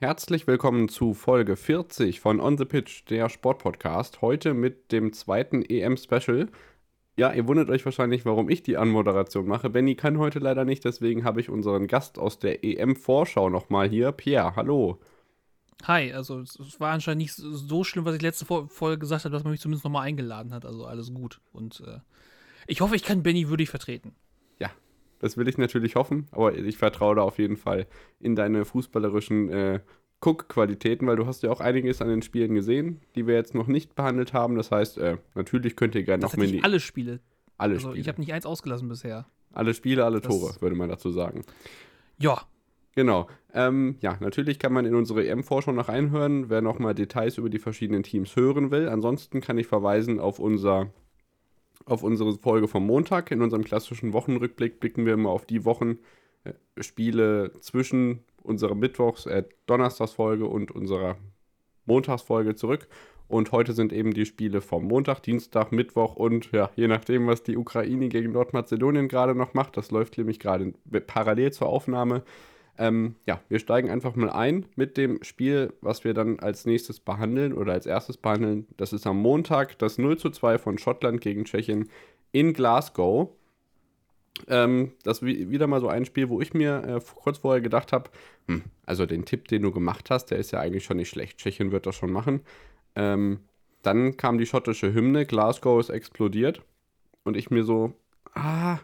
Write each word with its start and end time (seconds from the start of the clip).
Herzlich 0.00 0.48
willkommen 0.48 0.88
zu 0.88 1.14
Folge 1.14 1.54
40 1.56 2.20
von 2.20 2.40
On 2.40 2.58
the 2.58 2.64
Pitch, 2.64 3.04
der 3.10 3.28
Sportpodcast. 3.28 4.22
Heute 4.22 4.52
mit 4.52 4.90
dem 4.90 5.12
zweiten 5.12 5.62
EM-Special. 5.62 6.48
Ja, 7.16 7.32
ihr 7.32 7.46
wundert 7.46 7.70
euch 7.70 7.84
wahrscheinlich, 7.84 8.24
warum 8.26 8.50
ich 8.50 8.64
die 8.64 8.76
Anmoderation 8.76 9.46
mache. 9.46 9.70
Benny 9.70 9.94
kann 9.94 10.18
heute 10.18 10.40
leider 10.40 10.64
nicht, 10.64 10.84
deswegen 10.84 11.22
habe 11.22 11.40
ich 11.40 11.48
unseren 11.48 11.86
Gast 11.86 12.18
aus 12.18 12.40
der 12.40 12.64
EM-Vorschau 12.64 13.48
nochmal 13.50 13.88
hier. 13.88 14.10
Pierre, 14.10 14.56
hallo. 14.56 15.00
Hi, 15.84 16.12
also 16.12 16.40
es 16.40 16.80
war 16.80 16.92
anscheinend 16.92 17.22
nicht 17.22 17.34
so 17.34 17.84
schlimm, 17.84 18.04
was 18.04 18.16
ich 18.16 18.22
letzte 18.22 18.46
Folge 18.46 18.98
gesagt 18.98 19.24
habe, 19.24 19.32
dass 19.32 19.44
man 19.44 19.52
mich 19.52 19.60
zumindest 19.60 19.84
nochmal 19.84 20.08
eingeladen 20.08 20.52
hat. 20.52 20.66
Also 20.66 20.86
alles 20.86 21.14
gut. 21.14 21.40
Und 21.52 21.82
äh, 21.86 22.00
ich 22.66 22.80
hoffe, 22.80 22.96
ich 22.96 23.04
kann 23.04 23.22
Benny 23.22 23.48
würdig 23.48 23.70
vertreten. 23.70 24.16
Ja, 24.58 24.70
das 25.24 25.38
will 25.38 25.48
ich 25.48 25.56
natürlich 25.56 25.94
hoffen, 25.94 26.26
aber 26.32 26.54
ich 26.54 26.76
vertraue 26.76 27.16
da 27.16 27.22
auf 27.22 27.38
jeden 27.38 27.56
Fall 27.56 27.86
in 28.20 28.36
deine 28.36 28.66
fußballerischen 28.66 29.48
äh, 29.48 29.80
Cook-Qualitäten, 30.20 31.06
weil 31.06 31.16
du 31.16 31.24
hast 31.24 31.42
ja 31.42 31.50
auch 31.50 31.60
einiges 31.60 32.02
an 32.02 32.08
den 32.08 32.20
Spielen 32.20 32.54
gesehen, 32.54 33.00
die 33.14 33.26
wir 33.26 33.34
jetzt 33.34 33.54
noch 33.54 33.66
nicht 33.66 33.94
behandelt 33.94 34.34
haben. 34.34 34.54
Das 34.56 34.70
heißt, 34.70 34.98
äh, 34.98 35.16
natürlich 35.34 35.76
könnt 35.76 35.94
ihr 35.94 36.02
gerne 36.02 36.24
noch 36.24 36.36
Mini. 36.36 36.60
Alle 36.62 36.78
Spiele. 36.78 37.20
Alle 37.56 37.76
also, 37.76 37.88
Spiele. 37.88 38.02
Ich 38.02 38.08
habe 38.08 38.20
nicht 38.20 38.34
eins 38.34 38.44
ausgelassen 38.44 38.86
bisher. 38.86 39.24
Alle 39.54 39.72
Spiele, 39.72 40.04
alle 40.04 40.20
das 40.20 40.28
Tore, 40.28 40.60
würde 40.60 40.76
man 40.76 40.90
dazu 40.90 41.10
sagen. 41.10 41.46
Ja. 42.18 42.42
Genau. 42.94 43.26
Ähm, 43.54 43.96
ja, 44.02 44.18
natürlich 44.20 44.58
kann 44.58 44.74
man 44.74 44.84
in 44.84 44.94
unsere 44.94 45.26
EM-Vorschau 45.26 45.72
noch 45.72 45.88
reinhören, 45.88 46.50
wer 46.50 46.60
nochmal 46.60 46.94
Details 46.94 47.38
über 47.38 47.48
die 47.48 47.58
verschiedenen 47.58 48.02
Teams 48.02 48.36
hören 48.36 48.70
will. 48.70 48.90
Ansonsten 48.90 49.40
kann 49.40 49.56
ich 49.56 49.68
verweisen 49.68 50.20
auf 50.20 50.38
unser 50.38 50.90
auf 51.86 52.02
unsere 52.02 52.32
Folge 52.34 52.68
vom 52.68 52.86
Montag. 52.86 53.30
In 53.30 53.42
unserem 53.42 53.64
klassischen 53.64 54.12
Wochenrückblick 54.12 54.80
blicken 54.80 55.06
wir 55.06 55.14
immer 55.14 55.30
auf 55.30 55.46
die 55.46 55.64
Wochenspiele 55.64 57.44
äh, 57.46 57.60
zwischen 57.60 58.24
unserer 58.42 58.74
Mittwochs-, 58.74 59.26
äh, 59.26 59.44
Donnerstagsfolge 59.66 60.46
und 60.46 60.70
unserer 60.70 61.16
Montagsfolge 61.86 62.54
zurück. 62.54 62.88
Und 63.26 63.52
heute 63.52 63.72
sind 63.72 63.92
eben 63.92 64.12
die 64.12 64.26
Spiele 64.26 64.60
vom 64.60 64.84
Montag, 64.84 65.20
Dienstag, 65.22 65.72
Mittwoch 65.72 66.14
und 66.16 66.52
ja, 66.52 66.70
je 66.76 66.88
nachdem, 66.88 67.26
was 67.26 67.42
die 67.42 67.56
Ukraine 67.56 68.08
gegen 68.08 68.32
Nordmazedonien 68.32 69.08
gerade 69.08 69.34
noch 69.34 69.54
macht. 69.54 69.76
Das 69.76 69.90
läuft 69.90 70.18
nämlich 70.18 70.38
gerade 70.38 70.74
parallel 71.06 71.52
zur 71.52 71.68
Aufnahme. 71.68 72.22
Ähm, 72.76 73.14
ja, 73.24 73.40
wir 73.48 73.60
steigen 73.60 73.90
einfach 73.90 74.16
mal 74.16 74.30
ein 74.30 74.66
mit 74.74 74.96
dem 74.96 75.22
Spiel, 75.22 75.72
was 75.80 76.04
wir 76.04 76.12
dann 76.12 76.40
als 76.40 76.66
nächstes 76.66 76.98
behandeln 76.98 77.52
oder 77.52 77.72
als 77.72 77.86
erstes 77.86 78.16
behandeln. 78.16 78.66
Das 78.76 78.92
ist 78.92 79.06
am 79.06 79.18
Montag 79.18 79.78
das 79.78 79.98
0 79.98 80.18
zu 80.18 80.30
2 80.30 80.58
von 80.58 80.78
Schottland 80.78 81.20
gegen 81.20 81.44
Tschechien 81.44 81.88
in 82.32 82.52
Glasgow. 82.52 83.30
Ähm, 84.48 84.92
das 85.04 85.22
ist 85.22 85.50
wieder 85.50 85.68
mal 85.68 85.80
so 85.80 85.88
ein 85.88 86.04
Spiel, 86.04 86.28
wo 86.28 86.40
ich 86.40 86.52
mir 86.52 86.82
äh, 86.84 87.00
kurz 87.14 87.38
vorher 87.38 87.60
gedacht 87.60 87.92
habe, 87.92 88.10
hm, 88.48 88.64
also 88.84 89.06
den 89.06 89.24
Tipp, 89.24 89.46
den 89.46 89.62
du 89.62 89.70
gemacht 89.70 90.10
hast, 90.10 90.26
der 90.26 90.38
ist 90.38 90.50
ja 90.50 90.58
eigentlich 90.58 90.84
schon 90.84 90.96
nicht 90.96 91.08
schlecht. 91.08 91.38
Tschechien 91.38 91.70
wird 91.70 91.86
das 91.86 91.94
schon 91.94 92.10
machen. 92.10 92.40
Ähm, 92.96 93.40
dann 93.82 94.16
kam 94.16 94.38
die 94.38 94.46
schottische 94.46 94.92
Hymne, 94.92 95.26
Glasgow 95.26 95.78
ist 95.78 95.90
explodiert. 95.90 96.62
Und 97.22 97.36
ich 97.36 97.50
mir 97.50 97.64
so, 97.64 97.94
ah, 98.34 98.78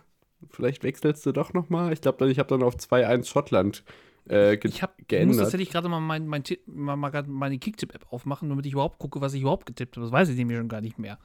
vielleicht 0.48 0.82
wechselst 0.82 1.26
du 1.26 1.32
doch 1.32 1.52
nochmal. 1.52 1.92
Ich 1.92 2.00
glaube, 2.00 2.30
ich 2.30 2.38
habe 2.38 2.48
dann 2.48 2.62
auf 2.62 2.76
2-1 2.76 3.26
Schottland 3.26 3.84
äh, 4.28 4.56
ge 4.56 4.70
ich 4.70 4.82
hab, 4.82 4.96
geändert. 5.08 5.20
Ich 5.20 5.26
muss 5.26 5.36
tatsächlich 5.38 5.70
gerade 5.70 5.88
mal, 5.88 6.00
mein, 6.00 6.26
mein, 6.26 6.42
mal, 6.66 6.96
mal 6.96 7.24
meine 7.26 7.58
Kicktipp-App 7.58 8.06
aufmachen, 8.12 8.48
damit 8.48 8.66
ich 8.66 8.72
überhaupt 8.72 8.98
gucke, 8.98 9.20
was 9.20 9.34
ich 9.34 9.42
überhaupt 9.42 9.66
getippt 9.66 9.96
habe. 9.96 10.06
Das 10.06 10.12
weiß 10.12 10.28
ich 10.28 10.36
nämlich 10.36 10.58
schon 10.58 10.68
gar 10.68 10.80
nicht 10.80 10.98
mehr. 10.98 11.18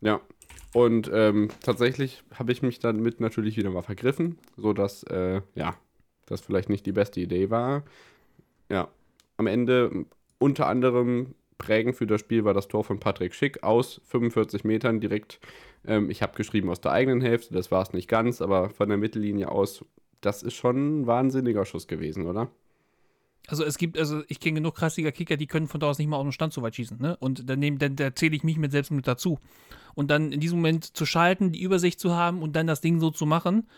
Ja. 0.00 0.20
Und 0.72 1.10
ähm, 1.12 1.48
tatsächlich 1.62 2.24
habe 2.34 2.52
ich 2.52 2.62
mich 2.62 2.80
damit 2.80 3.20
natürlich 3.20 3.56
wieder 3.56 3.70
mal 3.70 3.82
vergriffen, 3.82 4.38
sodass, 4.56 5.04
äh, 5.04 5.40
ja, 5.54 5.76
das 6.26 6.40
vielleicht 6.40 6.68
nicht 6.68 6.84
die 6.84 6.92
beste 6.92 7.20
Idee 7.20 7.50
war. 7.50 7.84
Ja. 8.68 8.88
Am 9.36 9.46
Ende 9.46 10.06
unter 10.38 10.66
anderem 10.66 11.34
prägend 11.58 11.96
für 11.96 12.06
das 12.06 12.20
Spiel 12.20 12.44
war 12.44 12.54
das 12.54 12.68
Tor 12.68 12.84
von 12.84 13.00
Patrick 13.00 13.34
Schick 13.34 13.62
aus 13.62 14.00
45 14.04 14.64
Metern 14.64 15.00
direkt 15.00 15.40
ähm, 15.86 16.10
ich 16.10 16.22
habe 16.22 16.36
geschrieben 16.36 16.70
aus 16.70 16.80
der 16.80 16.92
eigenen 16.92 17.20
Hälfte, 17.20 17.54
das 17.54 17.70
war 17.70 17.82
es 17.82 17.92
nicht 17.92 18.08
ganz, 18.08 18.40
aber 18.40 18.70
von 18.70 18.88
der 18.88 18.98
Mittellinie 18.98 19.50
aus, 19.50 19.84
das 20.20 20.42
ist 20.42 20.54
schon 20.54 21.00
ein 21.00 21.06
wahnsinniger 21.06 21.64
Schuss 21.64 21.86
gewesen, 21.86 22.26
oder? 22.26 22.50
Also 23.46 23.64
es 23.64 23.76
gibt, 23.76 23.98
also 23.98 24.22
ich 24.28 24.40
kenne 24.40 24.54
genug 24.54 24.76
krassiger 24.76 25.12
Kicker, 25.12 25.36
die 25.36 25.46
können 25.46 25.68
von 25.68 25.78
da 25.78 25.88
aus 25.88 25.98
nicht 25.98 26.08
mal 26.08 26.16
auf 26.16 26.22
den 26.22 26.32
Stand 26.32 26.54
so 26.54 26.62
weit 26.62 26.76
schießen, 26.76 26.98
ne? 26.98 27.16
Und 27.18 27.48
dann, 27.48 27.58
nehm, 27.58 27.78
dann 27.78 27.96
da 27.96 28.14
zähle 28.14 28.34
ich 28.34 28.42
mich 28.42 28.56
mit 28.56 28.72
selbst 28.72 28.90
mit 28.90 29.06
dazu. 29.06 29.38
Und 29.94 30.10
dann 30.10 30.32
in 30.32 30.40
diesem 30.40 30.58
Moment 30.58 30.96
zu 30.96 31.04
schalten, 31.04 31.52
die 31.52 31.62
Übersicht 31.62 32.00
zu 32.00 32.14
haben 32.14 32.42
und 32.42 32.56
dann 32.56 32.66
das 32.66 32.80
Ding 32.80 33.00
so 33.00 33.10
zu 33.10 33.26
machen, 33.26 33.68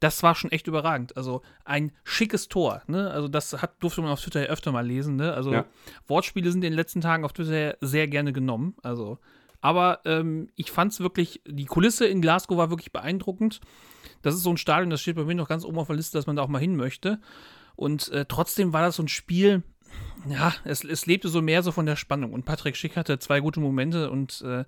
das 0.00 0.22
war 0.22 0.36
schon 0.36 0.52
echt 0.52 0.68
überragend. 0.68 1.16
Also 1.16 1.42
ein 1.64 1.90
schickes 2.04 2.48
Tor, 2.48 2.82
ne? 2.86 3.10
Also 3.10 3.26
das 3.26 3.60
hat, 3.60 3.82
durfte 3.82 4.02
man 4.02 4.10
auf 4.10 4.20
Twitter 4.20 4.42
ja 4.44 4.46
öfter 4.46 4.70
mal 4.70 4.86
lesen, 4.86 5.16
ne? 5.16 5.34
Also 5.34 5.52
ja. 5.52 5.64
Wortspiele 6.06 6.52
sind 6.52 6.62
in 6.62 6.70
den 6.70 6.76
letzten 6.76 7.00
Tagen 7.00 7.24
auf 7.24 7.32
Twitter 7.32 7.76
sehr 7.80 8.06
gerne 8.06 8.32
genommen. 8.32 8.76
Also 8.84 9.18
aber 9.60 10.00
ähm, 10.04 10.48
ich 10.54 10.70
fand 10.70 10.92
es 10.92 11.00
wirklich, 11.00 11.42
die 11.46 11.66
Kulisse 11.66 12.06
in 12.06 12.22
Glasgow 12.22 12.56
war 12.56 12.70
wirklich 12.70 12.92
beeindruckend. 12.92 13.60
Das 14.22 14.34
ist 14.34 14.42
so 14.42 14.50
ein 14.50 14.56
Stadion, 14.56 14.90
das 14.90 15.00
steht 15.00 15.16
bei 15.16 15.24
mir 15.24 15.34
noch 15.34 15.48
ganz 15.48 15.64
oben 15.64 15.78
auf 15.78 15.88
der 15.88 15.96
Liste, 15.96 16.18
dass 16.18 16.26
man 16.26 16.36
da 16.36 16.42
auch 16.42 16.48
mal 16.48 16.58
hin 16.58 16.76
möchte. 16.76 17.20
Und 17.76 18.08
äh, 18.08 18.24
trotzdem 18.26 18.72
war 18.72 18.82
das 18.82 18.96
so 18.96 19.02
ein 19.02 19.08
Spiel, 19.08 19.62
ja, 20.28 20.52
es, 20.64 20.84
es, 20.84 21.06
lebte 21.06 21.28
so 21.28 21.40
mehr 21.42 21.62
so 21.62 21.72
von 21.72 21.86
der 21.86 21.96
Spannung. 21.96 22.32
Und 22.32 22.44
Patrick 22.44 22.76
Schick 22.76 22.96
hatte 22.96 23.18
zwei 23.18 23.40
gute 23.40 23.60
Momente 23.60 24.10
und 24.10 24.42
äh, 24.42 24.64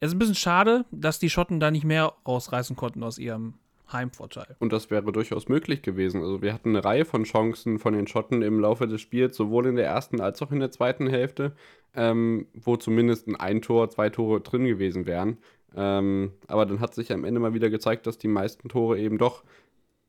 es 0.00 0.08
ist 0.08 0.14
ein 0.14 0.18
bisschen 0.18 0.34
schade, 0.34 0.84
dass 0.90 1.18
die 1.18 1.30
Schotten 1.30 1.60
da 1.60 1.70
nicht 1.70 1.84
mehr 1.84 2.12
rausreißen 2.26 2.74
konnten 2.74 3.02
aus 3.02 3.18
ihrem 3.18 3.54
Heimvorteil. 3.92 4.56
Und 4.58 4.72
das 4.72 4.90
wäre 4.90 5.12
durchaus 5.12 5.48
möglich 5.48 5.82
gewesen. 5.82 6.20
Also 6.22 6.42
wir 6.42 6.52
hatten 6.52 6.70
eine 6.70 6.84
Reihe 6.84 7.04
von 7.04 7.24
Chancen 7.24 7.78
von 7.78 7.94
den 7.94 8.06
Schotten 8.06 8.42
im 8.42 8.60
Laufe 8.60 8.86
des 8.86 9.00
Spiels, 9.00 9.36
sowohl 9.36 9.66
in 9.66 9.76
der 9.76 9.86
ersten 9.86 10.20
als 10.20 10.42
auch 10.42 10.52
in 10.52 10.60
der 10.60 10.70
zweiten 10.70 11.06
Hälfte, 11.06 11.52
ähm, 11.94 12.46
wo 12.54 12.76
zumindest 12.76 13.28
ein 13.40 13.62
Tor, 13.62 13.90
zwei 13.90 14.10
Tore 14.10 14.40
drin 14.40 14.64
gewesen 14.64 15.06
wären. 15.06 15.38
Ähm, 15.74 16.32
aber 16.46 16.66
dann 16.66 16.80
hat 16.80 16.94
sich 16.94 17.12
am 17.12 17.24
Ende 17.24 17.40
mal 17.40 17.54
wieder 17.54 17.70
gezeigt, 17.70 18.06
dass 18.06 18.18
die 18.18 18.28
meisten 18.28 18.68
Tore 18.68 18.98
eben 18.98 19.18
doch 19.18 19.42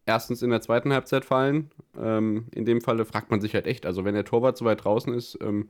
erstens 0.05 0.41
in 0.41 0.49
der 0.49 0.61
zweiten 0.61 0.91
Halbzeit 0.93 1.25
fallen. 1.25 1.71
Ähm, 1.97 2.47
in 2.53 2.65
dem 2.65 2.81
Falle 2.81 3.05
fragt 3.05 3.31
man 3.31 3.41
sich 3.41 3.53
halt 3.53 3.67
echt, 3.67 3.85
also 3.85 4.03
wenn 4.05 4.15
der 4.15 4.25
Torwart 4.25 4.57
so 4.57 4.65
weit 4.65 4.83
draußen 4.83 5.13
ist, 5.13 5.37
ähm, 5.41 5.69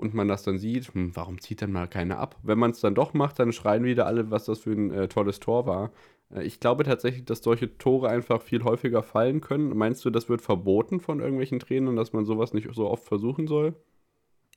und 0.00 0.14
man 0.14 0.28
das 0.28 0.42
dann 0.42 0.58
sieht, 0.58 0.94
hm, 0.94 1.14
warum 1.14 1.40
zieht 1.40 1.62
dann 1.62 1.72
mal 1.72 1.86
keiner 1.86 2.18
ab? 2.18 2.36
Wenn 2.42 2.58
man 2.58 2.70
es 2.70 2.80
dann 2.80 2.94
doch 2.94 3.14
macht, 3.14 3.38
dann 3.38 3.52
schreien 3.52 3.84
wieder 3.84 4.06
alle, 4.06 4.30
was 4.30 4.46
das 4.46 4.60
für 4.60 4.72
ein 4.72 4.90
äh, 4.90 5.08
tolles 5.08 5.40
Tor 5.40 5.66
war. 5.66 5.92
Äh, 6.34 6.44
ich 6.44 6.60
glaube 6.60 6.84
tatsächlich, 6.84 7.24
dass 7.24 7.42
solche 7.42 7.76
Tore 7.78 8.08
einfach 8.08 8.42
viel 8.42 8.64
häufiger 8.64 9.02
fallen 9.02 9.40
können. 9.40 9.76
Meinst 9.76 10.04
du, 10.04 10.10
das 10.10 10.28
wird 10.28 10.40
verboten 10.42 11.00
von 11.00 11.20
irgendwelchen 11.20 11.60
Trainern, 11.60 11.96
dass 11.96 12.12
man 12.12 12.24
sowas 12.24 12.52
nicht 12.54 12.68
so 12.72 12.88
oft 12.88 13.04
versuchen 13.04 13.46
soll? 13.46 13.74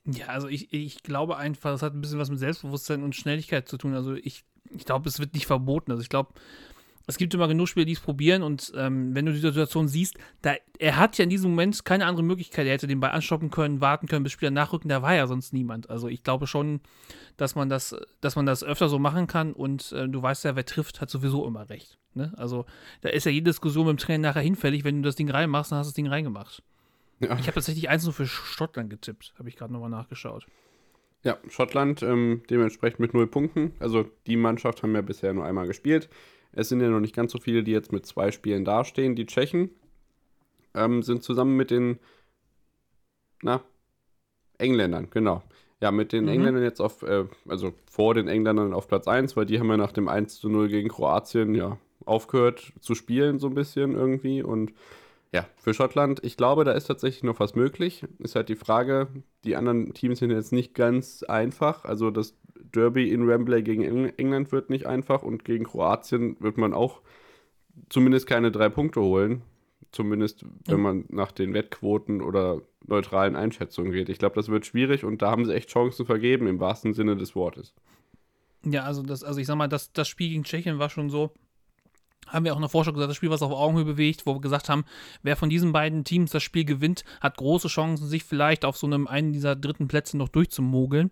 Ja, 0.06 0.26
also 0.26 0.48
ich, 0.48 0.72
ich 0.72 1.02
glaube 1.02 1.36
einfach, 1.36 1.72
es 1.72 1.82
hat 1.82 1.94
ein 1.94 2.00
bisschen 2.00 2.18
was 2.18 2.30
mit 2.30 2.38
Selbstbewusstsein 2.38 3.02
und 3.02 3.14
Schnelligkeit 3.14 3.68
zu 3.68 3.78
tun. 3.78 3.94
Also 3.94 4.14
ich, 4.14 4.44
ich 4.70 4.84
glaube, 4.84 5.08
es 5.08 5.18
wird 5.18 5.34
nicht 5.34 5.46
verboten. 5.46 5.90
Also 5.90 6.02
ich 6.02 6.10
glaube, 6.10 6.34
es 7.06 7.18
gibt 7.18 7.34
immer 7.34 7.48
genug 7.48 7.68
Spieler, 7.68 7.86
die 7.86 7.92
es 7.92 8.00
probieren 8.00 8.42
und 8.42 8.72
ähm, 8.76 9.14
wenn 9.14 9.26
du 9.26 9.32
die 9.32 9.38
Situation 9.38 9.88
siehst, 9.88 10.16
da, 10.42 10.54
er 10.78 10.96
hat 10.96 11.18
ja 11.18 11.24
in 11.24 11.30
diesem 11.30 11.50
Moment 11.50 11.84
keine 11.84 12.06
andere 12.06 12.24
Möglichkeit. 12.24 12.66
Er 12.66 12.72
hätte 12.72 12.86
den 12.86 13.00
Ball 13.00 13.10
anstoppen 13.10 13.50
können, 13.50 13.80
warten 13.80 14.06
können, 14.06 14.22
bis 14.22 14.32
Spieler 14.32 14.50
nachrücken, 14.50 14.88
da 14.88 15.02
war 15.02 15.14
ja 15.14 15.26
sonst 15.26 15.52
niemand. 15.52 15.90
Also 15.90 16.08
ich 16.08 16.22
glaube 16.22 16.46
schon, 16.46 16.80
dass 17.36 17.54
man 17.54 17.68
das, 17.68 17.96
dass 18.20 18.36
man 18.36 18.46
das 18.46 18.64
öfter 18.64 18.88
so 18.88 18.98
machen 18.98 19.26
kann 19.26 19.52
und 19.52 19.92
äh, 19.92 20.08
du 20.08 20.22
weißt 20.22 20.44
ja, 20.44 20.56
wer 20.56 20.64
trifft, 20.64 21.00
hat 21.00 21.10
sowieso 21.10 21.46
immer 21.46 21.68
recht. 21.68 21.98
Ne? 22.14 22.32
Also 22.36 22.64
da 23.02 23.10
ist 23.10 23.26
ja 23.26 23.32
jede 23.32 23.50
Diskussion 23.50 23.86
mit 23.86 23.98
dem 23.98 24.02
Trainer 24.04 24.28
nachher 24.28 24.42
hinfällig, 24.42 24.84
wenn 24.84 25.02
du 25.02 25.08
das 25.08 25.16
Ding 25.16 25.30
reinmachst, 25.30 25.72
dann 25.72 25.78
hast 25.78 25.88
du 25.88 25.90
das 25.90 25.94
Ding 25.94 26.06
reingemacht. 26.06 26.62
Ja. 27.20 27.36
Ich 27.38 27.46
habe 27.46 27.54
tatsächlich 27.54 27.88
eins 27.88 28.04
nur 28.04 28.12
für 28.12 28.26
Schottland 28.26 28.90
getippt, 28.90 29.34
habe 29.38 29.48
ich 29.48 29.56
gerade 29.56 29.72
nochmal 29.72 29.90
nachgeschaut. 29.90 30.46
Ja, 31.22 31.38
Schottland 31.48 32.02
ähm, 32.02 32.42
dementsprechend 32.50 33.00
mit 33.00 33.14
null 33.14 33.26
Punkten. 33.26 33.72
Also 33.80 34.06
die 34.26 34.36
Mannschaft 34.36 34.82
haben 34.82 34.94
ja 34.94 35.00
bisher 35.00 35.32
nur 35.32 35.44
einmal 35.46 35.66
gespielt. 35.66 36.10
Es 36.54 36.68
sind 36.68 36.80
ja 36.80 36.88
noch 36.88 37.00
nicht 37.00 37.14
ganz 37.14 37.32
so 37.32 37.38
viele, 37.38 37.62
die 37.62 37.72
jetzt 37.72 37.92
mit 37.92 38.06
zwei 38.06 38.30
Spielen 38.30 38.64
dastehen. 38.64 39.16
Die 39.16 39.26
Tschechen 39.26 39.70
ähm, 40.74 41.02
sind 41.02 41.22
zusammen 41.22 41.56
mit 41.56 41.70
den 41.70 41.98
na, 43.42 43.62
Engländern, 44.58 45.08
genau. 45.10 45.42
Ja, 45.80 45.90
mit 45.90 46.12
den 46.12 46.24
mhm. 46.24 46.30
Engländern 46.30 46.62
jetzt 46.62 46.80
auf, 46.80 47.02
äh, 47.02 47.26
also 47.48 47.74
vor 47.90 48.14
den 48.14 48.28
Engländern 48.28 48.72
auf 48.72 48.88
Platz 48.88 49.06
1, 49.06 49.36
weil 49.36 49.46
die 49.46 49.58
haben 49.60 49.68
ja 49.68 49.76
nach 49.76 49.92
dem 49.92 50.08
1 50.08 50.40
zu 50.40 50.48
0 50.48 50.68
gegen 50.68 50.88
Kroatien 50.88 51.54
ja 51.54 51.78
aufgehört 52.06 52.72
zu 52.80 52.94
spielen, 52.94 53.38
so 53.38 53.48
ein 53.48 53.54
bisschen 53.54 53.94
irgendwie. 53.94 54.42
Und 54.42 54.72
ja, 55.32 55.46
für 55.56 55.74
Schottland, 55.74 56.20
ich 56.22 56.36
glaube, 56.36 56.64
da 56.64 56.72
ist 56.72 56.86
tatsächlich 56.86 57.24
noch 57.24 57.40
was 57.40 57.54
möglich. 57.54 58.04
Ist 58.18 58.36
halt 58.36 58.48
die 58.48 58.56
Frage, 58.56 59.08
die 59.44 59.56
anderen 59.56 59.92
Teams 59.92 60.20
sind 60.20 60.30
jetzt 60.30 60.52
nicht 60.52 60.74
ganz 60.74 61.22
einfach. 61.22 61.84
Also 61.84 62.10
das 62.10 62.36
Derby 62.60 63.10
in 63.10 63.26
Wembley 63.26 63.62
gegen 63.62 63.82
England 63.82 64.52
wird 64.52 64.70
nicht 64.70 64.86
einfach 64.86 65.22
und 65.22 65.44
gegen 65.44 65.64
Kroatien 65.64 66.36
wird 66.40 66.56
man 66.56 66.72
auch 66.72 67.00
zumindest 67.88 68.26
keine 68.26 68.50
drei 68.50 68.68
Punkte 68.68 69.00
holen. 69.00 69.42
Zumindest 69.92 70.44
wenn 70.66 70.80
man 70.80 71.04
nach 71.08 71.30
den 71.30 71.54
Wettquoten 71.54 72.20
oder 72.20 72.62
neutralen 72.84 73.36
Einschätzungen 73.36 73.92
geht. 73.92 74.08
Ich 74.08 74.18
glaube, 74.18 74.34
das 74.34 74.48
wird 74.48 74.66
schwierig 74.66 75.04
und 75.04 75.22
da 75.22 75.30
haben 75.30 75.44
sie 75.44 75.54
echt 75.54 75.70
Chancen 75.70 76.04
vergeben, 76.04 76.48
im 76.48 76.58
wahrsten 76.58 76.94
Sinne 76.94 77.16
des 77.16 77.36
Wortes. 77.36 77.74
Ja, 78.64 78.82
also 78.82 79.02
das, 79.02 79.22
also 79.22 79.38
ich 79.40 79.46
sag 79.46 79.56
mal, 79.56 79.68
das, 79.68 79.92
das 79.92 80.08
Spiel 80.08 80.30
gegen 80.30 80.42
Tschechien 80.42 80.78
war 80.78 80.90
schon 80.90 81.10
so, 81.10 81.30
haben 82.26 82.44
wir 82.44 82.52
auch 82.52 82.56
in 82.56 82.62
der 82.62 82.68
Vorschau 82.68 82.92
gesagt, 82.92 83.10
das 83.10 83.16
Spiel, 83.16 83.30
was 83.30 83.42
auf 83.42 83.52
Augenhöhe 83.52 83.84
bewegt, 83.84 84.26
wo 84.26 84.34
wir 84.34 84.40
gesagt 84.40 84.68
haben, 84.68 84.84
wer 85.22 85.36
von 85.36 85.48
diesen 85.50 85.72
beiden 85.72 86.04
Teams 86.04 86.30
das 86.30 86.42
Spiel 86.42 86.64
gewinnt, 86.64 87.04
hat 87.20 87.36
große 87.36 87.68
Chancen, 87.68 88.06
sich 88.06 88.24
vielleicht 88.24 88.64
auf 88.64 88.76
so 88.76 88.86
einem 88.86 89.06
einen 89.06 89.32
dieser 89.32 89.56
dritten 89.56 89.88
Plätze 89.88 90.16
noch 90.16 90.28
durchzumogeln. 90.28 91.10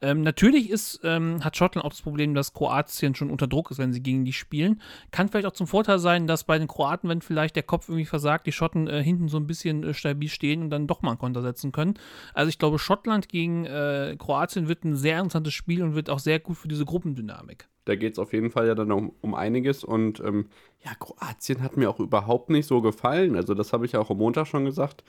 Ähm, 0.00 0.22
natürlich 0.22 0.70
ist, 0.70 1.00
ähm, 1.04 1.44
hat 1.44 1.56
Schottland 1.56 1.84
auch 1.84 1.90
das 1.90 2.02
Problem, 2.02 2.34
dass 2.34 2.52
Kroatien 2.52 3.14
schon 3.14 3.30
unter 3.30 3.46
Druck 3.46 3.70
ist, 3.70 3.78
wenn 3.78 3.92
sie 3.92 4.02
gegen 4.02 4.24
die 4.24 4.32
spielen. 4.32 4.80
Kann 5.10 5.28
vielleicht 5.28 5.46
auch 5.46 5.52
zum 5.52 5.66
Vorteil 5.66 5.98
sein, 5.98 6.26
dass 6.26 6.44
bei 6.44 6.58
den 6.58 6.68
Kroaten, 6.68 7.08
wenn 7.08 7.22
vielleicht 7.22 7.56
der 7.56 7.62
Kopf 7.62 7.88
irgendwie 7.88 8.06
versagt, 8.06 8.46
die 8.46 8.52
Schotten 8.52 8.86
äh, 8.86 9.02
hinten 9.02 9.28
so 9.28 9.36
ein 9.36 9.46
bisschen 9.46 9.84
äh, 9.84 9.94
stabil 9.94 10.28
stehen 10.28 10.62
und 10.62 10.70
dann 10.70 10.86
doch 10.86 11.02
mal 11.02 11.10
einen 11.10 11.18
Konter 11.18 11.42
setzen 11.42 11.72
können. 11.72 11.94
Also 12.34 12.48
ich 12.48 12.58
glaube, 12.58 12.78
Schottland 12.78 13.28
gegen 13.28 13.64
äh, 13.66 14.16
Kroatien 14.18 14.68
wird 14.68 14.84
ein 14.84 14.96
sehr 14.96 15.18
interessantes 15.18 15.54
Spiel 15.54 15.82
und 15.82 15.94
wird 15.94 16.10
auch 16.10 16.18
sehr 16.18 16.40
gut 16.40 16.56
für 16.56 16.68
diese 16.68 16.84
Gruppendynamik. 16.84 17.68
Da 17.90 17.96
geht 17.96 18.12
es 18.12 18.20
auf 18.20 18.32
jeden 18.32 18.52
Fall 18.52 18.68
ja 18.68 18.76
dann 18.76 18.92
um, 18.92 19.12
um 19.20 19.34
einiges. 19.34 19.82
Und 19.82 20.20
ähm, 20.20 20.46
ja, 20.84 20.94
Kroatien 20.94 21.60
hat 21.60 21.76
mir 21.76 21.90
auch 21.90 21.98
überhaupt 21.98 22.48
nicht 22.48 22.66
so 22.66 22.80
gefallen. 22.80 23.34
Also, 23.34 23.52
das 23.52 23.72
habe 23.72 23.84
ich 23.84 23.92
ja 23.92 24.00
auch 24.00 24.10
am 24.10 24.18
Montag 24.18 24.46
schon 24.46 24.64
gesagt. 24.64 25.02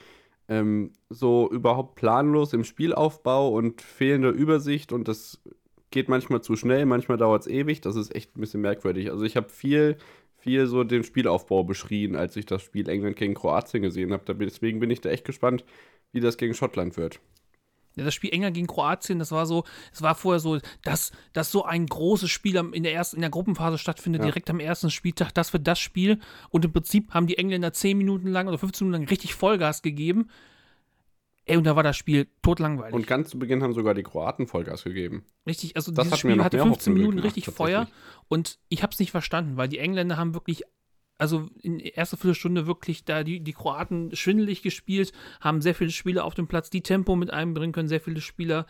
Ähm, 0.48 0.90
so 1.08 1.48
überhaupt 1.48 1.94
planlos 1.94 2.52
im 2.52 2.64
Spielaufbau 2.64 3.50
und 3.50 3.82
fehlende 3.82 4.30
Übersicht. 4.30 4.92
Und 4.92 5.06
das 5.06 5.40
geht 5.92 6.08
manchmal 6.08 6.40
zu 6.42 6.56
schnell, 6.56 6.86
manchmal 6.86 7.18
dauert 7.18 7.42
es 7.42 7.46
ewig. 7.46 7.82
Das 7.82 7.94
ist 7.94 8.12
echt 8.16 8.36
ein 8.36 8.40
bisschen 8.40 8.62
merkwürdig. 8.62 9.12
Also, 9.12 9.24
ich 9.24 9.36
habe 9.36 9.48
viel, 9.48 9.96
viel 10.38 10.66
so 10.66 10.82
den 10.82 11.04
Spielaufbau 11.04 11.62
beschrien, 11.62 12.16
als 12.16 12.34
ich 12.34 12.46
das 12.46 12.62
Spiel 12.62 12.88
England 12.88 13.14
gegen 13.14 13.34
Kroatien 13.34 13.84
gesehen 13.84 14.12
habe. 14.12 14.34
Deswegen 14.34 14.80
bin 14.80 14.90
ich 14.90 15.00
da 15.00 15.10
echt 15.10 15.24
gespannt, 15.24 15.64
wie 16.10 16.18
das 16.18 16.36
gegen 16.36 16.54
Schottland 16.54 16.96
wird. 16.96 17.20
Ja, 17.96 18.04
das 18.04 18.14
Spiel 18.14 18.32
England 18.32 18.54
gegen 18.54 18.66
Kroatien, 18.66 19.18
das 19.18 19.32
war 19.32 19.46
so, 19.46 19.64
es 19.92 20.02
war 20.02 20.14
vorher 20.14 20.40
so, 20.40 20.58
dass, 20.82 21.12
dass 21.32 21.52
so 21.52 21.64
ein 21.64 21.86
großes 21.86 22.30
Spiel 22.30 22.56
in 22.72 22.82
der 22.82 22.94
ersten, 22.94 23.16
in 23.16 23.22
der 23.22 23.30
Gruppenphase 23.30 23.78
stattfindet, 23.78 24.22
ja. 24.22 24.26
direkt 24.26 24.48
am 24.50 24.60
ersten 24.60 24.90
Spieltag, 24.90 25.32
das 25.32 25.52
wird 25.52 25.66
das 25.66 25.78
Spiel. 25.78 26.18
Und 26.50 26.64
im 26.64 26.72
Prinzip 26.72 27.12
haben 27.12 27.26
die 27.26 27.38
Engländer 27.38 27.72
10 27.72 27.98
Minuten 27.98 28.28
lang 28.28 28.48
oder 28.48 28.58
15 28.58 28.86
Minuten 28.86 29.02
lang 29.02 29.10
richtig 29.10 29.34
Vollgas 29.34 29.82
gegeben. 29.82 30.28
Ey, 31.44 31.56
und 31.56 31.64
da 31.64 31.74
war 31.74 31.82
das 31.82 31.96
Spiel 31.96 32.28
totlangweilig. 32.42 32.94
Und 32.94 33.06
ganz 33.06 33.30
zu 33.30 33.38
Beginn 33.38 33.62
haben 33.62 33.74
sogar 33.74 33.94
die 33.94 34.04
Kroaten 34.04 34.46
Vollgas 34.46 34.84
gegeben. 34.84 35.24
Richtig, 35.44 35.74
also 35.74 35.90
das 35.90 36.04
dieses 36.04 36.20
Spiel 36.20 36.42
hatte 36.42 36.58
15 36.58 36.92
Minuten 36.92 37.16
gemacht, 37.16 37.36
richtig 37.36 37.52
Feuer. 37.52 37.88
Und 38.28 38.60
ich 38.68 38.82
habe 38.82 38.92
es 38.92 39.00
nicht 39.00 39.10
verstanden, 39.10 39.56
weil 39.56 39.68
die 39.68 39.78
Engländer 39.78 40.16
haben 40.16 40.34
wirklich 40.34 40.62
also 41.22 41.48
in 41.62 41.78
der 41.78 41.96
ersten 41.96 42.16
Viertelstunde 42.16 42.66
wirklich 42.66 43.04
da 43.04 43.22
die, 43.22 43.38
die 43.38 43.52
Kroaten 43.52 44.14
schwindelig 44.16 44.60
gespielt, 44.60 45.12
haben 45.40 45.62
sehr 45.62 45.76
viele 45.76 45.92
Spieler 45.92 46.24
auf 46.24 46.34
dem 46.34 46.48
Platz, 46.48 46.68
die 46.68 46.82
Tempo 46.82 47.14
mit 47.14 47.30
einbringen 47.30 47.72
können, 47.72 47.86
sehr 47.86 48.00
viele 48.00 48.20
Spieler, 48.20 48.66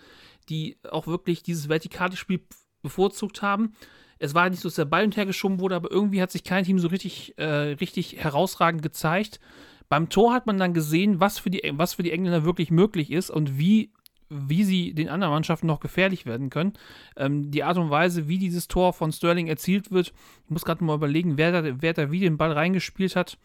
die 0.50 0.76
auch 0.90 1.06
wirklich 1.06 1.42
dieses 1.42 1.70
vertikale 1.70 2.14
Spiel 2.14 2.46
bevorzugt 2.82 3.40
haben. 3.40 3.72
Es 4.18 4.34
war 4.34 4.50
nicht 4.50 4.60
so, 4.60 4.68
dass 4.68 4.76
der 4.76 4.84
Ball 4.84 5.00
hinterhergeschoben 5.00 5.60
wurde, 5.60 5.76
aber 5.76 5.90
irgendwie 5.90 6.20
hat 6.20 6.30
sich 6.30 6.44
kein 6.44 6.64
Team 6.64 6.78
so 6.78 6.88
richtig, 6.88 7.38
äh, 7.38 7.72
richtig 7.80 8.22
herausragend 8.22 8.82
gezeigt. 8.82 9.40
Beim 9.88 10.10
Tor 10.10 10.34
hat 10.34 10.46
man 10.46 10.58
dann 10.58 10.74
gesehen, 10.74 11.20
was 11.20 11.38
für, 11.38 11.48
die, 11.48 11.72
was 11.72 11.94
für 11.94 12.02
die 12.02 12.12
Engländer 12.12 12.44
wirklich 12.44 12.70
möglich 12.70 13.10
ist 13.10 13.30
und 13.30 13.58
wie 13.58 13.94
wie 14.32 14.64
sie 14.64 14.94
den 14.94 15.08
anderen 15.08 15.32
Mannschaften 15.32 15.66
noch 15.66 15.80
gefährlich 15.80 16.26
werden 16.26 16.50
können. 16.50 16.72
Ähm, 17.16 17.50
die 17.50 17.64
Art 17.64 17.78
und 17.78 17.90
Weise, 17.90 18.28
wie 18.28 18.38
dieses 18.38 18.68
Tor 18.68 18.92
von 18.92 19.12
Sterling 19.12 19.46
erzielt 19.46 19.90
wird, 19.90 20.12
ich 20.44 20.50
muss 20.50 20.64
gerade 20.64 20.82
mal 20.84 20.94
überlegen, 20.94 21.36
wer 21.36 21.52
da, 21.52 21.82
wer 21.82 21.92
da 21.92 22.10
wie 22.10 22.20
den 22.20 22.38
Ball 22.38 22.52
reingespielt 22.52 23.16
hat. 23.16 23.38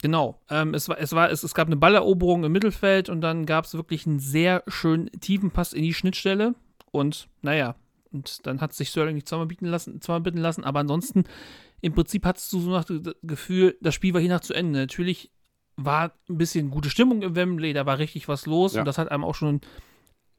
Genau, 0.00 0.40
ähm, 0.48 0.74
es, 0.74 0.88
war, 0.88 0.98
es, 1.00 1.12
war, 1.12 1.30
es, 1.30 1.42
es 1.42 1.54
gab 1.54 1.66
eine 1.66 1.76
Balleroberung 1.76 2.44
im 2.44 2.52
Mittelfeld 2.52 3.08
und 3.08 3.20
dann 3.20 3.46
gab 3.46 3.64
es 3.64 3.74
wirklich 3.74 4.06
einen 4.06 4.20
sehr 4.20 4.62
schönen 4.68 5.10
tiefen 5.20 5.50
Pass 5.50 5.72
in 5.72 5.82
die 5.82 5.94
Schnittstelle. 5.94 6.54
Und 6.92 7.28
naja, 7.42 7.74
und 8.12 8.46
dann 8.46 8.60
hat 8.60 8.72
sich 8.72 8.90
Sterling 8.90 9.16
nicht 9.16 9.28
zweimal 9.28 9.46
bieten 9.46 9.66
lassen, 9.66 10.00
zweimal 10.00 10.20
bitten 10.20 10.38
lassen, 10.38 10.64
aber 10.64 10.80
ansonsten, 10.80 11.24
im 11.80 11.94
Prinzip 11.94 12.24
hattest 12.24 12.52
du 12.52 12.60
so 12.60 12.72
das 12.72 13.14
Gefühl, 13.22 13.76
das 13.80 13.94
Spiel 13.94 14.14
war 14.14 14.20
hier 14.20 14.30
nach 14.30 14.40
zu 14.40 14.54
Ende. 14.54 14.80
Natürlich 14.80 15.30
war 15.78 16.12
ein 16.28 16.36
bisschen 16.36 16.70
gute 16.70 16.90
Stimmung 16.90 17.22
im 17.22 17.36
Wembley, 17.36 17.72
da 17.72 17.86
war 17.86 17.98
richtig 17.98 18.28
was 18.28 18.46
los 18.46 18.74
ja. 18.74 18.80
und 18.80 18.84
das 18.84 18.98
hat 18.98 19.10
einem 19.10 19.24
auch 19.24 19.36
schon, 19.36 19.60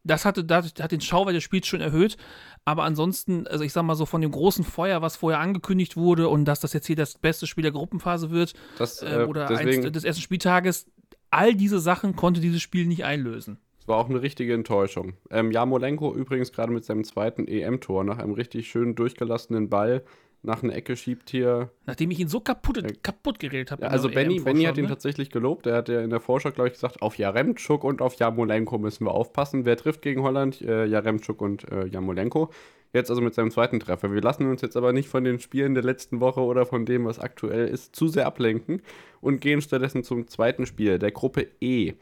das 0.04 0.26
hatte, 0.26 0.44
das 0.44 0.74
hat 0.82 0.92
den 0.92 1.02
Schauwert 1.02 1.36
des 1.36 1.44
Spiels 1.44 1.66
schon 1.66 1.80
erhöht, 1.80 2.18
aber 2.66 2.84
ansonsten, 2.84 3.48
also 3.48 3.64
ich 3.64 3.72
sag 3.72 3.84
mal 3.84 3.96
so 3.96 4.06
von 4.06 4.22
dem 4.22 4.32
großen 4.32 4.66
Feuer, 4.66 5.02
was 5.02 5.16
vorher 5.16 5.40
angekündigt 5.40 5.96
wurde 5.96 6.28
und 6.28 6.44
dass 6.44 6.60
das 6.60 6.74
jetzt 6.74 6.88
hier 6.88 6.98
das 6.98 7.18
beste 7.18 7.48
Spiel 7.48 7.62
der 7.62 7.72
Gruppenphase 7.72 8.32
wird 8.32 8.54
das, 8.78 9.02
äh, 9.02 9.26
oder 9.28 9.48
deswegen, 9.48 9.86
eins 9.86 9.94
des 9.94 10.04
ersten 10.04 10.22
Spieltages, 10.22 10.88
all 11.32 11.56
diese 11.56 11.80
Sachen 11.80 12.18
konnte 12.18 12.42
dieses 12.42 12.62
Spiel 12.62 12.86
nicht 12.86 13.06
einlösen. 13.06 13.60
Es 13.80 13.88
war 13.88 13.98
auch 13.98 14.10
eine 14.10 14.22
richtige 14.22 14.54
Enttäuschung. 14.54 15.14
Ähm, 15.32 15.52
Jamolenko 15.52 16.14
übrigens 16.14 16.52
gerade 16.52 16.74
mit 16.74 16.84
seinem 16.84 17.06
zweiten 17.06 17.48
EM-Tor 17.48 18.04
nach 18.04 18.18
einem 18.18 18.34
richtig 18.34 18.70
schön 18.70 18.94
durchgelassenen 18.94 19.70
Ball 19.70 20.04
nach 20.42 20.64
einer 20.64 20.74
Ecke 20.74 20.96
schiebt 20.96 21.30
hier. 21.30 21.70
Nachdem 21.86 22.12
ich 22.12 22.20
ihn 22.20 22.28
so 22.28 22.40
kaputt, 22.40 22.78
äh, 22.78 22.94
kaputt 23.04 23.40
geredet 23.40 23.72
habe. 23.72 23.84
Ja, 23.84 23.90
also 23.90 24.10
Benny, 24.10 24.40
Benny 24.40 24.64
hat 24.64 24.78
ihn 24.78 24.84
ne? 24.84 24.90
tatsächlich 24.90 25.30
gelobt. 25.32 25.68
Er 25.68 25.76
hat 25.76 25.90
ja 25.90 26.02
in 26.02 26.10
der 26.10 26.22
Vorschau, 26.22 26.52
glaube 26.52 26.68
ich, 26.70 26.74
gesagt, 26.74 27.02
auf 27.02 27.18
Jaremczuk 27.18 27.84
und 27.84 28.02
auf 28.02 28.16
Jamolenko 28.16 28.78
müssen 28.78 29.06
wir 29.06 29.12
aufpassen. 29.12 29.66
Wer 29.66 29.76
trifft 29.76 30.02
gegen 30.02 30.22
Holland? 30.22 30.62
Äh, 30.62 30.86
Jaremczuk 30.86 31.42
und 31.42 31.70
äh, 31.72 31.88
Jamolenko. 31.88 32.52
Jetzt 32.94 33.10
also 33.12 33.22
mit 33.22 33.36
seinem 33.36 33.52
zweiten 33.52 33.80
Treffer. 33.80 34.12
Wir 34.12 34.22
lassen 34.22 34.50
uns 34.50 34.62
jetzt 34.62 34.76
aber 34.76 34.94
nicht 34.94 35.10
von 35.10 35.24
den 35.24 35.40
Spielen 35.40 35.76
der 35.76 35.84
letzten 35.84 36.22
Woche 36.22 36.42
oder 36.42 36.66
von 36.66 36.86
dem, 36.86 37.06
was 37.06 37.20
aktuell 37.20 37.68
ist, 37.68 37.96
zu 37.96 38.08
sehr 38.08 38.26
ablenken 38.26 38.82
und 39.22 39.42
gehen 39.42 39.62
stattdessen 39.62 40.04
zum 40.04 40.28
zweiten 40.28 40.66
Spiel 40.66 40.98
der 40.98 41.12
Gruppe 41.12 41.48
E. 41.62 41.94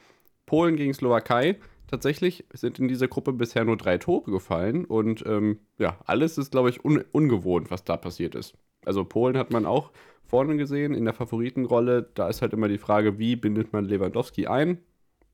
Polen 0.45 0.77
gegen 0.77 0.93
Slowakei 0.93 1.57
tatsächlich 1.87 2.45
sind 2.53 2.79
in 2.79 2.87
dieser 2.87 3.07
Gruppe 3.07 3.33
bisher 3.33 3.65
nur 3.65 3.77
drei 3.77 3.97
Tore 3.97 4.29
gefallen 4.31 4.85
und 4.85 5.25
ähm, 5.25 5.59
ja, 5.77 5.97
alles 6.05 6.37
ist, 6.37 6.51
glaube 6.51 6.69
ich, 6.69 6.83
un 6.85 7.03
ungewohnt, 7.11 7.71
was 7.71 7.83
da 7.83 7.97
passiert 7.97 8.35
ist. 8.35 8.53
Also 8.85 9.03
Polen 9.03 9.37
hat 9.37 9.51
man 9.51 9.65
auch 9.65 9.91
vorne 10.23 10.57
gesehen 10.57 10.93
in 10.93 11.05
der 11.05 11.13
Favoritenrolle. 11.13 12.09
Da 12.13 12.29
ist 12.29 12.41
halt 12.41 12.53
immer 12.53 12.67
die 12.67 12.77
Frage, 12.77 13.17
wie 13.17 13.35
bindet 13.35 13.73
man 13.73 13.85
Lewandowski 13.85 14.47
ein? 14.47 14.79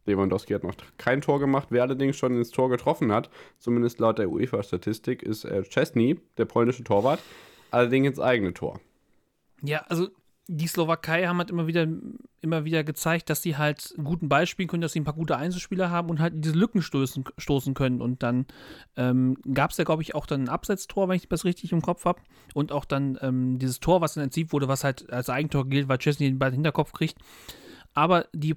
Lewandowski 0.05 0.53
hat 0.53 0.63
noch 0.63 0.75
kein 0.97 1.21
Tor 1.21 1.39
gemacht. 1.39 1.67
Wer 1.71 1.83
allerdings 1.83 2.17
schon 2.17 2.35
ins 2.35 2.51
Tor 2.51 2.69
getroffen 2.69 3.11
hat, 3.11 3.29
zumindest 3.59 3.99
laut 3.99 4.19
der 4.19 4.29
UEFA-Statistik, 4.29 5.23
ist 5.23 5.45
äh, 5.45 5.63
Chesney, 5.63 6.19
der 6.37 6.45
polnische 6.45 6.83
Torwart, 6.83 7.19
allerdings 7.71 8.07
ins 8.07 8.19
eigene 8.19 8.53
Tor. 8.53 8.79
Ja, 9.61 9.85
also 9.87 10.09
die 10.47 10.67
Slowakei 10.67 11.25
haben 11.25 11.37
halt 11.37 11.49
immer 11.49 11.67
wieder, 11.67 11.87
immer 12.41 12.65
wieder 12.65 12.83
gezeigt, 12.83 13.29
dass 13.29 13.41
sie 13.41 13.55
halt 13.55 13.93
einen 13.95 14.03
guten 14.03 14.27
Ball 14.27 14.45
spielen 14.45 14.67
können, 14.67 14.81
dass 14.81 14.91
sie 14.91 14.99
ein 14.99 15.05
paar 15.05 15.13
gute 15.13 15.37
Einzelspieler 15.37 15.89
haben 15.89 16.09
und 16.09 16.19
halt 16.19 16.33
diese 16.35 16.55
Lücken 16.55 16.81
stoßen, 16.81 17.23
stoßen 17.37 17.73
können. 17.73 18.01
Und 18.01 18.23
dann 18.23 18.45
ähm, 18.97 19.37
gab 19.53 19.71
es 19.71 19.77
ja, 19.77 19.85
glaube 19.85 20.01
ich, 20.01 20.15
auch 20.15 20.25
dann 20.25 20.41
ein 20.41 20.49
Absetztor, 20.49 21.07
wenn 21.07 21.15
ich 21.15 21.29
das 21.29 21.45
richtig 21.45 21.71
im 21.71 21.81
Kopf 21.81 22.03
habe. 22.03 22.21
Und 22.53 22.73
auch 22.73 22.83
dann 22.83 23.17
ähm, 23.21 23.57
dieses 23.57 23.79
Tor, 23.79 24.01
was 24.01 24.15
dann 24.15 24.23
entzielt 24.25 24.51
wurde, 24.51 24.67
was 24.67 24.83
halt 24.83 25.11
als 25.13 25.29
Eigentor 25.29 25.67
gilt, 25.67 25.87
weil 25.87 25.97
Chesney 25.97 26.27
den 26.27 26.39
Ball 26.39 26.51
den 26.51 26.55
Hinterkopf 26.55 26.91
kriegt. 26.91 27.17
Aber 27.93 28.27
die 28.33 28.55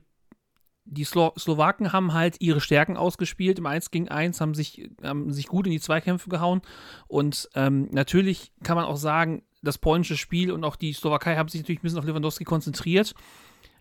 die 0.89 1.05
Slo 1.05 1.33
Slowaken 1.37 1.93
haben 1.93 2.15
halt 2.15 2.37
ihre 2.41 2.61
Stärken 2.61 2.97
ausgespielt 2.97 3.59
im 3.59 3.67
1 3.67 3.91
gegen 3.91 4.09
1, 4.09 4.41
haben 4.41 4.55
sich, 4.55 4.89
haben 5.03 5.33
sich 5.33 5.49
gut 5.49 5.67
in 5.67 5.73
die 5.73 5.81
Zweikämpfe 5.81 6.31
gehauen. 6.31 6.63
Und 7.09 7.49
ähm, 7.55 7.89
natürlich 7.91 8.53
kann 8.63 8.77
man 8.77 8.85
auch 8.85 8.97
sagen, 8.97 9.43
das 9.63 9.79
polnische 9.79 10.17
Spiel 10.17 10.53
und 10.53 10.65
auch 10.65 10.77
die 10.77 10.93
Slowakei 10.93 11.37
haben 11.37 11.49
sich 11.49 11.61
natürlich 11.61 11.81
ein 11.81 11.83
bisschen 11.83 11.99
auf 11.99 12.05
Lewandowski 12.05 12.45
konzentriert. 12.45 13.15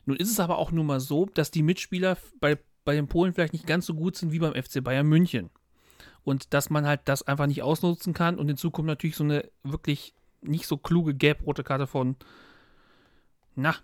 Nun 0.06 0.18
ist 0.18 0.32
es 0.32 0.40
aber 0.40 0.58
auch 0.58 0.72
nun 0.72 0.86
mal 0.86 1.00
so, 1.00 1.26
dass 1.34 1.52
die 1.52 1.64
Mitspieler 1.64 2.18
bei, 2.40 2.58
bei 2.84 2.96
den 2.96 3.08
Polen 3.08 3.34
vielleicht 3.34 3.54
nicht 3.54 3.68
ganz 3.68 3.86
so 3.86 3.94
gut 3.94 4.16
sind 4.16 4.32
wie 4.32 4.40
beim 4.40 4.54
FC 4.54 4.84
Bayern 4.84 5.08
München. 5.08 5.50
Und 6.24 6.54
dass 6.54 6.70
man 6.70 6.88
halt 6.88 7.02
das 7.06 7.24
einfach 7.24 7.48
nicht 7.48 7.62
ausnutzen 7.62 8.14
kann 8.14 8.40
und 8.40 8.50
in 8.50 8.58
Zukunft 8.58 8.88
natürlich 8.88 9.16
so 9.16 9.24
eine 9.24 9.50
wirklich 9.64 10.14
nicht 10.42 10.68
so 10.68 10.78
kluge 10.78 11.14
gelb-rote 11.14 11.64
Karte 11.64 11.88
von, 11.88 12.16
na, 13.56 13.76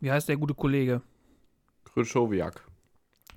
wie 0.00 0.10
heißt 0.10 0.28
der 0.28 0.36
gute 0.36 0.54
Kollege? 0.54 1.02
Krychowiak. 1.84 2.64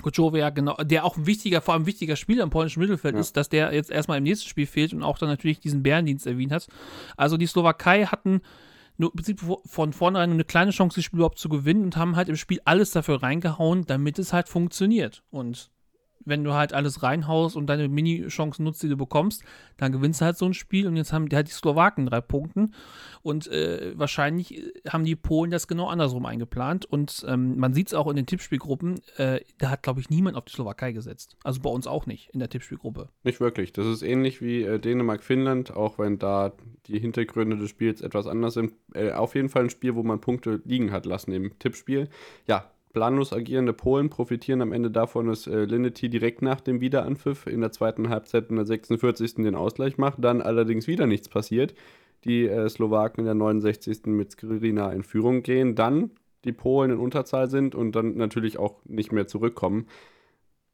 Kuchowiak, 0.01 0.55
genau, 0.55 0.75
der 0.77 1.05
auch 1.05 1.17
ein 1.17 1.25
wichtiger, 1.25 1.61
vor 1.61 1.73
allem 1.73 1.85
wichtiger 1.85 2.15
Spieler 2.15 2.43
im 2.43 2.49
polnischen 2.49 2.79
Mittelfeld 2.79 3.15
ja. 3.15 3.21
ist, 3.21 3.37
dass 3.37 3.49
der 3.49 3.73
jetzt 3.73 3.91
erstmal 3.91 4.17
im 4.17 4.23
nächsten 4.23 4.47
Spiel 4.47 4.65
fehlt 4.65 4.93
und 4.93 5.03
auch 5.03 5.17
dann 5.17 5.29
natürlich 5.29 5.59
diesen 5.59 5.83
Bärendienst 5.83 6.27
erwähnt 6.27 6.51
hat. 6.51 6.67
Also 7.15 7.37
die 7.37 7.47
Slowakei 7.47 8.05
hatten 8.05 8.41
nur 8.97 9.11
im 9.11 9.15
Prinzip 9.15 9.41
von 9.65 9.93
vornherein 9.93 10.31
eine 10.31 10.43
kleine 10.43 10.71
Chance, 10.71 10.95
das 10.95 11.05
Spiel 11.05 11.19
überhaupt 11.19 11.39
zu 11.39 11.49
gewinnen 11.49 11.83
und 11.83 11.97
haben 11.97 12.15
halt 12.15 12.29
im 12.29 12.35
Spiel 12.35 12.59
alles 12.65 12.91
dafür 12.91 13.21
reingehauen, 13.21 13.85
damit 13.85 14.17
es 14.19 14.33
halt 14.33 14.49
funktioniert. 14.49 15.23
Und 15.29 15.69
wenn 16.27 16.43
du 16.43 16.53
halt 16.53 16.73
alles 16.73 17.03
reinhaust 17.03 17.55
und 17.55 17.67
deine 17.67 17.87
Mini-Chancen 17.87 18.63
nutzt, 18.63 18.83
die 18.83 18.89
du 18.89 18.97
bekommst, 18.97 19.43
dann 19.77 19.91
gewinnst 19.91 20.21
du 20.21 20.25
halt 20.25 20.37
so 20.37 20.45
ein 20.45 20.53
Spiel 20.53 20.87
und 20.87 20.97
jetzt 20.97 21.13
haben 21.13 21.29
die 21.29 21.35
halt 21.35 21.47
die 21.47 21.53
Slowaken 21.53 22.05
drei 22.05 22.21
Punkte 22.21 22.69
und 23.21 23.47
äh, 23.47 23.93
wahrscheinlich 23.95 24.57
äh, 24.57 24.71
haben 24.89 25.05
die 25.05 25.15
Polen 25.15 25.51
das 25.51 25.67
genau 25.67 25.87
andersrum 25.87 26.25
eingeplant 26.25 26.85
und 26.85 27.25
ähm, 27.27 27.57
man 27.57 27.73
sieht 27.73 27.87
es 27.87 27.93
auch 27.93 28.07
in 28.07 28.15
den 28.15 28.25
Tippspielgruppen, 28.25 29.01
äh, 29.17 29.41
da 29.57 29.69
hat 29.69 29.83
glaube 29.83 29.99
ich 29.99 30.09
niemand 30.09 30.37
auf 30.37 30.45
die 30.45 30.53
Slowakei 30.53 30.91
gesetzt. 30.91 31.37
Also 31.43 31.61
bei 31.61 31.69
uns 31.69 31.87
auch 31.87 32.05
nicht 32.05 32.29
in 32.33 32.39
der 32.39 32.49
Tippspielgruppe. 32.49 33.09
Nicht 33.23 33.39
wirklich. 33.39 33.73
Das 33.73 33.85
ist 33.85 34.01
ähnlich 34.01 34.41
wie 34.41 34.63
äh, 34.63 34.79
Dänemark-Finnland, 34.79 35.75
auch 35.75 35.99
wenn 35.99 36.19
da 36.19 36.53
die 36.87 36.99
Hintergründe 36.99 37.57
des 37.57 37.69
Spiels 37.69 38.01
etwas 38.01 38.27
anders 38.27 38.53
sind. 38.53 38.73
Äh, 38.93 39.11
auf 39.11 39.35
jeden 39.35 39.49
Fall 39.49 39.63
ein 39.63 39.69
Spiel, 39.69 39.95
wo 39.95 40.03
man 40.03 40.21
Punkte 40.21 40.61
liegen 40.65 40.91
hat 40.91 41.05
lassen 41.05 41.31
im 41.31 41.57
Tippspiel. 41.59 42.09
Ja, 42.47 42.71
planlos 42.97 43.31
agierende 43.31 43.73
Polen 43.73 44.09
profitieren 44.09 44.59
am 44.63 44.71
Ende 44.73 44.89
davon, 44.89 45.27
dass 45.27 45.45
äh, 45.45 45.65
Linety 45.65 46.09
direkt 46.09 46.41
nach 46.41 46.61
dem 46.61 46.81
Wiederanpfiff 46.81 47.45
in 47.45 47.61
der 47.61 47.71
zweiten 47.71 48.09
Halbzeit 48.09 48.49
in 48.49 48.55
der 48.55 48.65
46. 48.65 49.35
den 49.35 49.53
Ausgleich 49.53 49.99
macht, 49.99 50.23
dann 50.23 50.41
allerdings 50.41 50.87
wieder 50.87 51.05
nichts 51.05 51.29
passiert. 51.29 51.75
die 52.23 52.47
äh, 52.47 52.67
Slowaken 52.67 53.19
in 53.19 53.25
der 53.25 53.35
69. 53.35 54.07
mit 54.07 54.31
Skrina 54.31 54.91
in 54.91 55.03
Führung 55.03 55.43
gehen, 55.43 55.75
dann 55.75 56.09
die 56.43 56.53
Polen 56.53 56.89
in 56.89 56.97
Unterzahl 56.97 57.47
sind 57.51 57.75
und 57.75 57.91
dann 57.91 58.17
natürlich 58.17 58.57
auch 58.57 58.83
nicht 58.85 59.11
mehr 59.11 59.27
zurückkommen. 59.27 59.85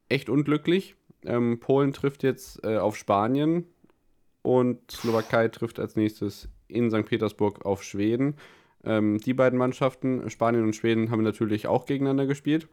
Echt 0.07 0.29
unglücklich. 0.29 0.95
Ähm, 1.25 1.59
Polen 1.59 1.91
trifft 1.91 2.23
jetzt 2.23 2.63
äh, 2.63 2.77
auf 2.77 2.95
Spanien 2.95 3.65
und 4.43 4.89
Slowakei 4.89 5.49
trifft 5.49 5.77
als 5.77 5.97
nächstes 5.97 6.47
in 6.69 6.89
St. 6.89 7.05
Petersburg 7.05 7.65
auf 7.65 7.83
Schweden. 7.83 8.35
Ähm, 8.83 9.17
die 9.19 9.33
beiden 9.33 9.57
Mannschaften, 9.57 10.29
Spanien 10.29 10.63
und 10.63 10.75
Schweden, 10.75 11.11
haben 11.11 11.23
natürlich 11.23 11.67
auch 11.67 11.85
gegeneinander 11.85 12.25
gespielt. 12.25 12.67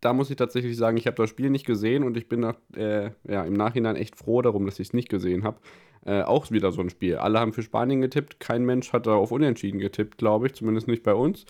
Da 0.00 0.12
muss 0.12 0.30
ich 0.30 0.36
tatsächlich 0.36 0.76
sagen, 0.76 0.96
ich 0.96 1.06
habe 1.06 1.16
das 1.16 1.30
Spiel 1.30 1.50
nicht 1.50 1.64
gesehen 1.64 2.02
und 2.02 2.16
ich 2.16 2.28
bin 2.28 2.40
nach, 2.40 2.56
äh, 2.76 3.10
ja, 3.26 3.44
im 3.44 3.52
Nachhinein 3.52 3.96
echt 3.96 4.16
froh 4.16 4.42
darum, 4.42 4.66
dass 4.66 4.80
ich 4.80 4.88
es 4.88 4.94
nicht 4.94 5.08
gesehen 5.08 5.44
habe. 5.44 5.60
Äh, 6.04 6.22
auch 6.22 6.50
wieder 6.50 6.72
so 6.72 6.80
ein 6.80 6.90
Spiel. 6.90 7.16
Alle 7.16 7.38
haben 7.38 7.52
für 7.52 7.62
Spanien 7.62 8.00
getippt, 8.00 8.40
kein 8.40 8.64
Mensch 8.64 8.92
hat 8.92 9.06
da 9.06 9.14
auf 9.14 9.30
Unentschieden 9.30 9.78
getippt, 9.78 10.18
glaube 10.18 10.48
ich, 10.48 10.54
zumindest 10.54 10.88
nicht 10.88 11.04
bei 11.04 11.14
uns. 11.14 11.46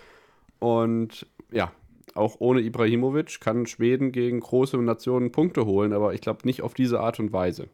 Und 0.59 1.27
ja, 1.51 1.73
auch 2.15 2.37
ohne 2.39 2.61
Ibrahimovic 2.61 3.41
kann 3.41 3.67
Schweden 3.67 4.13
gegen 4.13 4.41
große 4.41 4.77
Nationen 4.77 5.33
Punkte 5.33 5.65
holen, 5.65 5.95
aber 5.95 6.13
ich 6.13 6.21
glaube 6.21 6.41
nicht 6.45 6.61
auf 6.61 6.75
diese 6.75 7.01
Art 7.01 7.19
und 7.19 7.33
Weise 7.33 7.69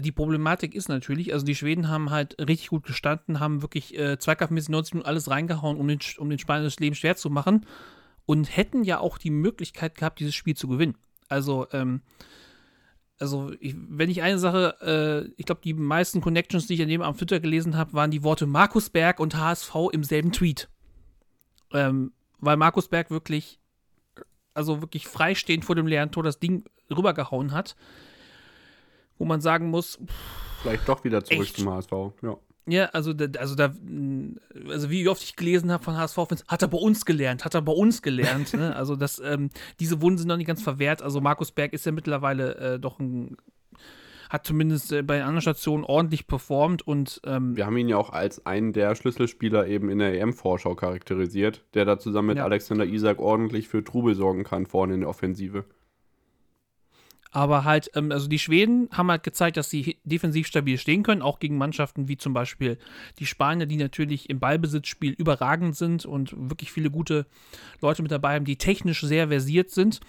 die 0.00 0.12
Problematik 0.12 0.74
ist 0.74 0.88
natürlich, 0.88 1.32
also 1.32 1.44
die 1.44 1.54
Schweden 1.54 1.88
haben 1.88 2.10
halt 2.10 2.36
richtig 2.40 2.68
gut 2.68 2.84
gestanden, 2.84 3.40
haben 3.40 3.62
wirklich 3.62 3.98
äh, 3.98 4.18
zweikampfmäßig 4.18 4.70
90 4.70 4.94
Minuten 4.94 5.08
alles 5.08 5.30
reingehauen, 5.30 5.76
um 5.76 5.88
den, 5.88 5.98
um 6.18 6.30
den 6.30 6.38
Spaniern 6.38 6.64
das 6.64 6.80
Leben 6.80 6.94
schwer 6.94 7.16
zu 7.16 7.30
machen 7.30 7.66
und 8.26 8.56
hätten 8.56 8.84
ja 8.84 8.98
auch 8.98 9.18
die 9.18 9.30
Möglichkeit 9.30 9.96
gehabt, 9.96 10.20
dieses 10.20 10.34
Spiel 10.34 10.56
zu 10.56 10.68
gewinnen. 10.68 10.96
Also, 11.28 11.66
ähm, 11.72 12.02
also 13.18 13.52
ich, 13.60 13.74
wenn 13.76 14.10
ich 14.10 14.22
eine 14.22 14.38
Sache, 14.38 14.76
äh, 14.80 15.32
ich 15.36 15.46
glaube, 15.46 15.60
die 15.62 15.74
meisten 15.74 16.20
Connections, 16.20 16.66
die 16.66 16.74
ich 16.74 16.82
an 16.82 16.88
dem 16.88 17.02
am 17.02 17.16
Twitter 17.16 17.40
gelesen 17.40 17.76
habe, 17.76 17.92
waren 17.92 18.10
die 18.10 18.22
Worte 18.22 18.46
Markus 18.46 18.90
Berg 18.90 19.20
und 19.20 19.36
HSV 19.36 19.74
im 19.92 20.04
selben 20.04 20.32
Tweet. 20.32 20.68
Ähm, 21.72 22.12
weil 22.38 22.56
Markus 22.56 22.88
Berg 22.88 23.10
wirklich, 23.10 23.60
also 24.54 24.82
wirklich 24.82 25.06
freistehend 25.06 25.64
vor 25.64 25.76
dem 25.76 25.86
leeren 25.86 26.10
Tor 26.10 26.22
das 26.22 26.40
Ding 26.40 26.64
rübergehauen 26.90 27.52
hat 27.52 27.76
wo 29.18 29.24
man 29.24 29.40
sagen 29.40 29.70
muss. 29.70 29.98
Vielleicht 30.62 30.88
doch 30.88 31.04
wieder 31.04 31.24
zurück 31.24 31.42
echt? 31.42 31.56
zum 31.56 31.70
HSV, 31.70 31.92
ja. 32.22 32.36
Ja, 32.66 32.86
also, 32.86 33.12
also 33.38 33.54
da, 33.56 33.74
also 34.68 34.90
wie 34.90 35.08
oft 35.08 35.22
ich 35.22 35.34
gelesen 35.34 35.72
habe 35.72 35.82
von 35.82 35.96
HSV-Fans, 35.96 36.44
hat 36.46 36.62
er 36.62 36.68
bei 36.68 36.78
uns 36.78 37.04
gelernt, 37.04 37.44
hat 37.44 37.54
er 37.54 37.62
bei 37.62 37.72
uns 37.72 38.02
gelernt. 38.02 38.54
ne? 38.54 38.76
Also 38.82 38.94
das, 38.94 39.20
ähm, 39.24 39.50
diese 39.80 40.00
Wunden 40.00 40.18
sind 40.18 40.28
noch 40.28 40.36
nicht 40.36 40.46
ganz 40.46 40.62
verwehrt. 40.62 41.02
Also 41.02 41.20
Markus 41.20 41.50
Berg 41.50 41.72
ist 41.72 41.86
ja 41.86 41.92
mittlerweile 41.92 42.54
äh, 42.56 42.78
doch 42.78 43.00
ein, 43.00 43.36
hat 44.30 44.46
zumindest 44.46 44.92
äh, 44.92 45.02
bei 45.02 45.22
anderen 45.22 45.42
Stationen 45.42 45.84
ordentlich 45.84 46.26
performt 46.28 46.86
und 46.86 47.20
ähm, 47.26 47.56
wir 47.56 47.66
haben 47.66 47.76
ihn 47.76 47.88
ja 47.88 47.96
auch 47.96 48.10
als 48.10 48.46
einen 48.46 48.72
der 48.72 48.94
Schlüsselspieler 48.94 49.66
eben 49.66 49.90
in 49.90 49.98
der 49.98 50.18
EM-Vorschau 50.20 50.74
charakterisiert, 50.74 51.64
der 51.74 51.84
da 51.84 51.98
zusammen 51.98 52.28
mit 52.28 52.36
ja. 52.38 52.44
Alexander 52.44 52.86
Isak 52.86 53.18
ordentlich 53.18 53.68
für 53.68 53.82
Trubel 53.82 54.14
sorgen 54.14 54.44
kann 54.44 54.66
vorne 54.66 54.94
in 54.94 55.00
der 55.00 55.08
Offensive. 55.08 55.64
Aber 57.34 57.64
halt, 57.64 57.90
ähm, 57.94 58.12
also 58.12 58.28
die 58.28 58.38
Schweden 58.38 58.90
haben 58.92 59.10
halt 59.10 59.22
gezeigt, 59.22 59.56
dass 59.56 59.70
sie 59.70 59.98
defensiv 60.04 60.46
stabil 60.46 60.76
stehen 60.76 61.02
können, 61.02 61.22
auch 61.22 61.38
gegen 61.38 61.56
Mannschaften 61.56 62.06
wie 62.06 62.18
zum 62.18 62.34
Beispiel 62.34 62.78
die 63.18 63.26
Spanier, 63.26 63.66
die 63.66 63.78
natürlich 63.78 64.28
im 64.28 64.38
Ballbesitzspiel 64.38 65.12
überragend 65.12 65.74
sind 65.74 66.04
und 66.04 66.34
wirklich 66.36 66.70
viele 66.70 66.90
gute 66.90 67.26
Leute 67.80 68.02
mit 68.02 68.12
dabei 68.12 68.34
haben, 68.34 68.44
die 68.44 68.56
technisch 68.56 69.00
sehr 69.00 69.28
versiert 69.28 69.70
sind. 69.70 70.00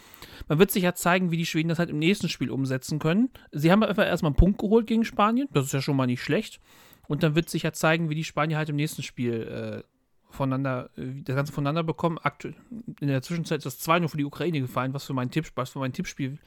Man 0.50 0.60
wird 0.60 0.72
sich 0.72 0.84
ja 0.84 0.96
zeigen, 0.96 1.32
wie 1.32 1.38
die 1.38 1.46
Schweden 1.46 1.70
das 1.70 1.80
halt 1.80 1.90
im 1.90 2.00
nächsten 2.00 2.28
Spiel 2.28 2.52
umsetzen 2.52 3.00
können. 3.00 3.30
Sie 3.54 3.72
haben 3.72 3.84
einfach 3.84 4.06
erstmal 4.06 4.32
einen 4.32 4.36
Punkt 4.38 4.60
geholt 4.60 4.86
gegen 4.86 5.06
Spanien, 5.06 5.48
das 5.54 5.66
ist 5.66 5.74
ja 5.74 5.82
schon 5.82 5.96
mal 5.96 6.08
nicht 6.08 6.22
schlecht. 6.22 6.60
Und 7.08 7.24
dann 7.24 7.36
wird 7.36 7.50
sich 7.50 7.64
ja 7.64 7.72
zeigen, 7.72 8.10
wie 8.10 8.16
die 8.16 8.24
Spanier 8.26 8.58
halt 8.58 8.70
im 8.70 8.76
nächsten 8.76 9.02
Spiel 9.02 9.84
äh, 9.84 9.84
voneinander, 10.30 10.90
äh, 10.98 11.22
das 11.24 11.38
Ganze 11.38 11.54
voneinander 11.54 11.84
bekommen. 11.84 12.18
Aktuell, 12.22 12.56
in 13.00 13.08
der 13.08 13.22
Zwischenzeit 13.22 13.60
ist 13.60 13.66
das 13.66 13.80
2 13.80 14.00
nur 14.00 14.10
für 14.10 14.18
die 14.18 14.26
Ukraine 14.26 14.60
gefallen, 14.60 14.94
was 14.94 15.06
für 15.06 15.14
mein 15.14 15.32
Tipp, 15.32 15.50
was 15.56 15.70
für 15.70 15.80
mein 15.80 15.94
Tippspiel 15.94 16.38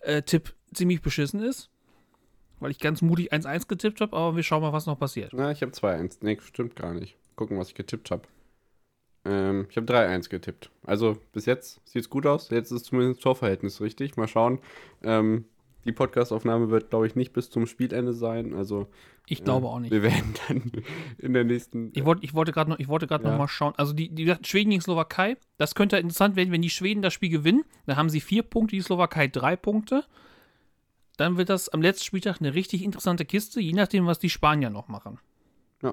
äh, 0.00 0.22
Tipp 0.22 0.54
ziemlich 0.72 1.02
beschissen 1.02 1.42
ist. 1.42 1.70
Weil 2.58 2.70
ich 2.70 2.78
ganz 2.78 3.02
mutig 3.02 3.32
1-1 3.32 3.68
getippt 3.68 4.00
habe, 4.00 4.16
aber 4.16 4.36
wir 4.36 4.42
schauen 4.42 4.62
mal, 4.62 4.72
was 4.72 4.86
noch 4.86 4.98
passiert. 4.98 5.32
Na, 5.34 5.50
ich 5.50 5.60
habe 5.60 5.72
2-1. 5.72 6.18
Nee, 6.22 6.38
stimmt 6.40 6.74
gar 6.74 6.94
nicht. 6.94 7.16
Gucken, 7.34 7.58
was 7.58 7.68
ich 7.68 7.74
getippt 7.74 8.10
habe. 8.10 8.22
Ähm, 9.26 9.66
ich 9.68 9.76
habe 9.76 9.92
3-1 9.92 10.30
getippt. 10.30 10.70
Also 10.84 11.18
bis 11.32 11.44
jetzt 11.44 11.80
sieht 11.84 12.02
es 12.02 12.10
gut 12.10 12.26
aus. 12.26 12.48
Jetzt 12.50 12.70
ist 12.70 12.86
zumindest 12.86 13.18
das 13.18 13.22
Torverhältnis 13.24 13.80
richtig. 13.80 14.16
Mal 14.16 14.28
schauen. 14.28 14.60
Ähm, 15.02 15.44
die 15.86 15.92
Podcastaufnahme 15.92 16.70
wird, 16.70 16.90
glaube 16.90 17.06
ich, 17.06 17.14
nicht 17.14 17.32
bis 17.32 17.48
zum 17.48 17.66
Spielende 17.66 18.12
sein. 18.12 18.54
Also 18.54 18.88
ich 19.26 19.44
glaube 19.44 19.66
äh, 19.66 19.70
auch 19.70 19.78
nicht. 19.78 19.92
Wir 19.92 20.02
werden 20.02 20.34
dann 20.48 20.72
in 21.18 21.32
der 21.32 21.44
nächsten. 21.44 21.90
Ich, 21.94 22.04
wollt, 22.04 22.22
ich 22.22 22.34
wollte 22.34 22.52
gerade 22.52 22.70
noch, 22.70 22.78
ich 22.78 22.88
wollte 22.88 23.06
gerade 23.06 23.24
ja. 23.24 23.30
noch 23.30 23.38
mal 23.38 23.48
schauen. 23.48 23.72
Also 23.76 23.92
die, 23.92 24.08
die 24.08 24.34
Schweden 24.42 24.70
gegen 24.70 24.82
Slowakei. 24.82 25.36
Das 25.58 25.74
könnte 25.74 25.96
interessant 25.96 26.36
werden, 26.36 26.52
wenn 26.52 26.62
die 26.62 26.70
Schweden 26.70 27.02
das 27.02 27.14
Spiel 27.14 27.30
gewinnen. 27.30 27.64
Dann 27.86 27.96
haben 27.96 28.10
sie 28.10 28.20
vier 28.20 28.42
Punkte, 28.42 28.76
die 28.76 28.82
Slowakei 28.82 29.28
drei 29.28 29.56
Punkte. 29.56 30.04
Dann 31.16 31.38
wird 31.38 31.48
das 31.48 31.68
am 31.68 31.80
letzten 31.80 32.04
Spieltag 32.04 32.40
eine 32.40 32.54
richtig 32.54 32.82
interessante 32.82 33.24
Kiste, 33.24 33.60
je 33.60 33.72
nachdem, 33.72 34.06
was 34.06 34.18
die 34.18 34.28
Spanier 34.28 34.68
noch 34.68 34.88
machen. 34.88 35.18
Ja, 35.82 35.92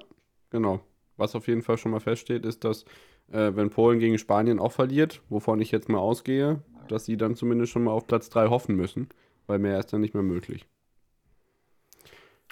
genau. 0.49 0.81
Was 1.15 1.35
auf 1.35 1.47
jeden 1.47 1.61
Fall 1.61 1.77
schon 1.77 1.91
mal 1.91 2.01
feststeht, 2.01 2.43
ist, 2.45 2.65
dass 2.65 2.83
äh, 3.31 3.51
wenn 3.55 3.69
Polen 3.69 3.99
gegen 3.99 4.17
Spanien 4.17 4.59
auch 4.59 4.73
verliert, 4.73 5.21
wovon 5.29 5.61
ich 5.61 5.71
jetzt 5.71 5.87
mal 5.87 5.99
ausgehe, 5.99 6.61
dass 6.89 7.05
sie 7.05 7.15
dann 7.15 7.35
zumindest 7.35 7.71
schon 7.71 7.85
mal 7.85 7.91
auf 7.91 8.07
Platz 8.07 8.29
3 8.29 8.49
hoffen 8.49 8.75
müssen 8.75 9.07
weil 9.47 9.59
mehr 9.59 9.79
ist 9.79 9.93
dann 9.93 10.01
nicht 10.01 10.13
mehr 10.13 10.23
möglich. 10.23 10.65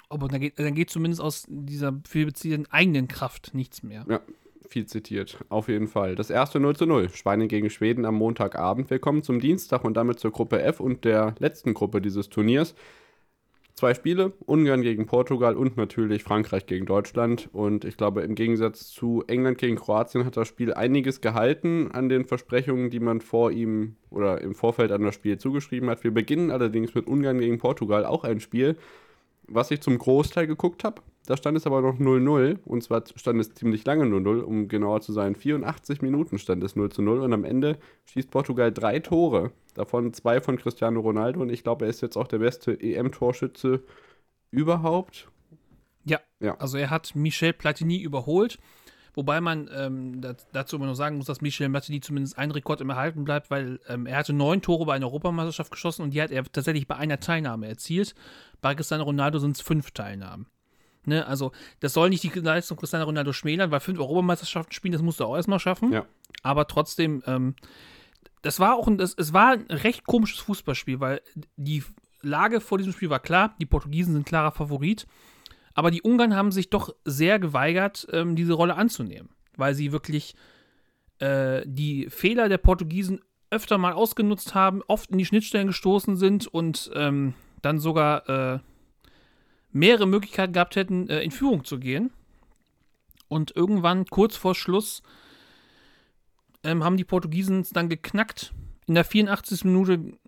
Aber 0.08 0.28
dann 0.28 0.40
geht, 0.40 0.58
dann 0.58 0.74
geht 0.74 0.90
zumindest 0.90 1.22
aus 1.22 1.46
dieser 1.48 1.98
vielbeziehenden 2.06 2.70
eigenen 2.70 3.08
Kraft 3.08 3.54
nichts 3.54 3.82
mehr. 3.82 4.04
Ja, 4.08 4.20
viel 4.68 4.86
zitiert. 4.86 5.38
Auf 5.48 5.68
jeden 5.68 5.88
Fall. 5.88 6.16
Das 6.16 6.30
erste 6.30 6.60
0 6.60 6.76
zu 6.76 6.86
0. 6.86 7.08
Spanien 7.10 7.48
gegen 7.48 7.70
Schweden 7.70 8.04
am 8.04 8.16
Montagabend. 8.16 8.90
Willkommen 8.90 9.22
zum 9.22 9.40
Dienstag 9.40 9.84
und 9.84 9.94
damit 9.94 10.20
zur 10.20 10.30
Gruppe 10.30 10.62
F 10.62 10.80
und 10.80 11.04
der 11.04 11.34
letzten 11.38 11.74
Gruppe 11.74 12.00
dieses 12.02 12.28
Turniers. 12.28 12.74
Zwei 13.74 13.94
Spiele, 13.94 14.32
Ungarn 14.44 14.82
gegen 14.82 15.06
Portugal 15.06 15.56
und 15.56 15.76
natürlich 15.76 16.22
Frankreich 16.22 16.66
gegen 16.66 16.84
Deutschland. 16.84 17.48
Und 17.52 17.84
ich 17.84 17.96
glaube, 17.96 18.20
im 18.20 18.34
Gegensatz 18.34 18.88
zu 18.88 19.24
England 19.26 19.58
gegen 19.58 19.76
Kroatien 19.76 20.24
hat 20.24 20.36
das 20.36 20.46
Spiel 20.46 20.74
einiges 20.74 21.20
gehalten 21.20 21.90
an 21.90 22.08
den 22.08 22.26
Versprechungen, 22.26 22.90
die 22.90 23.00
man 23.00 23.20
vor 23.20 23.50
ihm 23.50 23.96
oder 24.10 24.40
im 24.42 24.54
Vorfeld 24.54 24.92
an 24.92 25.02
das 25.02 25.14
Spiel 25.14 25.38
zugeschrieben 25.38 25.88
hat. 25.88 26.04
Wir 26.04 26.12
beginnen 26.12 26.50
allerdings 26.50 26.94
mit 26.94 27.06
Ungarn 27.06 27.38
gegen 27.38 27.58
Portugal, 27.58 28.04
auch 28.04 28.24
ein 28.24 28.40
Spiel, 28.40 28.76
was 29.48 29.70
ich 29.70 29.80
zum 29.80 29.98
Großteil 29.98 30.46
geguckt 30.46 30.84
habe. 30.84 31.02
Da 31.26 31.36
stand 31.36 31.56
es 31.56 31.66
aber 31.66 31.80
noch 31.82 31.98
0-0 31.98 32.58
und 32.64 32.82
zwar 32.82 33.04
stand 33.14 33.40
es 33.40 33.54
ziemlich 33.54 33.84
lange 33.84 34.04
0-0, 34.04 34.40
um 34.40 34.66
genauer 34.66 35.02
zu 35.02 35.12
sein. 35.12 35.36
84 35.36 36.02
Minuten 36.02 36.38
stand 36.38 36.64
es 36.64 36.76
0-0 36.76 37.20
und 37.20 37.32
am 37.32 37.44
Ende 37.44 37.78
schießt 38.06 38.30
Portugal 38.30 38.72
drei 38.72 38.98
Tore, 38.98 39.52
davon 39.74 40.12
zwei 40.12 40.40
von 40.40 40.56
Cristiano 40.56 41.00
Ronaldo 41.00 41.40
und 41.40 41.50
ich 41.50 41.62
glaube, 41.62 41.84
er 41.84 41.90
ist 41.90 42.00
jetzt 42.00 42.16
auch 42.16 42.26
der 42.26 42.38
beste 42.38 42.78
EM-Torschütze 42.80 43.84
überhaupt. 44.50 45.28
Ja, 46.04 46.18
ja, 46.40 46.56
also 46.58 46.76
er 46.76 46.90
hat 46.90 47.14
Michel 47.14 47.52
Platini 47.52 47.98
überholt. 47.98 48.58
Wobei 49.14 49.42
man 49.42 49.68
ähm, 49.74 50.22
dazu 50.52 50.76
immer 50.76 50.86
noch 50.86 50.94
sagen 50.94 51.18
muss, 51.18 51.26
dass 51.26 51.42
Michel 51.42 51.68
Platini 51.68 52.00
zumindest 52.00 52.38
ein 52.38 52.50
Rekord 52.50 52.80
im 52.80 52.88
Erhalten 52.88 53.24
bleibt, 53.24 53.50
weil 53.50 53.78
ähm, 53.86 54.06
er 54.06 54.16
hatte 54.16 54.32
neun 54.32 54.62
Tore 54.62 54.86
bei 54.86 54.94
einer 54.94 55.06
Europameisterschaft 55.06 55.70
geschossen 55.70 56.02
und 56.02 56.14
die 56.14 56.22
hat 56.22 56.30
er 56.30 56.44
tatsächlich 56.44 56.88
bei 56.88 56.96
einer 56.96 57.20
Teilnahme 57.20 57.68
erzielt. 57.68 58.14
Bei 58.62 58.74
Cristiano 58.74 59.04
Ronaldo 59.04 59.38
sind 59.38 59.56
es 59.56 59.60
fünf 59.60 59.90
Teilnahmen. 59.90 60.46
Ne, 61.04 61.26
also, 61.26 61.50
das 61.80 61.94
soll 61.94 62.10
nicht 62.10 62.22
die 62.22 62.38
Leistung 62.38 62.76
Cristiano 62.76 63.04
Ronaldo 63.06 63.32
schmälern, 63.32 63.70
weil 63.72 63.80
fünf 63.80 63.98
Europameisterschaften 63.98 64.72
spielen, 64.72 64.92
das 64.92 65.02
musst 65.02 65.18
du 65.18 65.24
auch 65.24 65.34
erstmal 65.34 65.58
schaffen. 65.58 65.92
Ja. 65.92 66.06
Aber 66.42 66.68
trotzdem, 66.68 67.22
ähm, 67.26 67.56
das 68.42 68.60
war 68.60 68.76
auch 68.76 68.86
ein, 68.86 68.98
das, 68.98 69.14
es 69.16 69.32
war 69.32 69.52
ein 69.52 69.66
recht 69.68 70.04
komisches 70.04 70.38
Fußballspiel, 70.40 71.00
weil 71.00 71.20
die 71.56 71.82
Lage 72.22 72.60
vor 72.60 72.78
diesem 72.78 72.92
Spiel 72.92 73.10
war 73.10 73.18
klar, 73.18 73.56
die 73.60 73.66
Portugiesen 73.66 74.14
sind 74.14 74.26
klarer 74.26 74.52
Favorit, 74.52 75.06
aber 75.74 75.90
die 75.90 76.02
Ungarn 76.02 76.36
haben 76.36 76.52
sich 76.52 76.70
doch 76.70 76.94
sehr 77.04 77.40
geweigert, 77.40 78.06
ähm, 78.12 78.36
diese 78.36 78.52
Rolle 78.52 78.76
anzunehmen, 78.76 79.30
weil 79.56 79.74
sie 79.74 79.90
wirklich 79.90 80.36
äh, 81.18 81.62
die 81.66 82.08
Fehler 82.10 82.48
der 82.48 82.58
Portugiesen 82.58 83.20
öfter 83.50 83.76
mal 83.76 83.92
ausgenutzt 83.92 84.54
haben, 84.54 84.82
oft 84.86 85.10
in 85.10 85.18
die 85.18 85.26
Schnittstellen 85.26 85.66
gestoßen 85.66 86.16
sind 86.16 86.46
und 86.46 86.90
ähm, 86.94 87.34
dann 87.60 87.78
sogar 87.78 88.28
äh, 88.28 88.58
mehrere 89.72 90.06
Möglichkeiten 90.06 90.52
gehabt 90.52 90.76
hätten, 90.76 91.08
äh, 91.08 91.22
in 91.22 91.30
Führung 91.30 91.64
zu 91.64 91.78
gehen. 91.78 92.10
Und 93.28 93.56
irgendwann, 93.56 94.06
kurz 94.06 94.36
vor 94.36 94.54
Schluss, 94.54 95.02
ähm, 96.64 96.84
haben 96.84 96.96
die 96.96 97.04
Portugiesen 97.04 97.60
es 97.60 97.70
dann 97.70 97.88
geknackt. 97.88 98.52
In 98.86 98.94
der 98.94 99.04
84. 99.04 99.64
Minute 99.64 100.18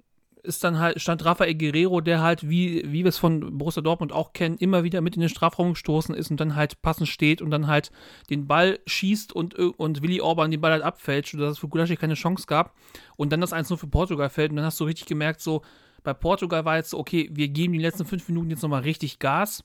ist 0.45 0.63
dann 0.63 0.79
halt, 0.79 1.01
stand 1.01 1.25
Rafael 1.25 1.55
Guerrero, 1.55 2.01
der 2.01 2.21
halt, 2.21 2.49
wie, 2.49 2.83
wie 2.87 3.03
wir 3.05 3.09
es 3.09 3.19
von 3.19 3.59
Borussia 3.59 3.83
Dortmund 3.83 4.13
auch 4.13 4.33
kennen, 4.33 4.59
immer 4.59 4.85
wieder 4.85 5.01
mit 5.01 5.17
in 5.17 5.21
den 5.21 5.31
Strafraum 5.31 5.71
gestoßen 5.71 6.15
ist 6.15 6.31
und 6.31 6.39
dann 6.39 6.55
halt 6.55 6.83
passend 6.83 7.09
steht 7.09 7.41
und 7.41 7.51
dann 7.51 7.67
halt 7.67 7.91
den 8.31 8.47
Ball 8.47 8.79
schießt 8.87 9.33
und, 9.33 9.55
und 9.55 10.03
Willi 10.03 10.21
Orban 10.21 10.51
den 10.51 10.61
Ball 10.61 10.73
halt 10.73 10.83
abfälscht, 10.83 11.33
sodass 11.33 11.53
es 11.53 11.59
für 11.59 11.69
Gulaschi 11.69 11.97
keine 11.97 12.15
Chance 12.15 12.47
gab. 12.47 12.75
Und 13.17 13.33
dann 13.33 13.41
das 13.41 13.53
1-0 13.53 13.77
für 13.77 13.87
Portugal 13.87 14.29
fällt 14.29 14.51
und 14.51 14.57
dann 14.57 14.67
hast 14.67 14.79
du 14.81 14.85
richtig 14.85 15.07
gemerkt, 15.07 15.41
so, 15.41 15.63
bei 16.05 16.15
Portugal 16.15 16.65
war 16.65 16.77
jetzt 16.77 16.91
so, 16.91 16.99
okay, 16.99 17.29
wir 17.33 17.49
geben 17.49 17.73
die 17.73 17.81
letzten 17.81 18.05
fünf 18.05 18.29
Minuten 18.29 18.51
jetzt 18.51 18.63
nochmal 18.63 18.83
richtig 18.83 19.19
Gas, 19.19 19.65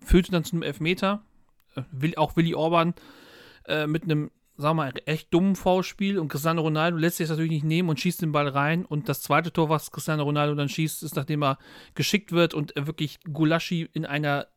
führte 0.00 0.32
dann 0.32 0.44
zu 0.44 0.56
einem 0.56 0.62
Elfmeter. 0.62 1.22
Äh, 1.76 2.16
auch 2.16 2.36
Willi 2.36 2.54
Orban 2.54 2.94
äh, 3.66 3.86
mit 3.86 4.04
einem, 4.04 4.30
sagen 4.56 4.78
wir 4.78 4.84
mal, 4.84 4.92
echt 5.04 5.32
dummen 5.32 5.56
Foulspiel 5.56 6.18
und 6.18 6.28
Cristiano 6.28 6.62
Ronaldo 6.62 6.96
lässt 6.96 7.18
sich 7.18 7.28
das 7.28 7.36
natürlich 7.36 7.52
nicht 7.52 7.64
nehmen 7.64 7.90
und 7.90 8.00
schießt 8.00 8.22
den 8.22 8.32
Ball 8.32 8.48
rein. 8.48 8.84
Und 8.84 9.08
das 9.08 9.20
zweite 9.20 9.52
Tor, 9.52 9.68
was 9.68 9.90
Cristiano 9.90 10.22
Ronaldo 10.22 10.54
dann 10.54 10.70
schießt, 10.70 11.02
ist, 11.02 11.16
nachdem 11.16 11.44
er 11.44 11.58
geschickt 11.94 12.32
wird 12.32 12.54
und 12.54 12.74
er 12.76 12.86
wirklich 12.86 13.20
Gulaschi 13.30 13.88
in 13.92 14.06
einer 14.06 14.48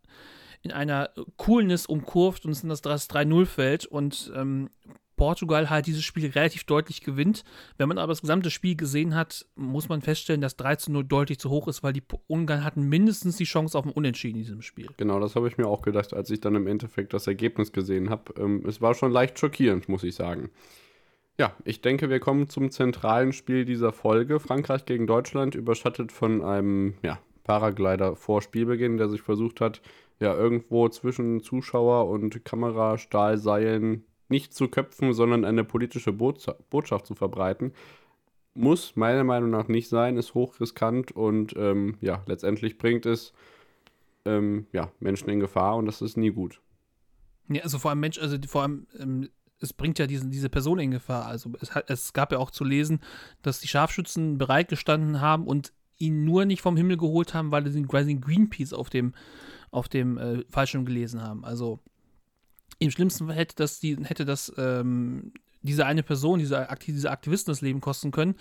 in 0.62 0.72
einer 0.72 1.10
Coolness 1.36 1.86
umkurvt 1.86 2.46
und 2.46 2.52
es 2.54 2.64
in 2.64 2.70
das 2.70 2.82
3-0 2.82 3.46
fällt 3.46 3.86
und 3.86 4.32
ähm, 4.34 4.70
Portugal 5.24 5.70
halt 5.70 5.88
dieses 5.88 6.04
Spiel 6.04 6.30
relativ 6.32 6.66
deutlich 6.66 7.00
gewinnt. 7.00 7.46
Wenn 7.78 7.88
man 7.88 7.98
aber 7.98 8.12
das 8.12 8.20
gesamte 8.20 8.52
Spiel 8.52 8.76
gesehen 8.76 9.16
hat, 9.16 9.46
muss 9.56 9.88
man 9.88 10.02
feststellen, 10.02 10.42
dass 10.42 10.58
3 10.58 10.90
0 10.90 11.06
deutlich 11.06 11.40
zu 11.40 11.50
hoch 11.50 11.70
ist, 11.70 11.82
weil 11.82 11.94
die 11.94 12.04
Ungarn 12.28 12.66
hatten 12.66 12.90
mindestens 12.90 13.38
die 13.38 13.46
Chance 13.46 13.78
auf 13.78 13.86
ein 13.86 13.92
Unentschieden 13.94 14.40
in 14.40 14.44
diesem 14.44 14.62
Spiel. 14.62 14.90
Genau, 14.98 15.22
das 15.22 15.38
habe 15.38 15.48
ich 15.48 15.58
mir 15.58 15.66
auch 15.66 15.82
gedacht, 15.82 16.14
als 16.14 16.30
ich 16.30 16.42
dann 16.42 16.56
im 16.56 16.68
Endeffekt 16.68 17.14
das 17.14 17.26
Ergebnis 17.26 17.72
gesehen 17.72 18.10
habe. 18.10 18.34
Ähm, 18.38 18.66
es 18.68 18.82
war 18.82 18.96
schon 18.96 19.14
leicht 19.14 19.40
schockierend, 19.40 19.88
muss 19.88 20.04
ich 20.04 20.14
sagen. 20.14 20.50
Ja, 21.40 21.56
ich 21.64 21.80
denke, 21.80 22.10
wir 22.10 22.20
kommen 22.20 22.50
zum 22.50 22.70
zentralen 22.70 23.32
Spiel 23.32 23.64
dieser 23.64 23.94
Folge. 23.94 24.42
Frankreich 24.42 24.84
gegen 24.84 25.08
Deutschland, 25.08 25.56
überschattet 25.56 26.12
von 26.12 26.44
einem 26.44 26.96
ja, 27.02 27.18
Paraglider 27.46 28.18
vor 28.18 28.42
Spielbeginn, 28.42 28.98
der 28.98 29.08
sich 29.08 29.22
versucht 29.22 29.62
hat, 29.62 29.82
ja, 30.20 30.36
irgendwo 30.36 30.90
zwischen 30.90 31.42
Zuschauer 31.42 32.10
und 32.10 32.44
Kamera, 32.44 32.98
Stahlseilen 32.98 34.04
nicht 34.34 34.54
zu 34.54 34.68
köpfen, 34.68 35.14
sondern 35.14 35.46
eine 35.46 35.64
politische 35.64 36.12
Botschaft 36.12 37.06
zu 37.06 37.14
verbreiten. 37.14 37.72
Muss 38.56 38.96
meiner 38.96 39.24
Meinung 39.24 39.52
nach 39.52 39.68
nicht 39.68 39.90
sein, 39.90 40.18
ist 40.18 40.34
hochriskant 40.34 41.12
und 41.12 41.54
ähm, 41.56 41.98
ja, 42.02 42.24
letztendlich 42.26 42.80
bringt 42.80 43.06
es 43.06 43.34
ähm, 44.26 44.66
ja, 44.72 44.92
Menschen 45.00 45.30
in 45.30 45.40
Gefahr 45.40 45.76
und 45.76 45.86
das 45.86 46.02
ist 46.02 46.18
nie 46.18 46.32
gut. 46.32 46.62
Ja, 47.48 47.62
also 47.62 47.78
vor 47.78 47.92
allem 47.92 48.00
Mensch, 48.00 48.18
also 48.20 48.38
vor 48.48 48.64
allem, 48.64 48.88
ähm, 49.00 49.30
es 49.60 49.72
bringt 49.72 50.00
ja 50.00 50.08
diesen, 50.08 50.32
diese 50.32 50.50
Person 50.50 50.80
in 50.80 50.92
Gefahr. 50.92 51.26
Also 51.28 51.52
es, 51.62 51.72
es 51.88 52.14
gab 52.14 52.32
ja 52.32 52.40
auch 52.40 52.52
zu 52.52 52.64
lesen, 52.64 53.02
dass 53.44 53.60
die 53.60 53.68
Scharfschützen 53.68 54.38
bereit 54.40 54.68
gestanden 54.70 55.22
haben 55.22 55.46
und 55.46 55.74
ihn 55.98 56.26
nur 56.26 56.46
nicht 56.46 56.62
vom 56.62 56.76
Himmel 56.76 56.98
geholt 56.98 57.34
haben, 57.34 57.52
weil 57.52 57.70
sie 57.70 57.84
quasi 57.84 58.16
Greenpeace 58.16 58.74
auf 58.74 58.90
dem, 58.90 59.14
auf 59.72 59.88
dem 59.90 60.18
äh, 60.18 60.44
Fallschirm 60.50 60.86
gelesen 60.86 61.22
haben. 61.22 61.46
Also 61.46 61.80
im 62.84 62.92
schlimmsten 62.92 63.28
Fall 63.28 63.36
hätte 63.36 63.56
das, 63.56 63.80
die, 63.80 63.98
hätte 64.04 64.26
das 64.26 64.54
ähm, 64.58 65.34
diese 65.64 65.86
eine 65.86 66.04
Person, 66.04 66.40
diese, 66.40 66.70
Aktiv 66.70 66.94
diese 66.94 67.10
Aktivisten 67.10 67.52
das 67.52 67.62
Leben 67.62 67.82
kosten 67.82 68.12
können. 68.12 68.36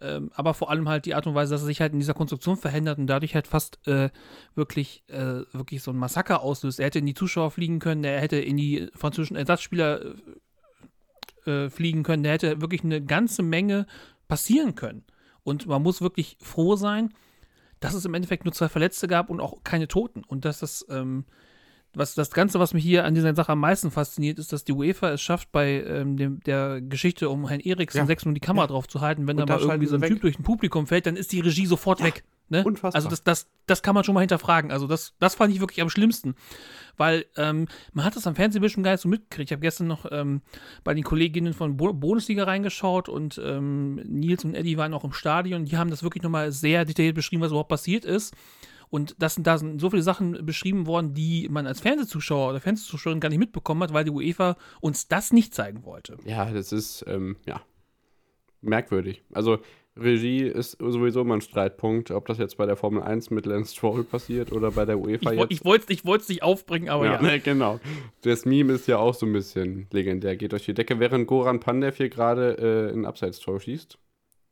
Ähm, 0.00 0.30
aber 0.34 0.54
vor 0.54 0.70
allem 0.70 0.88
halt 0.88 1.06
die 1.06 1.14
Art 1.14 1.26
und 1.26 1.34
Weise, 1.34 1.52
dass 1.52 1.62
er 1.62 1.66
sich 1.66 1.80
halt 1.80 1.92
in 1.92 2.00
dieser 2.00 2.14
Konstruktion 2.14 2.56
verhindert 2.56 2.98
und 2.98 3.06
dadurch 3.06 3.34
halt 3.34 3.46
fast 3.46 3.86
äh, 3.86 4.10
wirklich, 4.54 5.04
äh, 5.08 5.44
wirklich 5.52 5.82
so 5.82 5.90
ein 5.90 5.96
Massaker 5.98 6.42
auslöst. 6.42 6.80
Er 6.80 6.86
hätte 6.86 6.98
in 6.98 7.06
die 7.06 7.14
Zuschauer 7.14 7.50
fliegen 7.50 7.78
können, 7.78 8.04
er 8.04 8.20
hätte 8.20 8.36
in 8.36 8.56
die 8.56 8.88
französischen 8.94 9.36
Ersatzspieler 9.36 10.14
äh, 11.44 11.68
fliegen 11.68 12.02
können, 12.02 12.22
der 12.22 12.32
hätte 12.32 12.60
wirklich 12.60 12.84
eine 12.84 13.04
ganze 13.04 13.42
Menge 13.42 13.86
passieren 14.26 14.74
können. 14.74 15.04
Und 15.44 15.66
man 15.66 15.82
muss 15.82 16.00
wirklich 16.00 16.38
froh 16.40 16.76
sein, 16.76 17.12
dass 17.80 17.94
es 17.94 18.04
im 18.04 18.14
Endeffekt 18.14 18.44
nur 18.44 18.54
zwei 18.54 18.68
Verletzte 18.68 19.08
gab 19.08 19.28
und 19.28 19.40
auch 19.40 19.62
keine 19.64 19.88
Toten. 19.88 20.22
Und 20.24 20.44
dass 20.44 20.60
das, 20.60 20.86
ähm, 20.88 21.24
was 21.94 22.14
das 22.14 22.30
Ganze, 22.30 22.58
was 22.58 22.74
mich 22.74 22.82
hier 22.82 23.04
an 23.04 23.14
dieser 23.14 23.34
Sache 23.34 23.52
am 23.52 23.60
meisten 23.60 23.90
fasziniert, 23.90 24.38
ist, 24.38 24.52
dass 24.52 24.64
die 24.64 24.72
UEFA 24.72 25.10
es 25.10 25.20
schafft, 25.20 25.52
bei 25.52 25.84
ähm, 25.84 26.16
dem, 26.16 26.40
der 26.40 26.80
Geschichte 26.80 27.28
um 27.28 27.48
Herrn 27.48 27.60
Eriksen 27.60 27.98
ja. 27.98 28.06
sechs 28.06 28.24
Minuten 28.24 28.36
die 28.36 28.46
Kamera 28.46 28.64
ja. 28.64 28.68
drauf 28.68 28.88
zu 28.88 29.00
halten. 29.00 29.26
Wenn 29.26 29.38
und 29.38 29.48
da 29.48 29.56
mal 29.56 29.62
irgendwie 29.62 29.86
so 29.86 29.96
ein 29.96 30.02
Typ 30.02 30.20
durch 30.20 30.38
ein 30.38 30.42
Publikum 30.42 30.86
fällt, 30.86 31.06
dann 31.06 31.16
ist 31.16 31.32
die 31.32 31.40
Regie 31.40 31.66
sofort 31.66 32.00
ja. 32.00 32.06
weg. 32.06 32.24
Ne? 32.52 32.64
Unfassbar. 32.64 32.94
Also 32.94 33.08
das, 33.08 33.24
das, 33.24 33.48
das 33.64 33.82
kann 33.82 33.94
man 33.94 34.04
schon 34.04 34.14
mal 34.14 34.20
hinterfragen. 34.20 34.70
Also 34.70 34.86
das, 34.86 35.14
das 35.18 35.34
fand 35.34 35.54
ich 35.54 35.60
wirklich 35.60 35.80
am 35.80 35.88
schlimmsten. 35.88 36.34
Weil 36.98 37.24
ähm, 37.36 37.66
man 37.94 38.04
hat 38.04 38.14
das 38.14 38.26
am 38.26 38.34
Fernsehbildschirm 38.34 38.82
gar 38.82 38.92
nicht 38.92 39.00
so 39.00 39.08
mitgekriegt. 39.08 39.50
Ich 39.50 39.52
habe 39.52 39.62
gestern 39.62 39.86
noch 39.86 40.04
ähm, 40.10 40.42
bei 40.84 40.92
den 40.92 41.02
Kolleginnen 41.02 41.54
von 41.54 41.78
Bo 41.78 41.94
Bundesliga 41.94 42.44
reingeschaut 42.44 43.08
und 43.08 43.40
ähm, 43.42 43.94
Nils 44.04 44.44
und 44.44 44.54
Eddie 44.54 44.76
waren 44.76 44.92
auch 44.92 45.04
im 45.04 45.14
Stadion. 45.14 45.64
Die 45.64 45.78
haben 45.78 45.88
das 45.88 46.02
wirklich 46.02 46.22
nochmal 46.22 46.52
sehr 46.52 46.84
detailliert 46.84 47.14
beschrieben, 47.14 47.40
was 47.40 47.52
überhaupt 47.52 47.70
passiert 47.70 48.04
ist. 48.04 48.34
Und 48.92 49.16
das, 49.18 49.36
da 49.40 49.56
sind 49.56 49.80
so 49.80 49.88
viele 49.88 50.02
Sachen 50.02 50.44
beschrieben 50.44 50.86
worden, 50.86 51.14
die 51.14 51.48
man 51.50 51.66
als 51.66 51.80
Fernsehzuschauer 51.80 52.50
oder 52.50 52.60
Fernsehzuschauerin 52.60 53.20
gar 53.20 53.30
nicht 53.30 53.38
mitbekommen 53.38 53.82
hat, 53.82 53.94
weil 53.94 54.04
die 54.04 54.10
UEFA 54.10 54.58
uns 54.82 55.08
das 55.08 55.32
nicht 55.32 55.54
zeigen 55.54 55.86
wollte. 55.86 56.18
Ja, 56.26 56.52
das 56.52 56.72
ist, 56.72 57.02
ähm, 57.08 57.36
ja, 57.46 57.62
merkwürdig. 58.60 59.22
Also 59.32 59.60
Regie 59.96 60.42
ist 60.42 60.72
sowieso 60.72 61.22
immer 61.22 61.38
ein 61.38 61.40
Streitpunkt, 61.40 62.10
ob 62.10 62.26
das 62.26 62.36
jetzt 62.36 62.58
bei 62.58 62.66
der 62.66 62.76
Formel 62.76 63.02
1 63.02 63.30
mit 63.30 63.46
Lance 63.46 63.74
Stroll 63.74 64.04
passiert 64.04 64.52
oder 64.52 64.72
bei 64.72 64.84
der 64.84 64.98
UEFA 64.98 65.32
ich, 65.32 65.38
jetzt. 65.38 65.50
Ich 65.50 65.64
wollte 65.64 66.24
es 66.24 66.28
nicht 66.28 66.42
aufbringen, 66.42 66.90
aber 66.90 67.06
ja. 67.06 67.12
ja. 67.14 67.22
Ne, 67.22 67.40
genau. 67.40 67.80
Das 68.20 68.44
Meme 68.44 68.74
ist 68.74 68.88
ja 68.88 68.98
auch 68.98 69.14
so 69.14 69.24
ein 69.24 69.32
bisschen 69.32 69.86
legendär, 69.90 70.36
geht 70.36 70.52
durch 70.52 70.66
die 70.66 70.74
Decke, 70.74 71.00
während 71.00 71.26
Goran 71.26 71.60
Pandev 71.60 71.96
hier 71.96 72.10
gerade 72.10 72.90
äh, 72.90 72.92
ein 72.92 73.06
Abseits-Tor 73.06 73.58
schießt. 73.58 73.98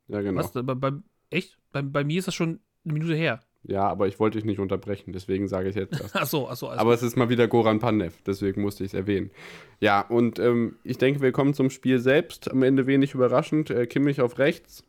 Ja, 0.07 0.21
genau. 0.21 0.39
Was, 0.39 0.51
bei, 0.51 0.73
bei, 0.73 0.93
echt? 1.29 1.59
Bei, 1.71 1.83
bei 1.83 2.03
mir 2.03 2.17
ist 2.17 2.27
das 2.27 2.33
schon 2.33 2.59
eine 2.85 2.93
Minute 2.93 3.13
her. 3.13 3.39
Ja, 3.63 3.87
aber 3.87 4.07
ich 4.07 4.19
wollte 4.19 4.39
dich 4.39 4.45
nicht 4.45 4.59
unterbrechen, 4.59 5.13
deswegen 5.13 5.47
sage 5.47 5.69
ich 5.69 5.75
jetzt 5.75 5.99
das. 5.99 6.11
ach 6.15 6.25
so, 6.25 6.47
ach 6.49 6.55
so. 6.55 6.67
Also 6.67 6.81
aber 6.81 6.93
es 6.93 7.03
ist 7.03 7.15
mal 7.15 7.29
wieder 7.29 7.47
Goran 7.47 7.79
Pandev, 7.79 8.21
deswegen 8.25 8.61
musste 8.61 8.83
ich 8.83 8.91
es 8.91 8.93
erwähnen. 8.95 9.29
Ja, 9.79 10.01
und 10.01 10.39
ähm, 10.39 10.77
ich 10.83 10.97
denke, 10.97 11.21
wir 11.21 11.31
kommen 11.31 11.53
zum 11.53 11.69
Spiel 11.69 11.99
selbst. 11.99 12.49
Am 12.49 12.63
Ende 12.63 12.87
wenig 12.87 13.13
überraschend. 13.13 13.69
Äh, 13.69 13.85
Kimmich 13.85 14.19
auf 14.19 14.39
rechts, 14.39 14.83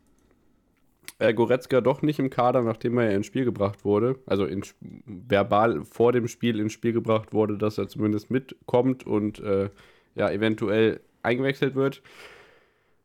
äh, 1.19 1.33
Goretzka 1.33 1.81
doch 1.81 2.01
nicht 2.01 2.19
im 2.19 2.29
Kader, 2.29 2.63
nachdem 2.63 2.97
er 2.97 3.11
ja 3.11 3.15
ins 3.15 3.27
Spiel 3.27 3.45
gebracht 3.45 3.85
wurde. 3.85 4.17
Also 4.25 4.45
in, 4.45 4.63
verbal 5.05 5.83
vor 5.85 6.11
dem 6.11 6.27
Spiel 6.27 6.59
ins 6.59 6.73
Spiel 6.73 6.93
gebracht 6.93 7.33
wurde, 7.33 7.57
dass 7.57 7.77
er 7.77 7.87
zumindest 7.87 8.31
mitkommt 8.31 9.05
und 9.05 9.39
äh, 9.39 9.69
ja, 10.15 10.31
eventuell 10.31 10.99
eingewechselt 11.21 11.75
wird. 11.75 12.01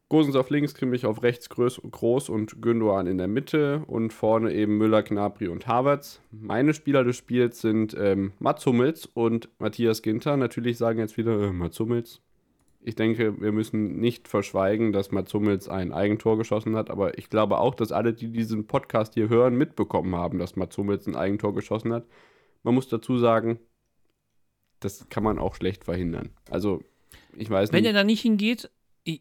Gosens 0.09 0.37
auf 0.37 0.49
links, 0.49 0.75
Kimmich 0.75 1.05
auf 1.05 1.23
rechts 1.23 1.51
Groß, 1.51 2.29
und 2.31 2.63
Gündogan 2.63 3.07
in 3.07 3.19
der 3.19 3.29
Mitte 3.29 3.83
und 3.87 4.13
vorne 4.13 4.55
eben 4.55 4.79
Müller, 4.79 5.03
Gnabry 5.03 5.49
und 5.49 5.67
Havertz. 5.67 6.23
Meine 6.31 6.73
Spieler 6.73 7.05
des 7.05 7.17
Spiels 7.17 7.61
sind 7.61 7.95
ähm, 7.99 8.33
Mats 8.39 8.65
Hummels 8.65 9.07
und 9.07 9.51
Matthias 9.59 10.01
Ginter. 10.01 10.39
Natürlich 10.39 10.79
sagen 10.79 10.99
jetzt 10.99 11.19
wieder 11.19 11.39
äh, 11.43 11.53
Mats 11.53 11.79
Hummels, 11.79 12.23
ich 12.81 12.95
denke, 12.95 13.41
wir 13.41 13.53
müssen 13.53 14.01
nicht 14.01 14.29
verschweigen, 14.29 14.93
dass 14.93 15.11
Mats 15.11 15.35
Hummels 15.35 15.69
ein 15.69 15.93
Eigentor 15.93 16.39
geschossen 16.39 16.77
hat, 16.77 16.91
aber 16.91 17.19
ich 17.19 17.29
glaube 17.29 17.59
auch, 17.59 17.75
dass 17.75 17.93
alle, 17.93 18.15
die 18.15 18.31
diesen 18.31 18.67
Podcast 18.67 19.15
hier 19.15 19.29
hören, 19.29 19.57
mitbekommen 19.57 20.15
haben, 20.15 20.39
dass 20.39 20.57
Mats 20.57 20.79
Hummels 20.79 21.07
ein 21.07 21.17
Eigentor 21.17 21.55
geschossen 21.55 21.93
hat. 21.93 22.07
Man 22.63 22.75
muss 22.75 22.89
dazu 22.89 23.19
sagen, 23.19 23.59
das 24.81 25.09
kann 25.09 25.25
man 25.25 25.39
auch 25.39 25.55
schlecht 25.55 25.85
verhindern. 25.85 26.31
Also, 26.51 26.83
ich 27.37 27.51
weiß 27.51 27.73
Wenn 27.73 27.83
nicht. 27.83 27.89
Wenn 27.89 27.97
er 27.97 28.01
da 28.01 28.05
nicht 28.05 28.23
hingeht, 28.23 28.71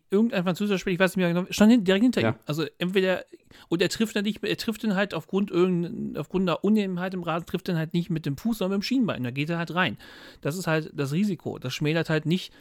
irgendein 0.10 0.44
französischer 0.44 0.80
Spieler, 0.80 0.94
ich 0.96 1.00
weiß 1.00 1.16
nicht 1.16 1.24
mehr 1.24 1.34
genau, 1.34 1.48
stand 1.50 1.88
direkt 1.88 2.04
hinter 2.04 2.22
ja. 2.22 2.30
ihm. 2.32 2.36
Also 2.46 2.66
entweder, 2.78 3.24
und 3.70 3.82
er 3.82 3.90
trifft 3.90 4.16
dann 4.16 4.24
nicht, 4.24 4.44
er 4.44 4.58
trifft 4.58 4.84
ihn 4.84 4.96
halt 4.96 5.14
aufgrund 5.14 5.52
irgendeiner, 5.52 6.20
aufgrund 6.20 6.48
der 6.48 6.64
Unebenheit 6.64 7.14
im 7.14 7.24
Rasen, 7.24 7.46
trifft 7.46 7.70
ihn 7.70 7.78
halt 7.78 7.94
nicht 7.94 8.10
mit 8.10 8.26
dem 8.26 8.38
Fuß, 8.38 8.58
sondern 8.58 8.80
mit 8.80 8.84
dem 8.84 8.88
Schienbein. 8.88 9.24
Da 9.24 9.32
geht 9.32 9.50
er 9.50 9.58
halt 9.58 9.74
rein. 9.74 9.98
Das 10.42 10.58
ist 10.58 10.68
halt 10.68 10.92
das 10.94 11.14
Risiko. 11.14 11.58
Das 11.58 11.74
schmälert 11.74 12.10
halt 12.10 12.26
nicht 12.26 12.54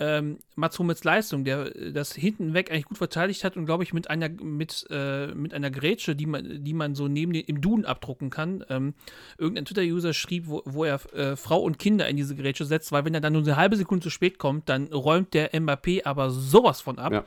ähm, 0.00 0.38
Mats 0.56 0.78
Hummels 0.78 1.04
Leistung, 1.04 1.44
der 1.44 1.70
das 1.92 2.14
hinten 2.14 2.54
weg 2.54 2.70
eigentlich 2.70 2.86
gut 2.86 2.96
verteidigt 2.96 3.44
hat 3.44 3.56
und 3.56 3.66
glaube 3.66 3.84
ich 3.84 3.92
mit 3.92 4.08
einer 4.08 4.30
mit, 4.30 4.86
äh, 4.88 5.28
mit 5.34 5.52
einer 5.52 5.70
Grätsche, 5.70 6.16
die 6.16 6.24
man, 6.24 6.64
die 6.64 6.72
man 6.72 6.94
so 6.94 7.06
neben 7.06 7.34
den, 7.34 7.44
im 7.44 7.60
Duden 7.60 7.84
abdrucken 7.84 8.30
kann. 8.30 8.64
Ähm, 8.70 8.94
irgendein 9.36 9.66
Twitter-User 9.66 10.14
schrieb, 10.14 10.48
wo, 10.48 10.62
wo 10.64 10.84
er 10.84 11.00
äh, 11.14 11.36
Frau 11.36 11.60
und 11.60 11.78
Kinder 11.78 12.08
in 12.08 12.16
diese 12.16 12.34
Grätsche 12.34 12.64
setzt, 12.64 12.92
weil 12.92 13.04
wenn 13.04 13.12
er 13.12 13.20
dann 13.20 13.34
nur 13.34 13.42
eine 13.42 13.56
halbe 13.56 13.76
Sekunde 13.76 14.02
zu 14.02 14.10
spät 14.10 14.38
kommt, 14.38 14.70
dann 14.70 14.86
räumt 14.86 15.34
der 15.34 15.52
Mbappé 15.52 16.04
aber 16.06 16.30
sowas 16.30 16.80
von 16.80 16.98
ab. 16.98 17.12
Ja. 17.12 17.24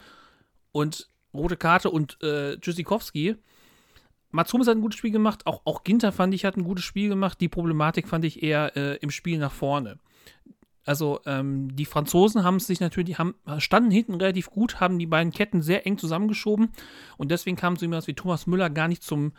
Und 0.72 1.10
rote 1.32 1.58
Karte 1.58 1.92
und 1.92 2.22
äh, 2.24 2.58
Tschüssikowski. 2.58 3.36
Mats 4.32 4.52
Hummels 4.52 4.68
hat 4.68 4.76
ein 4.76 4.82
gutes 4.82 4.98
Spiel 4.98 5.12
gemacht, 5.12 5.46
auch, 5.46 5.62
auch 5.66 5.84
Ginter 5.84 6.12
fand 6.12 6.34
ich 6.34 6.44
hat 6.44 6.58
ein 6.58 6.64
gutes 6.64 6.84
Spiel 6.84 7.08
gemacht. 7.08 7.40
Die 7.40 7.50
Problematik 7.50 8.08
fand 8.08 8.26
ich 8.26 8.42
eher 8.42 8.76
äh, 8.76 8.96
im 8.98 9.12
Spiel 9.12 9.38
nach 9.38 9.52
vorne. 9.52 10.00
Also 10.86 11.22
ähm, 11.26 11.74
die 11.76 11.86
Franzosen 11.86 12.44
haben 12.44 12.60
sich 12.60 12.80
natürlich, 12.80 13.18
haben, 13.18 13.36
standen 13.60 13.92
hinten 13.92 14.16
relativ 14.16 14.50
gut, 14.50 14.80
haben 14.82 15.00
die 15.00 15.06
beiden 15.06 15.32
Ketten 15.32 15.62
sehr 15.62 15.86
eng 15.86 15.98
zusammengeschoben 15.98 16.70
und 17.18 17.32
deswegen 17.32 17.56
kam 17.56 17.78
so 17.78 17.86
jemand 17.86 18.06
wie 18.08 18.14
Thomas 18.14 18.48
Müller 18.48 18.70
gar 18.70 18.90
nicht 18.90 19.02
zum, 19.02 19.32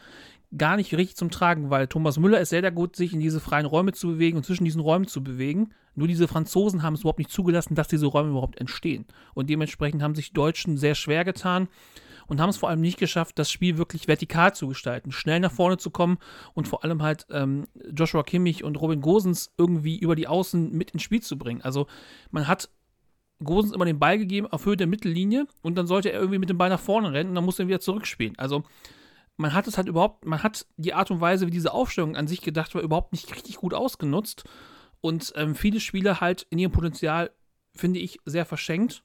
gar 0.56 0.76
nicht 0.76 0.94
richtig 0.94 1.16
zum 1.16 1.30
Tragen, 1.30 1.68
weil 1.68 1.86
Thomas 1.86 2.18
Müller 2.18 2.40
ist 2.40 2.48
sehr, 2.48 2.62
sehr 2.62 2.72
gut, 2.72 2.96
sich 2.96 3.12
in 3.12 3.20
diese 3.20 3.40
freien 3.40 3.66
Räume 3.66 3.92
zu 3.92 4.08
bewegen 4.08 4.38
und 4.38 4.44
zwischen 4.44 4.64
diesen 4.64 4.80
Räumen 4.80 5.06
zu 5.06 5.22
bewegen. 5.22 5.70
Nur 5.94 6.08
diese 6.08 6.28
Franzosen 6.28 6.82
haben 6.82 6.94
es 6.94 7.00
überhaupt 7.00 7.18
nicht 7.18 7.30
zugelassen, 7.30 7.74
dass 7.74 7.88
diese 7.88 8.06
Räume 8.06 8.30
überhaupt 8.30 8.58
entstehen. 8.58 9.04
Und 9.34 9.50
dementsprechend 9.50 10.02
haben 10.02 10.14
sich 10.14 10.28
die 10.28 10.34
Deutschen 10.34 10.76
sehr 10.76 10.94
schwer 10.94 11.24
getan 11.24 11.68
und 12.26 12.40
haben 12.40 12.50
es 12.50 12.56
vor 12.56 12.68
allem 12.68 12.80
nicht 12.80 12.98
geschafft, 12.98 13.38
das 13.38 13.50
Spiel 13.50 13.78
wirklich 13.78 14.08
vertikal 14.08 14.54
zu 14.54 14.68
gestalten, 14.68 15.12
schnell 15.12 15.40
nach 15.40 15.52
vorne 15.52 15.76
zu 15.76 15.90
kommen 15.90 16.18
und 16.54 16.68
vor 16.68 16.84
allem 16.84 17.02
halt 17.02 17.26
ähm, 17.30 17.66
Joshua 17.94 18.22
Kimmich 18.22 18.64
und 18.64 18.76
Robin 18.76 19.00
Gosens 19.00 19.52
irgendwie 19.58 19.98
über 19.98 20.16
die 20.16 20.28
Außen 20.28 20.72
mit 20.72 20.92
ins 20.92 21.02
Spiel 21.02 21.22
zu 21.22 21.38
bringen. 21.38 21.62
Also 21.62 21.86
man 22.30 22.48
hat 22.48 22.70
Gosens 23.42 23.74
immer 23.74 23.84
den 23.84 23.98
Ball 23.98 24.18
gegeben 24.18 24.46
auf 24.46 24.64
Höhe 24.64 24.76
der 24.76 24.86
Mittellinie 24.86 25.46
und 25.62 25.76
dann 25.76 25.86
sollte 25.86 26.10
er 26.10 26.18
irgendwie 26.18 26.38
mit 26.38 26.50
dem 26.50 26.58
Ball 26.58 26.70
nach 26.70 26.80
vorne 26.80 27.12
rennen 27.12 27.30
und 27.30 27.34
dann 27.34 27.44
musste 27.44 27.64
er 27.64 27.68
wieder 27.68 27.80
zurückspielen. 27.80 28.38
Also 28.38 28.64
man 29.36 29.52
hat 29.52 29.66
es 29.66 29.76
halt 29.76 29.88
überhaupt, 29.88 30.24
man 30.24 30.42
hat 30.42 30.66
die 30.76 30.94
Art 30.94 31.10
und 31.10 31.20
Weise, 31.20 31.46
wie 31.46 31.50
diese 31.50 31.72
Aufstellung 31.72 32.16
an 32.16 32.28
sich 32.28 32.40
gedacht 32.40 32.74
war, 32.74 32.82
überhaupt 32.82 33.12
nicht 33.12 33.34
richtig 33.34 33.56
gut 33.56 33.74
ausgenutzt. 33.74 34.44
und 35.00 35.32
ähm, 35.36 35.54
viele 35.54 35.80
Spieler 35.80 36.20
halt 36.20 36.46
in 36.48 36.58
ihrem 36.58 36.72
Potenzial, 36.72 37.30
finde 37.74 37.98
ich, 37.98 38.20
sehr 38.24 38.46
verschenkt 38.46 39.02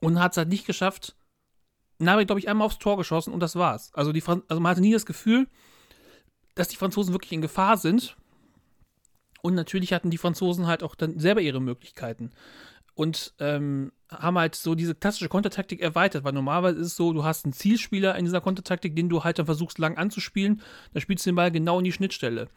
und 0.00 0.20
hat 0.20 0.32
es 0.32 0.38
halt 0.38 0.48
nicht 0.48 0.66
geschafft. 0.66 1.16
Nabri, 1.98 2.26
glaube 2.26 2.40
ich, 2.40 2.48
einmal 2.48 2.66
aufs 2.66 2.78
Tor 2.78 2.96
geschossen 2.96 3.32
und 3.32 3.40
das 3.40 3.56
war's. 3.56 3.92
Also, 3.94 4.12
die 4.12 4.22
also 4.26 4.60
man 4.60 4.70
hatte 4.70 4.80
nie 4.80 4.92
das 4.92 5.06
Gefühl, 5.06 5.46
dass 6.54 6.68
die 6.68 6.76
Franzosen 6.76 7.12
wirklich 7.12 7.32
in 7.32 7.42
Gefahr 7.42 7.76
sind. 7.76 8.16
Und 9.42 9.54
natürlich 9.54 9.92
hatten 9.92 10.10
die 10.10 10.18
Franzosen 10.18 10.66
halt 10.66 10.82
auch 10.82 10.94
dann 10.94 11.18
selber 11.18 11.40
ihre 11.40 11.60
Möglichkeiten. 11.60 12.30
Und 12.94 13.34
ähm, 13.40 13.92
haben 14.10 14.38
halt 14.38 14.54
so 14.54 14.74
diese 14.74 14.94
klassische 14.94 15.28
Kontertaktik 15.28 15.80
erweitert, 15.80 16.24
weil 16.24 16.32
normalerweise 16.32 16.78
ist 16.78 16.86
es 16.88 16.96
so, 16.96 17.12
du 17.12 17.24
hast 17.24 17.44
einen 17.44 17.52
Zielspieler 17.52 18.16
in 18.16 18.24
dieser 18.24 18.40
Kontertaktik, 18.40 18.94
den 18.94 19.08
du 19.08 19.24
halt 19.24 19.38
dann 19.38 19.46
versuchst 19.46 19.78
lang 19.78 19.98
anzuspielen, 19.98 20.62
dann 20.92 21.00
spielst 21.02 21.26
du 21.26 21.30
den 21.30 21.36
Ball 21.36 21.50
genau 21.50 21.78
in 21.78 21.84
die 21.84 21.92
Schnittstelle. 21.92 22.48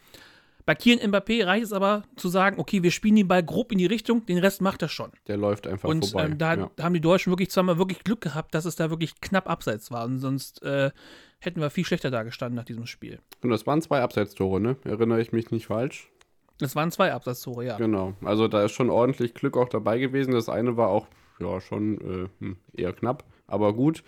Bei 0.67 0.75
Kian 0.75 0.99
Mbappé 0.99 1.45
reicht 1.45 1.63
es 1.63 1.71
aber 1.71 2.03
zu 2.17 2.27
sagen, 2.27 2.59
okay, 2.59 2.83
wir 2.83 2.91
spielen 2.91 3.15
den 3.15 3.29
Ball 3.29 3.41
grob 3.41 3.71
in 3.71 3.77
die 3.77 3.85
Richtung, 3.85 4.25
den 4.25 4.37
Rest 4.37 4.61
macht 4.61 4.81
er 4.81 4.89
schon. 4.89 5.13
Der 5.27 5.37
läuft 5.37 5.65
einfach 5.65 5.87
und, 5.87 6.05
vorbei. 6.05 6.25
Ähm, 6.25 6.37
da 6.37 6.55
ja. 6.55 6.69
haben 6.81 6.93
die 6.93 6.99
Deutschen 6.99 7.31
wirklich 7.31 7.49
zweimal 7.49 7.77
wirklich 7.77 8.03
Glück 8.03 8.19
gehabt, 8.19 8.53
dass 8.53 8.65
es 8.65 8.75
da 8.75 8.89
wirklich 8.89 9.21
knapp 9.21 9.49
abseits 9.49 9.91
war. 9.91 10.03
Und 10.03 10.19
sonst 10.19 10.61
äh, 10.63 10.91
hätten 11.39 11.61
wir 11.61 11.69
viel 11.69 11.85
schlechter 11.85 12.11
da 12.11 12.23
gestanden 12.23 12.57
nach 12.57 12.65
diesem 12.65 12.85
Spiel. 12.85 13.19
Und 13.41 13.49
das 13.49 13.65
waren 13.65 13.81
zwei 13.81 14.01
Abseitstore, 14.01 14.59
ne? 14.59 14.75
Erinnere 14.83 15.21
ich 15.21 15.31
mich 15.31 15.51
nicht 15.51 15.67
falsch? 15.67 16.11
Das 16.57 16.75
waren 16.75 16.91
zwei 16.91 17.13
Abseitstore, 17.13 17.63
ja. 17.63 17.77
Genau. 17.77 18.15
Also 18.21 18.49
da 18.49 18.65
ist 18.65 18.73
schon 18.73 18.89
ordentlich 18.89 19.35
Glück 19.35 19.55
auch 19.55 19.69
dabei 19.69 19.99
gewesen. 19.99 20.33
Das 20.33 20.49
eine 20.49 20.75
war 20.75 20.89
auch, 20.89 21.07
ja, 21.39 21.61
schon 21.61 22.01
äh, 22.01 22.29
hm, 22.41 22.57
eher 22.73 22.91
knapp, 22.91 23.23
aber 23.47 23.73
gut. 23.73 24.03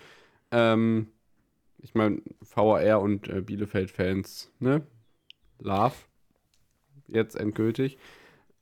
Ähm, 0.52 1.08
ich 1.78 1.96
meine, 1.96 2.22
VAR 2.42 3.00
und 3.00 3.30
äh, 3.30 3.40
Bielefeld-Fans, 3.40 4.52
ne? 4.60 4.86
Love. 5.60 5.96
Jetzt 7.12 7.36
endgültig. 7.36 7.98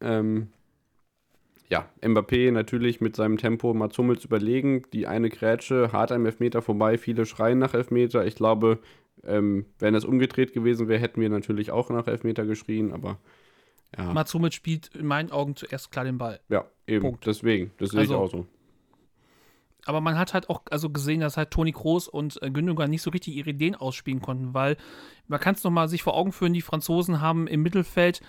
Ähm, 0.01 0.47
ja, 1.69 1.89
Mbappé 2.01 2.51
natürlich 2.51 3.01
mit 3.01 3.15
seinem 3.15 3.38
Tempo 3.38 3.73
Mats 3.73 3.97
Hummels 3.97 4.23
überlegen. 4.23 4.83
Die 4.93 5.07
eine 5.07 5.29
Grätsche, 5.29 5.91
hart 5.91 6.12
am 6.12 6.25
Elfmeter 6.25 6.62
vorbei, 6.62 6.97
viele 6.97 7.25
schreien 7.25 7.60
nach 7.60 7.73
Elfmeter. 7.73 8.25
Ich 8.25 8.36
glaube, 8.36 8.79
ähm, 9.25 9.65
wenn 9.79 9.95
es 9.95 10.05
umgedreht 10.05 10.53
gewesen 10.53 10.88
wäre, 10.88 11.01
hätten 11.01 11.19
wir 11.19 11.29
natürlich 11.29 11.71
auch 11.71 11.89
nach 11.89 12.07
Elfmeter 12.07 12.45
geschrien, 12.45 12.93
aber 12.93 13.17
ja. 13.97 14.13
Mats 14.13 14.33
Hummels 14.33 14.55
spielt 14.55 14.95
in 14.95 15.05
meinen 15.05 15.31
Augen 15.31 15.55
zuerst 15.55 15.91
klar 15.91 16.05
den 16.05 16.17
Ball. 16.17 16.39
Ja, 16.49 16.65
eben. 16.88 17.01
Punkt. 17.01 17.25
Deswegen, 17.25 17.71
das 17.77 17.91
sehe 17.91 18.01
ich 18.03 18.10
Also, 18.10 18.17
auch 18.21 18.29
so. 18.29 18.45
Aber 19.88 20.02
man 20.02 20.17
hat 20.17 20.34
halt 20.34 20.50
auch 20.50 20.62
also 20.69 20.89
gesehen, 20.89 21.21
dass 21.21 21.38
halt 21.38 21.52
Toni 21.52 21.71
Kroos 21.71 22.08
und 22.08 22.41
äh, 22.41 22.52
Gündogan 22.52 22.89
nicht 22.89 23.02
so 23.02 23.10
richtig 23.10 23.36
ihre 23.36 23.52
Ideen 23.52 23.76
ausspielen 23.76 24.21
konnten, 24.21 24.54
weil 24.54 24.78
man 25.28 25.39
kann 25.39 25.56
es 25.56 25.63
nochmal 25.63 25.88
sich 25.88 26.04
vor 26.04 26.15
Augen 26.15 26.32
führen, 26.32 26.54
die 26.54 26.62
Franzosen 26.62 27.21
haben 27.21 27.47
im 27.47 27.62
Mittelfeld 27.62 28.21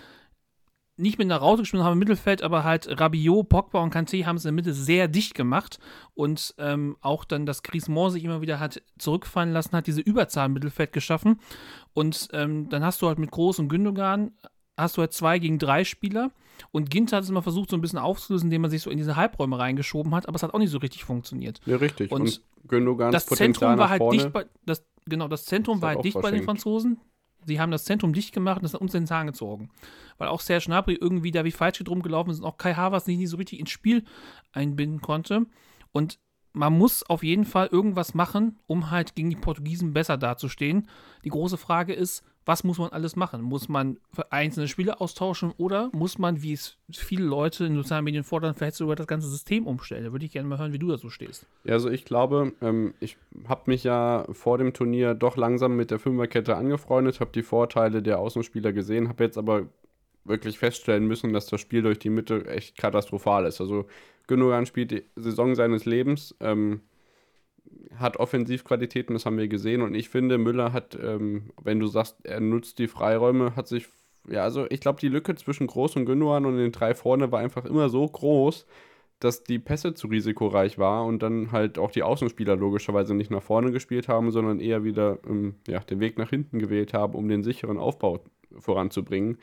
nicht 0.99 1.17
mit 1.17 1.25
einer 1.25 1.37
Raute 1.37 1.61
gespielt, 1.61 1.83
haben 1.83 1.93
im 1.93 1.99
Mittelfeld, 1.99 2.43
aber 2.43 2.65
halt 2.65 2.99
Rabiot, 2.99 3.47
Pogba 3.47 3.81
und 3.81 3.95
Kanté 3.95 4.25
haben 4.25 4.35
es 4.35 4.43
in 4.43 4.49
der 4.49 4.53
Mitte 4.53 4.73
sehr 4.73 5.07
dicht 5.07 5.33
gemacht 5.33 5.79
und 6.13 6.53
ähm, 6.57 6.97
auch 6.99 7.23
dann, 7.23 7.45
dass 7.45 7.63
Griezmann 7.63 8.11
sich 8.11 8.23
immer 8.23 8.41
wieder 8.41 8.59
hat 8.59 8.81
zurückfallen 8.97 9.53
lassen, 9.53 9.75
hat 9.75 9.87
diese 9.87 10.01
Überzahl 10.01 10.47
im 10.47 10.53
Mittelfeld 10.53 10.91
geschaffen 10.91 11.39
und 11.93 12.27
ähm, 12.33 12.67
dann 12.69 12.83
hast 12.83 13.01
du 13.01 13.07
halt 13.07 13.17
mit 13.17 13.31
Groß 13.31 13.59
und 13.59 13.69
Gündogan 13.69 14.31
hast 14.77 14.97
du 14.97 15.01
halt 15.01 15.13
zwei 15.13 15.39
gegen 15.39 15.57
drei 15.57 15.85
Spieler 15.85 16.31
und 16.71 16.89
Ginter 16.89 17.17
hat 17.17 17.23
es 17.23 17.29
immer 17.29 17.41
versucht, 17.41 17.69
so 17.69 17.77
ein 17.77 17.81
bisschen 17.81 17.99
aufzulösen, 17.99 18.47
indem 18.47 18.61
man 18.63 18.71
sich 18.71 18.81
so 18.81 18.89
in 18.89 18.97
diese 18.97 19.15
Halbräume 19.15 19.57
reingeschoben 19.57 20.13
hat, 20.15 20.27
aber 20.27 20.35
es 20.35 20.43
hat 20.43 20.53
auch 20.53 20.59
nicht 20.59 20.71
so 20.71 20.77
richtig 20.79 21.03
funktioniert. 21.03 21.59
Ja, 21.65 21.77
richtig. 21.77 22.11
Und 22.11 22.21
Und, 22.21 22.41
Gündogans 22.67 23.11
das 23.13 23.25
Potenzial 23.25 23.53
Zentrum 23.53 23.77
war 23.79 23.89
halt 23.89 23.99
vorne. 23.99 24.17
dicht 24.17 24.33
bei, 24.33 24.45
das, 24.65 24.85
genau, 25.05 25.27
das 25.27 25.45
Zentrum 25.45 25.77
Ist 25.77 25.81
war 25.81 25.89
halt 25.95 26.05
dicht 26.05 26.21
bei 26.21 26.31
den. 26.31 26.43
Franzosen. 26.43 26.99
Sie 27.45 27.59
haben 27.59 27.71
das 27.71 27.85
Zentrum 27.85 28.11
dicht 28.11 28.33
gemacht 28.33 28.57
und 28.57 28.63
das 28.63 28.73
hat 28.73 28.81
uns 28.81 28.93
in 28.93 29.03
den 29.03 29.07
Zahn 29.07 29.27
gezogen. 29.27 29.69
Weil 30.17 30.27
auch 30.27 30.41
Serge 30.41 30.65
Gnabry 30.65 30.95
irgendwie 30.99 31.31
da 31.31 31.45
wie 31.45 31.51
falsch 31.51 31.81
rumgelaufen 31.87 32.31
ist 32.31 32.39
und 32.39 32.45
auch 32.45 32.57
Kai 32.57 32.73
Havertz 32.73 33.07
nicht, 33.07 33.17
nicht 33.17 33.29
so 33.29 33.37
richtig 33.37 33.59
ins 33.59 33.69
Spiel 33.69 34.03
einbinden 34.51 35.01
konnte. 35.01 35.45
Und 35.93 36.19
man 36.51 36.77
muss 36.77 37.03
auf 37.03 37.23
jeden 37.23 37.45
Fall 37.45 37.67
irgendwas 37.67 38.13
machen, 38.13 38.59
um 38.67 38.91
halt 38.91 39.15
gegen 39.15 39.29
die 39.29 39.35
Portugiesen 39.37 39.93
besser 39.93 40.17
dazustehen. 40.17 40.89
Die 41.23 41.29
große 41.29 41.57
Frage 41.57 41.93
ist, 41.93 42.23
was 42.49 42.63
muss 42.63 42.79
man 42.79 42.89
alles 42.89 43.15
machen? 43.15 43.43
Muss 43.43 43.69
man 43.69 43.99
einzelne 44.31 44.67
Spiele 44.67 44.99
austauschen 44.99 45.53
oder 45.57 45.91
muss 45.93 46.17
man, 46.17 46.41
wie 46.41 46.53
es 46.53 46.77
viele 46.91 47.23
Leute 47.23 47.63
in 47.65 47.75
sozialen 47.75 48.03
Medien 48.03 48.23
fordern, 48.23 48.55
vielleicht 48.55 48.75
sogar 48.75 48.95
das 48.95 49.05
ganze 49.05 49.29
System 49.29 49.67
umstellen? 49.67 50.03
Da 50.03 50.11
würde 50.11 50.25
ich 50.25 50.31
gerne 50.31 50.47
mal 50.47 50.57
hören, 50.57 50.73
wie 50.73 50.79
du 50.79 50.87
dazu 50.87 51.11
stehst. 51.11 51.45
Ja, 51.63 51.73
also 51.73 51.91
ich 51.91 52.05
glaube, 52.05 52.53
ähm, 52.63 52.95
ich 52.99 53.17
habe 53.47 53.61
mich 53.67 53.83
ja 53.83 54.25
vor 54.31 54.57
dem 54.57 54.73
Turnier 54.73 55.13
doch 55.13 55.37
langsam 55.37 55.75
mit 55.75 55.91
der 55.91 55.99
Fünferkette 55.99 56.55
angefreundet, 56.57 57.19
habe 57.19 57.29
die 57.31 57.43
Vorteile 57.43 58.01
der 58.01 58.17
Außenspieler 58.17 58.73
gesehen, 58.73 59.09
habe 59.09 59.25
jetzt 59.25 59.37
aber 59.37 59.67
wirklich 60.25 60.57
feststellen 60.57 61.05
müssen, 61.05 61.33
dass 61.33 61.45
das 61.45 61.61
Spiel 61.61 61.83
durch 61.83 61.99
die 61.99 62.09
Mitte 62.09 62.47
echt 62.47 62.79
katastrophal 62.79 63.45
ist. 63.45 63.61
Also 63.61 63.85
Gündogan 64.25 64.65
spielt 64.65 64.89
die 64.89 65.03
Saison 65.15 65.53
seines 65.53 65.85
Lebens, 65.85 66.35
ähm, 66.39 66.81
hat 67.95 68.17
Offensivqualitäten, 68.17 69.13
das 69.13 69.25
haben 69.25 69.37
wir 69.37 69.47
gesehen. 69.47 69.81
Und 69.81 69.93
ich 69.93 70.09
finde, 70.09 70.37
Müller 70.37 70.73
hat, 70.73 70.97
ähm, 71.01 71.51
wenn 71.61 71.79
du 71.79 71.87
sagst, 71.87 72.17
er 72.23 72.39
nutzt 72.39 72.79
die 72.79 72.87
Freiräume, 72.87 73.55
hat 73.55 73.67
sich, 73.67 73.87
ja, 74.29 74.43
also 74.43 74.65
ich 74.69 74.79
glaube, 74.79 74.99
die 74.99 75.09
Lücke 75.09 75.35
zwischen 75.35 75.67
Groß 75.67 75.97
und 75.97 76.05
Gündogan 76.05 76.45
und 76.45 76.57
den 76.57 76.71
drei 76.71 76.93
vorne 76.95 77.31
war 77.31 77.39
einfach 77.39 77.65
immer 77.65 77.89
so 77.89 78.07
groß, 78.07 78.65
dass 79.19 79.43
die 79.43 79.59
Pässe 79.59 79.93
zu 79.93 80.07
risikoreich 80.07 80.77
war 80.77 81.05
und 81.05 81.21
dann 81.21 81.51
halt 81.51 81.77
auch 81.77 81.91
die 81.91 82.03
Außenspieler 82.03 82.55
logischerweise 82.55 83.13
nicht 83.13 83.31
nach 83.31 83.43
vorne 83.43 83.71
gespielt 83.71 84.07
haben, 84.07 84.31
sondern 84.31 84.59
eher 84.59 84.83
wieder 84.83 85.19
ähm, 85.27 85.55
ja, 85.67 85.79
den 85.79 85.99
Weg 85.99 86.17
nach 86.17 86.29
hinten 86.29 86.59
gewählt 86.59 86.93
haben, 86.93 87.15
um 87.15 87.27
den 87.27 87.43
sicheren 87.43 87.77
Aufbau 87.77 88.23
voranzubringen. 88.57 89.37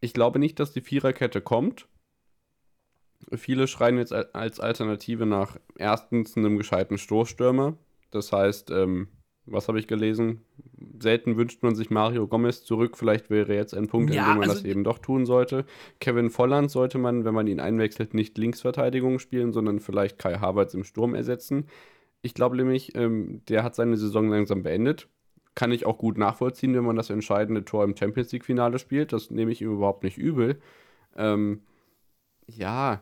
Ich 0.00 0.12
glaube 0.12 0.38
nicht, 0.38 0.60
dass 0.60 0.72
die 0.72 0.82
Viererkette 0.82 1.40
kommt. 1.40 1.88
Viele 3.34 3.66
schreien 3.66 3.98
jetzt 3.98 4.12
al- 4.12 4.28
als 4.32 4.60
Alternative 4.60 5.26
nach 5.26 5.56
erstens 5.78 6.36
einem 6.36 6.56
gescheiten 6.58 6.98
Stoßstürmer. 6.98 7.76
Das 8.10 8.32
heißt, 8.32 8.70
ähm, 8.70 9.08
was 9.46 9.68
habe 9.68 9.78
ich 9.78 9.86
gelesen? 9.86 10.42
Selten 11.00 11.36
wünscht 11.36 11.62
man 11.62 11.74
sich 11.74 11.90
Mario 11.90 12.26
Gomez 12.26 12.64
zurück. 12.64 12.96
Vielleicht 12.96 13.30
wäre 13.30 13.54
jetzt 13.54 13.74
ein 13.74 13.86
Punkt, 13.88 14.12
Ja, 14.12 14.24
an 14.24 14.28
dem 14.34 14.38
man 14.40 14.50
also- 14.50 14.62
das 14.62 14.64
eben 14.70 14.84
doch 14.84 14.98
tun 14.98 15.26
sollte. 15.26 15.64
Kevin 16.00 16.30
Volland 16.30 16.70
sollte 16.70 16.98
man, 16.98 17.24
wenn 17.24 17.34
man 17.34 17.46
ihn 17.46 17.60
einwechselt, 17.60 18.14
nicht 18.14 18.38
Linksverteidigung 18.38 19.18
spielen, 19.18 19.52
sondern 19.52 19.80
vielleicht 19.80 20.18
Kai 20.18 20.38
Havertz 20.38 20.74
im 20.74 20.84
Sturm 20.84 21.14
ersetzen. 21.14 21.66
Ich 22.22 22.34
glaube 22.34 22.56
nämlich, 22.56 22.94
ähm, 22.96 23.42
der 23.48 23.62
hat 23.62 23.74
seine 23.76 23.96
Saison 23.96 24.28
langsam 24.28 24.62
beendet. 24.62 25.08
Kann 25.54 25.72
ich 25.72 25.86
auch 25.86 25.96
gut 25.98 26.18
nachvollziehen, 26.18 26.74
wenn 26.74 26.84
man 26.84 26.96
das 26.96 27.08
entscheidende 27.10 27.64
Tor 27.64 27.84
im 27.84 27.96
Champions 27.96 28.32
League-Finale 28.32 28.78
spielt. 28.78 29.12
Das 29.12 29.30
nehme 29.30 29.52
ich 29.52 29.62
ihm 29.62 29.72
überhaupt 29.72 30.02
nicht 30.02 30.18
übel. 30.18 30.60
Ähm, 31.16 31.62
ja, 32.48 33.00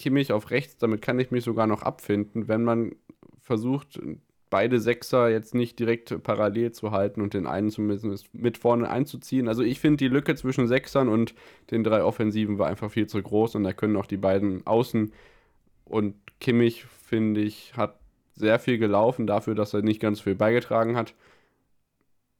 Kimmich 0.00 0.32
auf 0.32 0.50
rechts, 0.50 0.78
damit 0.78 1.02
kann 1.02 1.20
ich 1.20 1.30
mich 1.30 1.44
sogar 1.44 1.66
noch 1.66 1.82
abfinden, 1.82 2.48
wenn 2.48 2.64
man 2.64 2.96
versucht, 3.38 4.00
beide 4.48 4.80
Sechser 4.80 5.28
jetzt 5.28 5.54
nicht 5.54 5.78
direkt 5.78 6.22
parallel 6.22 6.72
zu 6.72 6.90
halten 6.90 7.20
und 7.20 7.34
den 7.34 7.46
einen 7.46 7.70
zumindest 7.70 8.34
mit 8.34 8.56
vorne 8.56 8.88
einzuziehen. 8.88 9.46
Also 9.46 9.62
ich 9.62 9.78
finde, 9.78 9.98
die 9.98 10.08
Lücke 10.08 10.34
zwischen 10.36 10.66
Sechsern 10.68 11.08
und 11.08 11.34
den 11.70 11.84
drei 11.84 12.02
Offensiven 12.02 12.58
war 12.58 12.68
einfach 12.68 12.90
viel 12.90 13.06
zu 13.06 13.22
groß 13.22 13.56
und 13.56 13.64
da 13.64 13.74
können 13.74 13.96
auch 13.96 14.06
die 14.06 14.16
beiden 14.16 14.66
Außen 14.66 15.12
und 15.84 16.14
Kimmich, 16.40 16.84
finde 16.84 17.42
ich, 17.42 17.76
hat 17.76 18.00
sehr 18.34 18.58
viel 18.58 18.78
gelaufen 18.78 19.26
dafür, 19.26 19.54
dass 19.54 19.74
er 19.74 19.82
nicht 19.82 20.00
ganz 20.00 20.20
viel 20.20 20.34
beigetragen 20.34 20.96
hat. 20.96 21.14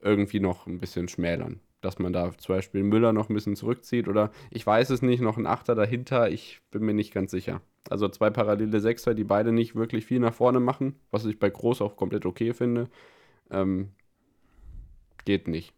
Irgendwie 0.01 0.41
noch 0.41 0.67
ein 0.67 0.79
bisschen 0.79 1.09
schmälern. 1.09 1.61
Dass 1.81 1.99
man 1.99 2.13
da 2.13 2.37
zum 2.37 2.55
Beispiel 2.55 2.83
Müller 2.83 3.13
noch 3.13 3.29
ein 3.29 3.35
bisschen 3.35 3.57
zurückzieht 3.57 4.07
oder 4.07 4.31
ich 4.51 4.67
weiß 4.67 4.91
es 4.91 5.01
nicht, 5.01 5.21
noch 5.21 5.39
ein 5.39 5.47
Achter 5.47 5.75
dahinter, 5.75 6.31
ich 6.31 6.61
bin 6.71 6.83
mir 6.83 6.95
nicht 6.95 7.13
ganz 7.13 7.31
sicher. 7.31 7.63
Also 7.89 8.09
zwei 8.09 8.29
parallele 8.31 8.81
Sechser, 8.81 9.15
die 9.15 9.25
beide 9.25 9.53
nicht 9.53 9.75
wirklich 9.75 10.05
viel 10.05 10.21
nach 10.21 10.35
vorne 10.35 10.61
machen, 10.61 10.97
was 11.11 11.25
ich 11.25 11.39
bei 11.39 11.49
Groß 11.49 11.81
auch 11.81 11.97
komplett 11.97 12.27
okay 12.27 12.53
finde. 12.53 12.89
Ähm, 13.51 13.91
geht 15.25 15.49
nicht. 15.49 15.73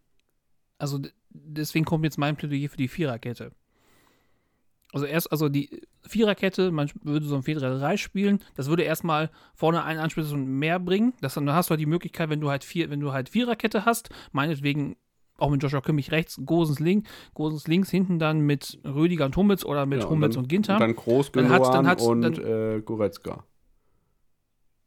Also 0.77 0.99
deswegen 1.29 1.85
kommt 1.85 2.03
jetzt 2.03 2.17
mein 2.17 2.35
Plädoyer 2.35 2.69
für 2.69 2.77
die 2.77 2.87
Viererkette. 2.87 3.51
Also 4.91 5.07
erst, 5.07 5.31
also 5.31 5.49
die 5.49 5.81
Viererkette, 6.03 6.69
man 6.71 6.89
würde 7.01 7.25
so 7.25 7.35
ein 7.35 7.41
4-3-3 7.41 7.97
spielen, 7.97 8.39
das 8.55 8.67
würde 8.67 8.83
erstmal 8.83 9.31
vorne 9.55 9.83
einen 9.83 9.99
Anspielsatz 9.99 10.33
und 10.33 10.45
mehr 10.45 10.79
bringen. 10.79 11.13
Das, 11.19 11.33
dann 11.33 11.51
hast 11.51 11.69
du 11.69 11.71
halt 11.71 11.81
die 11.81 11.87
Möglichkeit, 11.87 12.29
wenn 12.29 12.41
du 12.41 12.51
halt 12.51 12.63
vier, 12.63 12.91
wenn 12.91 12.99
du 12.99 13.11
halt 13.11 13.29
Viererkette 13.29 13.85
hast, 13.85 14.09
meinetwegen 14.33 14.95
auch 15.37 15.49
mit 15.49 15.61
Joshua 15.63 15.81
Kimmich 15.81 16.11
rechts, 16.11 16.39
Gosens 16.45 16.79
links, 16.79 17.09
Gosens 17.33 17.67
links, 17.67 17.89
hinten 17.89 18.19
dann 18.19 18.41
mit 18.41 18.79
Rüdiger 18.85 19.25
und 19.25 19.35
Hummels 19.35 19.65
oder 19.65 19.85
mit 19.85 20.01
Ja, 20.03 20.09
Hummels 20.09 20.35
dann, 20.35 20.43
und 20.43 20.47
Ginter. 20.49 20.75
Und 20.75 20.79
dann 20.81 20.95
Groß, 20.95 21.31
Dann 21.31 21.49
hat's- 21.49 21.71
dann 21.71 21.87
hat's- 21.87 22.03
und 22.05 22.21
dann- 22.21 22.33
äh, 22.35 22.81
Goretzka. 22.81 23.43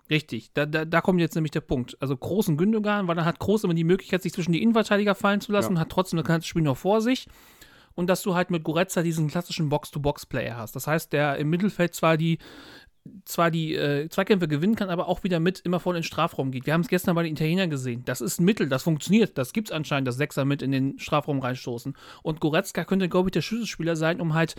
Richtig, 0.08 0.52
da, 0.54 0.66
da, 0.66 0.84
da 0.84 1.00
kommt 1.00 1.18
jetzt 1.20 1.34
nämlich 1.34 1.50
der 1.50 1.62
Punkt. 1.62 1.96
Also 2.00 2.16
Groß 2.16 2.48
und 2.48 2.58
Gündogan, 2.58 3.08
weil 3.08 3.16
dann 3.16 3.24
hat 3.24 3.40
Groß 3.40 3.64
immer 3.64 3.74
die 3.74 3.82
Möglichkeit, 3.82 4.22
sich 4.22 4.32
zwischen 4.32 4.52
die 4.52 4.62
Innenverteidiger 4.62 5.16
fallen 5.16 5.40
zu 5.40 5.50
lassen, 5.50 5.74
Ja. 5.74 5.80
hat 5.80 5.90
trotzdem 5.90 6.18
das 6.18 6.26
ganze 6.26 6.46
Spiel 6.46 6.62
noch 6.62 6.76
vor 6.76 7.00
sich. 7.00 7.26
Und 7.96 8.08
dass 8.08 8.22
du 8.22 8.34
halt 8.34 8.50
mit 8.50 8.62
Goretzka 8.62 9.02
diesen 9.02 9.26
klassischen 9.28 9.68
Box-to-Box-Player 9.70 10.56
hast. 10.56 10.76
Das 10.76 10.86
heißt, 10.86 11.12
der 11.12 11.38
im 11.38 11.48
Mittelfeld 11.50 11.94
zwar 11.94 12.16
die 12.18 12.38
zwar 13.24 13.50
die 13.50 13.74
äh, 13.74 14.08
Zweikämpfe 14.08 14.48
gewinnen 14.48 14.74
kann, 14.76 14.88
aber 14.90 15.08
auch 15.08 15.24
wieder 15.24 15.40
mit 15.40 15.60
immer 15.60 15.80
vorne 15.80 15.98
in 15.98 16.02
den 16.02 16.06
Strafraum 16.06 16.50
geht. 16.50 16.66
Wir 16.66 16.72
haben 16.74 16.80
es 16.82 16.88
gestern 16.88 17.14
bei 17.14 17.22
den 17.22 17.32
Italienern 17.32 17.70
gesehen. 17.70 18.02
Das 18.04 18.20
ist 18.20 18.40
ein 18.40 18.44
Mittel, 18.44 18.68
das 18.68 18.82
funktioniert. 18.82 19.36
Das 19.38 19.52
gibt 19.52 19.68
es 19.68 19.72
anscheinend, 19.72 20.08
dass 20.08 20.16
Sechser 20.16 20.44
mit 20.44 20.62
in 20.62 20.72
den 20.72 20.98
Strafraum 20.98 21.40
reinstoßen. 21.40 21.94
Und 22.22 22.40
Goretzka 22.40 22.84
könnte, 22.84 23.08
glaube 23.08 23.28
ich, 23.28 23.32
der 23.32 23.42
Schlüsselspieler 23.42 23.96
sein, 23.96 24.20
um 24.20 24.34
halt 24.34 24.54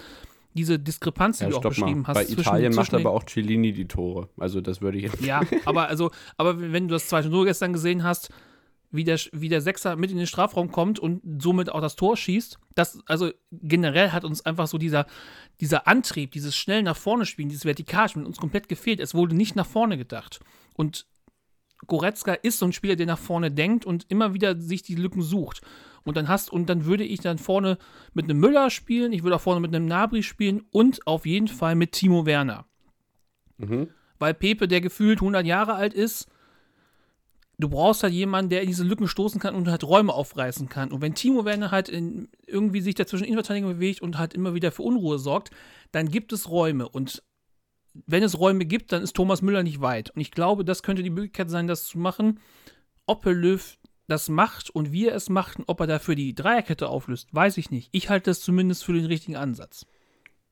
diese 0.53 0.79
Diskrepanz, 0.79 1.37
die 1.37 1.43
Ja, 1.43 1.49
du 1.51 1.57
auch 1.57 1.61
beschrieben 1.61 2.01
mal. 2.01 2.07
hast. 2.07 2.15
Bei 2.15 2.25
zwischen- 2.25 2.39
Italien 2.41 2.73
macht 2.75 2.87
zwischen 2.87 2.97
den- 2.97 3.05
aber 3.07 3.15
auch 3.15 3.23
Cellini 3.23 3.73
die 3.73 3.87
Tore. 3.87 4.29
Also 4.37 4.59
das 4.61 4.81
würde 4.81 4.97
ich 4.97 5.03
jetzt. 5.03 5.21
Ja, 5.23 5.41
aber 5.65 5.87
also, 5.87 6.09
aber 6.37 6.59
wenn 6.59 6.87
du 6.87 6.93
das 6.93 7.07
zweite 7.07 7.29
Tor 7.29 7.45
gestern 7.45 7.73
gesehen 7.73 8.03
hast, 8.03 8.29
wie 8.91 9.03
der, 9.03 9.19
wie 9.31 9.49
der 9.49 9.61
Sechser 9.61 9.95
mit 9.95 10.11
in 10.11 10.17
den 10.17 10.27
Strafraum 10.27 10.71
kommt 10.71 10.99
und 10.99 11.21
somit 11.41 11.69
auch 11.69 11.81
das 11.81 11.95
Tor 11.95 12.15
schießt, 12.15 12.57
das, 12.75 12.99
also 13.05 13.31
generell 13.51 14.11
hat 14.11 14.23
uns 14.23 14.45
einfach 14.45 14.67
so 14.67 14.77
dieser, 14.77 15.05
dieser 15.59 15.87
Antrieb, 15.87 16.31
dieses 16.31 16.55
schnell 16.55 16.83
nach 16.83 16.95
vorne 16.95 17.25
spielen, 17.25 17.49
dieses 17.49 17.65
Vertikalspielen 17.65 18.25
uns 18.25 18.37
komplett 18.37 18.69
gefehlt. 18.69 18.99
Es 18.99 19.13
wurde 19.13 19.35
nicht 19.35 19.55
nach 19.55 19.65
vorne 19.65 19.97
gedacht. 19.97 20.39
Und 20.75 21.05
Goretzka 21.85 22.33
ist 22.33 22.59
so 22.59 22.65
ein 22.65 22.73
Spieler, 22.73 22.95
der 22.95 23.05
nach 23.05 23.19
vorne 23.19 23.51
denkt 23.51 23.85
und 23.85 24.05
immer 24.09 24.33
wieder 24.33 24.59
sich 24.59 24.81
die 24.81 24.95
Lücken 24.95 25.21
sucht. 25.21 25.61
Und 26.03 26.15
dann 26.15 26.27
hast, 26.29 26.51
und 26.51 26.69
dann 26.69 26.85
würde 26.85 27.03
ich 27.03 27.19
dann 27.19 27.37
vorne 27.37 27.77
mit 28.13 28.25
einem 28.25 28.39
Müller 28.39 28.69
spielen, 28.69 29.11
ich 29.11 29.23
würde 29.23 29.35
auch 29.35 29.41
vorne 29.41 29.59
mit 29.59 29.75
einem 29.75 29.85
Nabri 29.85 30.23
spielen 30.23 30.65
und 30.71 31.05
auf 31.05 31.25
jeden 31.25 31.49
Fall 31.49 31.75
mit 31.75 31.91
Timo 31.91 32.25
Werner 32.25 32.65
Mhm. 33.57 33.89
weil 34.19 34.33
Pepe, 34.33 34.67
der 34.67 34.81
gefühlt 34.81 35.19
100 35.19 35.45
Jahre 35.45 35.73
alt 35.73 35.93
ist, 35.93 36.27
du 37.57 37.69
brauchst 37.69 38.03
halt 38.03 38.13
jemanden, 38.13 38.49
der 38.49 38.61
in 38.61 38.67
diese 38.67 38.83
Lücken 38.83 39.07
stoßen 39.07 39.39
kann 39.39 39.55
und 39.55 39.67
halt 39.67 39.83
Räume 39.83 40.13
aufreißen 40.13 40.69
kann. 40.69 40.91
Und 40.91 41.01
wenn 41.01 41.15
Timo 41.15 41.45
Werner 41.45 41.71
halt 41.71 41.89
in, 41.89 42.29
irgendwie 42.45 42.81
sich 42.81 42.95
dazwischen 42.95 43.25
Innenverteidigung 43.25 43.73
bewegt 43.73 44.01
und 44.01 44.17
halt 44.17 44.33
immer 44.33 44.53
wieder 44.53 44.71
für 44.71 44.83
Unruhe 44.83 45.19
sorgt, 45.19 45.51
dann 45.91 46.09
gibt 46.09 46.33
es 46.33 46.49
Räume. 46.49 46.87
Und 46.87 47.23
wenn 48.05 48.23
es 48.23 48.39
Räume 48.39 48.65
gibt, 48.65 48.91
dann 48.91 49.01
ist 49.01 49.15
Thomas 49.15 49.41
Müller 49.41 49.63
nicht 49.63 49.81
weit. 49.81 50.11
Und 50.11 50.21
ich 50.21 50.31
glaube, 50.31 50.63
das 50.63 50.83
könnte 50.83 51.03
die 51.03 51.09
Möglichkeit 51.09 51.49
sein, 51.49 51.67
das 51.67 51.85
zu 51.85 51.97
machen. 51.97 52.39
Ob 53.07 53.25
Herr 53.25 53.33
Löw 53.33 53.77
das 54.07 54.29
macht 54.29 54.69
und 54.69 54.91
wie 54.91 55.07
er 55.07 55.15
es 55.15 55.29
macht 55.29 55.57
ob 55.67 55.81
er 55.81 55.87
dafür 55.87 56.15
die 56.15 56.33
Dreierkette 56.33 56.87
auflöst, 56.87 57.33
weiß 57.33 57.57
ich 57.57 57.71
nicht. 57.71 57.89
Ich 57.91 58.09
halte 58.09 58.29
das 58.29 58.39
zumindest 58.39 58.85
für 58.85 58.93
den 58.93 59.05
richtigen 59.05 59.35
Ansatz. 59.35 59.85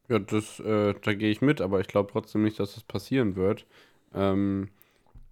Ja, 0.10 0.20
das, 0.20 0.60
äh, 0.60 0.94
da 1.02 1.14
gehe 1.14 1.32
ich 1.32 1.42
mit, 1.42 1.62
aber 1.62 1.80
ich 1.80 1.88
glaube 1.88 2.12
trotzdem 2.12 2.44
nicht, 2.44 2.60
dass 2.60 2.76
das 2.76 2.84
passieren 2.84 3.36
wird. 3.36 3.66
Ähm, 4.14 4.70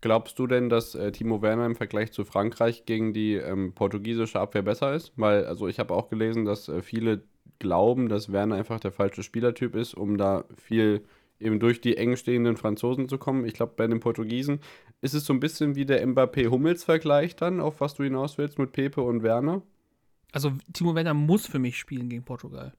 glaubst 0.03 0.37
du 0.37 0.47
denn, 0.47 0.67
dass 0.67 0.95
äh, 0.95 1.13
Timo 1.13 1.41
Werner 1.41 1.65
im 1.65 1.75
Vergleich 1.75 2.11
zu 2.11 2.25
Frankreich 2.25 2.85
gegen 2.85 3.13
die 3.13 3.35
ähm, 3.35 3.71
portugiesische 3.73 4.37
Abwehr 4.37 4.61
besser 4.61 4.93
ist? 4.93 5.13
Weil, 5.15 5.45
also 5.45 5.69
ich 5.69 5.79
habe 5.79 5.93
auch 5.93 6.09
gelesen, 6.09 6.43
dass 6.43 6.67
äh, 6.67 6.81
viele 6.81 7.23
glauben, 7.57 8.09
dass 8.09 8.29
Werner 8.29 8.55
einfach 8.55 8.81
der 8.81 8.91
falsche 8.91 9.23
Spielertyp 9.23 9.75
ist, 9.75 9.93
um 9.93 10.17
da 10.17 10.43
viel 10.57 11.05
eben 11.39 11.61
durch 11.61 11.79
die 11.79 11.95
eng 11.95 12.17
stehenden 12.17 12.57
Franzosen 12.57 13.07
zu 13.07 13.17
kommen. 13.17 13.45
Ich 13.45 13.53
glaube, 13.53 13.73
bei 13.77 13.87
den 13.87 14.01
Portugiesen 14.01 14.59
ist 14.99 15.13
es 15.13 15.25
so 15.25 15.31
ein 15.31 15.39
bisschen 15.39 15.75
wie 15.75 15.85
der 15.85 16.05
Mbappé-Hummels-Vergleich 16.05 17.37
dann, 17.37 17.61
auf 17.61 17.79
was 17.79 17.93
du 17.93 18.03
hinaus 18.03 18.37
willst 18.37 18.59
mit 18.59 18.73
Pepe 18.73 19.01
und 19.01 19.23
Werner. 19.23 19.61
Also 20.33 20.51
Timo 20.73 20.95
Werner 20.95 21.13
muss 21.13 21.47
für 21.47 21.59
mich 21.59 21.77
spielen 21.77 22.09
gegen 22.09 22.25
Portugal. 22.25 22.73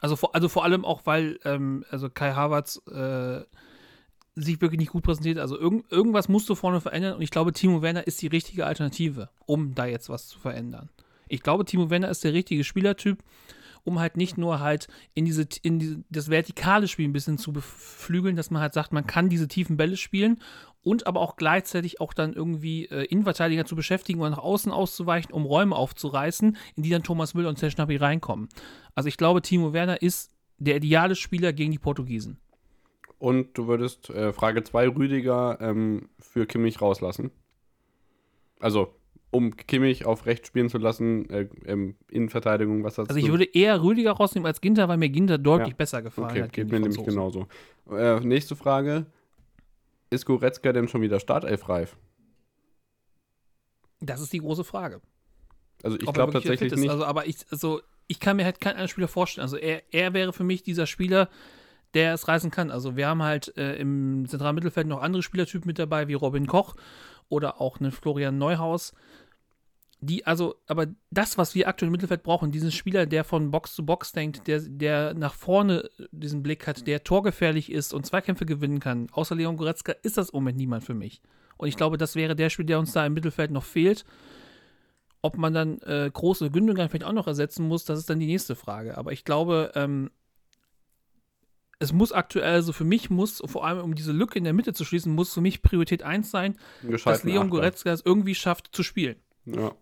Also 0.00 0.14
vor, 0.14 0.36
also 0.36 0.48
vor 0.48 0.62
allem 0.62 0.84
auch, 0.84 1.00
weil 1.04 1.40
ähm, 1.44 1.84
also 1.90 2.08
Kai 2.10 2.32
Havertz 2.32 2.80
äh, 2.86 3.40
sich 4.36 4.60
wirklich 4.60 4.80
nicht 4.80 4.90
gut 4.92 5.04
präsentiert. 5.04 5.38
Also 5.38 5.58
irgend, 5.58 5.90
irgendwas 5.90 6.28
musst 6.28 6.48
du 6.48 6.54
vorne 6.54 6.80
verändern 6.80 7.14
und 7.14 7.22
ich 7.22 7.30
glaube, 7.30 7.52
Timo 7.52 7.82
Werner 7.82 8.06
ist 8.06 8.20
die 8.22 8.26
richtige 8.26 8.66
Alternative, 8.66 9.30
um 9.46 9.74
da 9.74 9.86
jetzt 9.86 10.08
was 10.08 10.28
zu 10.28 10.38
verändern. 10.38 10.90
Ich 11.28 11.42
glaube, 11.42 11.64
Timo 11.64 11.90
Werner 11.90 12.08
ist 12.08 12.24
der 12.24 12.32
richtige 12.32 12.64
Spielertyp, 12.64 13.22
um 13.84 13.98
halt 13.98 14.16
nicht 14.16 14.38
nur 14.38 14.60
halt 14.60 14.88
in 15.14 15.24
diese, 15.24 15.46
in 15.62 15.78
diese, 15.78 16.04
das 16.10 16.30
vertikale 16.30 16.88
Spiel 16.88 17.06
ein 17.06 17.12
bisschen 17.12 17.38
zu 17.38 17.52
beflügeln, 17.52 18.36
dass 18.36 18.50
man 18.50 18.62
halt 18.62 18.72
sagt, 18.72 18.92
man 18.92 19.06
kann 19.06 19.28
diese 19.28 19.46
tiefen 19.46 19.76
Bälle 19.76 19.96
spielen 19.96 20.38
und 20.82 21.06
aber 21.06 21.20
auch 21.20 21.36
gleichzeitig 21.36 22.00
auch 22.00 22.12
dann 22.12 22.32
irgendwie 22.32 22.86
äh, 22.86 23.04
Innenverteidiger 23.04 23.64
zu 23.64 23.76
beschäftigen 23.76 24.20
und 24.20 24.30
nach 24.30 24.38
außen 24.38 24.72
auszuweichen, 24.72 25.32
um 25.32 25.44
Räume 25.44 25.76
aufzureißen, 25.76 26.56
in 26.76 26.82
die 26.82 26.90
dann 26.90 27.02
Thomas 27.02 27.34
Müller 27.34 27.48
und 27.48 27.58
Zerschnappi 27.58 27.96
reinkommen. 27.96 28.48
Also 28.94 29.08
ich 29.08 29.16
glaube, 29.16 29.42
Timo 29.42 29.72
Werner 29.72 30.02
ist 30.02 30.30
der 30.58 30.76
ideale 30.76 31.14
Spieler 31.14 31.52
gegen 31.52 31.72
die 31.72 31.78
Portugiesen. 31.78 32.38
Und 33.24 33.56
du 33.56 33.68
würdest 33.68 34.10
äh, 34.10 34.34
Frage 34.34 34.64
2 34.64 34.86
Rüdiger 34.88 35.56
ähm, 35.58 36.10
für 36.18 36.44
Kimmich 36.44 36.82
rauslassen. 36.82 37.30
Also, 38.60 38.94
um 39.30 39.56
Kimmich 39.56 40.04
auf 40.04 40.26
rechts 40.26 40.48
spielen 40.48 40.68
zu 40.68 40.76
lassen, 40.76 41.30
äh, 41.30 41.48
ähm, 41.64 41.96
Innenverteidigung, 42.10 42.84
was 42.84 42.98
hast 42.98 43.08
Also 43.08 43.18
ich 43.18 43.30
würde 43.30 43.44
eher 43.46 43.82
Rüdiger 43.82 44.12
rausnehmen 44.12 44.46
als 44.46 44.60
Ginter, 44.60 44.88
weil 44.88 44.98
mir 44.98 45.08
Ginter 45.08 45.38
deutlich 45.38 45.70
Ja. 45.70 45.74
besser 45.74 46.02
gefallen 46.02 46.32
Okay, 46.32 46.42
hat. 46.42 46.52
geht 46.52 46.70
mir 46.70 46.80
nämlich 46.80 47.02
genauso. 47.02 47.46
Äh, 47.90 48.20
nächste 48.20 48.56
Frage. 48.56 49.06
Ist 50.10 50.26
Goretzka 50.26 50.74
denn 50.74 50.88
schon 50.88 51.00
wieder 51.00 51.18
startelfreif? 51.18 51.96
Das 54.00 54.20
ist 54.20 54.34
die 54.34 54.40
große 54.40 54.64
Frage. 54.64 55.00
Also 55.82 55.96
ich 55.98 56.12
glaube 56.12 56.34
tatsächlich 56.34 56.76
nicht. 56.76 56.90
Also, 56.90 57.06
aber 57.06 57.26
ich, 57.26 57.36
also, 57.50 57.80
ich 58.06 58.20
kann 58.20 58.36
mir 58.36 58.44
halt 58.44 58.60
keinen 58.60 58.72
anderen 58.72 58.88
Spieler 58.88 59.08
vorstellen. 59.08 59.44
Also 59.44 59.56
er, 59.56 59.82
er 59.94 60.12
wäre 60.12 60.34
für 60.34 60.44
mich 60.44 60.62
dieser 60.62 60.86
Spieler, 60.86 61.30
der 61.94 62.14
es 62.14 62.28
reißen 62.28 62.50
kann. 62.50 62.70
Also 62.70 62.96
wir 62.96 63.08
haben 63.08 63.22
halt 63.22 63.56
äh, 63.56 63.76
im 63.76 64.26
zentralen 64.28 64.54
Mittelfeld 64.54 64.86
noch 64.86 65.02
andere 65.02 65.22
Spielertypen 65.22 65.66
mit 65.66 65.78
dabei, 65.78 66.08
wie 66.08 66.14
Robin 66.14 66.46
Koch 66.46 66.74
oder 67.28 67.60
auch 67.60 67.80
einen 67.80 67.92
Florian 67.92 68.38
Neuhaus. 68.38 68.92
Die, 70.00 70.26
also, 70.26 70.56
aber 70.66 70.88
das, 71.10 71.38
was 71.38 71.54
wir 71.54 71.66
aktuell 71.66 71.86
im 71.86 71.92
Mittelfeld 71.92 72.22
brauchen, 72.22 72.52
diesen 72.52 72.70
Spieler, 72.70 73.06
der 73.06 73.24
von 73.24 73.50
Box 73.50 73.74
zu 73.74 73.86
Box 73.86 74.12
denkt, 74.12 74.46
der, 74.46 74.60
der 74.60 75.14
nach 75.14 75.32
vorne 75.32 75.88
diesen 76.10 76.42
Blick 76.42 76.66
hat, 76.66 76.86
der 76.86 77.04
torgefährlich 77.04 77.72
ist 77.72 77.94
und 77.94 78.04
Zweikämpfe 78.04 78.44
gewinnen 78.44 78.80
kann, 78.80 79.06
außer 79.12 79.34
Leon 79.34 79.56
Goretzka, 79.56 79.92
ist 80.02 80.18
das 80.18 80.30
im 80.30 80.36
Moment 80.36 80.58
niemand 80.58 80.84
für 80.84 80.92
mich. 80.92 81.22
Und 81.56 81.68
ich 81.68 81.76
glaube, 81.76 81.96
das 81.96 82.16
wäre 82.16 82.36
der 82.36 82.50
Spieler, 82.50 82.66
der 82.66 82.78
uns 82.80 82.92
da 82.92 83.06
im 83.06 83.14
Mittelfeld 83.14 83.50
noch 83.50 83.64
fehlt. 83.64 84.04
Ob 85.22 85.38
man 85.38 85.54
dann 85.54 85.78
äh, 85.78 86.10
große 86.12 86.50
Gündogan 86.50 86.90
vielleicht 86.90 87.04
auch 87.04 87.12
noch 87.12 87.26
ersetzen 87.26 87.66
muss, 87.66 87.86
das 87.86 87.98
ist 87.98 88.10
dann 88.10 88.18
die 88.18 88.26
nächste 88.26 88.56
Frage. 88.56 88.98
Aber 88.98 89.12
ich 89.12 89.24
glaube, 89.24 89.72
ähm, 89.74 90.10
es 91.78 91.92
muss 91.92 92.12
aktuell, 92.12 92.52
also 92.54 92.72
für 92.72 92.84
mich 92.84 93.10
muss, 93.10 93.42
vor 93.46 93.66
allem 93.66 93.80
um 93.80 93.94
diese 93.94 94.12
Lücke 94.12 94.38
in 94.38 94.44
der 94.44 94.52
Mitte 94.52 94.72
zu 94.72 94.84
schließen, 94.84 95.12
muss 95.12 95.32
für 95.32 95.40
mich 95.40 95.62
Priorität 95.62 96.02
1 96.02 96.30
sein, 96.30 96.56
dass 96.82 97.24
Leon. 97.24 97.50
Goretzka 97.50 97.92
es 97.92 98.02
irgendwie 98.04 98.34
schafft 98.34 98.74
zu 98.74 98.82
spielen. 98.82 99.16
Ja. 99.46 99.72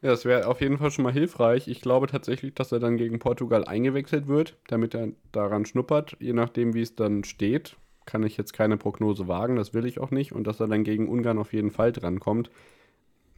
Ja, 0.00 0.10
das 0.10 0.24
wäre 0.24 0.48
auf 0.48 0.60
jeden 0.60 0.78
Fall 0.78 0.90
schon 0.90 1.04
mal 1.04 1.12
hilfreich. 1.12 1.68
Ich 1.68 1.80
glaube 1.80 2.08
tatsächlich, 2.08 2.54
dass 2.54 2.72
er 2.72 2.80
dann 2.80 2.96
gegen 2.96 3.20
Portugal 3.20 3.64
eingewechselt 3.64 4.26
wird, 4.26 4.56
damit 4.66 4.94
er 4.96 5.10
daran 5.30 5.64
schnuppert. 5.64 6.16
Je 6.18 6.32
nachdem, 6.32 6.74
wie 6.74 6.82
es 6.82 6.96
dann 6.96 7.22
steht, 7.22 7.76
kann 8.04 8.24
ich 8.24 8.36
jetzt 8.36 8.52
keine 8.52 8.76
Prognose 8.76 9.28
wagen, 9.28 9.54
das 9.54 9.74
will 9.74 9.86
ich 9.86 10.00
auch 10.00 10.10
nicht. 10.10 10.32
Und 10.32 10.44
dass 10.48 10.58
er 10.58 10.66
dann 10.66 10.82
gegen 10.82 11.08
Ungarn 11.08 11.38
auf 11.38 11.52
jeden 11.52 11.70
Fall 11.70 11.92
drankommt. 11.92 12.50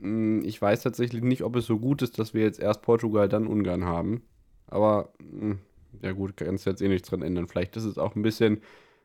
Hm, 0.01 0.42
Ich 0.42 0.61
weiß 0.62 0.83
tatsächlich 0.83 1.23
nicht, 1.23 1.42
ob 1.42 1.55
es 1.57 1.66
so 1.66 1.79
gut 1.79 2.01
ist, 2.01 2.18
dass 2.18 2.33
wir 2.33 2.42
jetzt 2.42 2.61
erst 2.61 2.81
Portugal, 2.81 3.29
dann 3.29 3.47
Ungarn 3.47 3.85
haben. 3.85 4.23
Aber, 4.66 5.12
hm, 5.20 5.59
ja 6.05 6.12
gut, 6.12 6.37
kannst 6.37 6.67
jetzt 6.67 6.83
eh 6.83 6.88
nichts 6.88 7.09
dran 7.09 7.23
ändern. 7.23 7.49
Vielleicht 7.49 7.77
ist 7.77 7.85
es 7.85 7.99
auch 7.99 8.14
ein 8.14 8.23
bisschen 8.23 8.61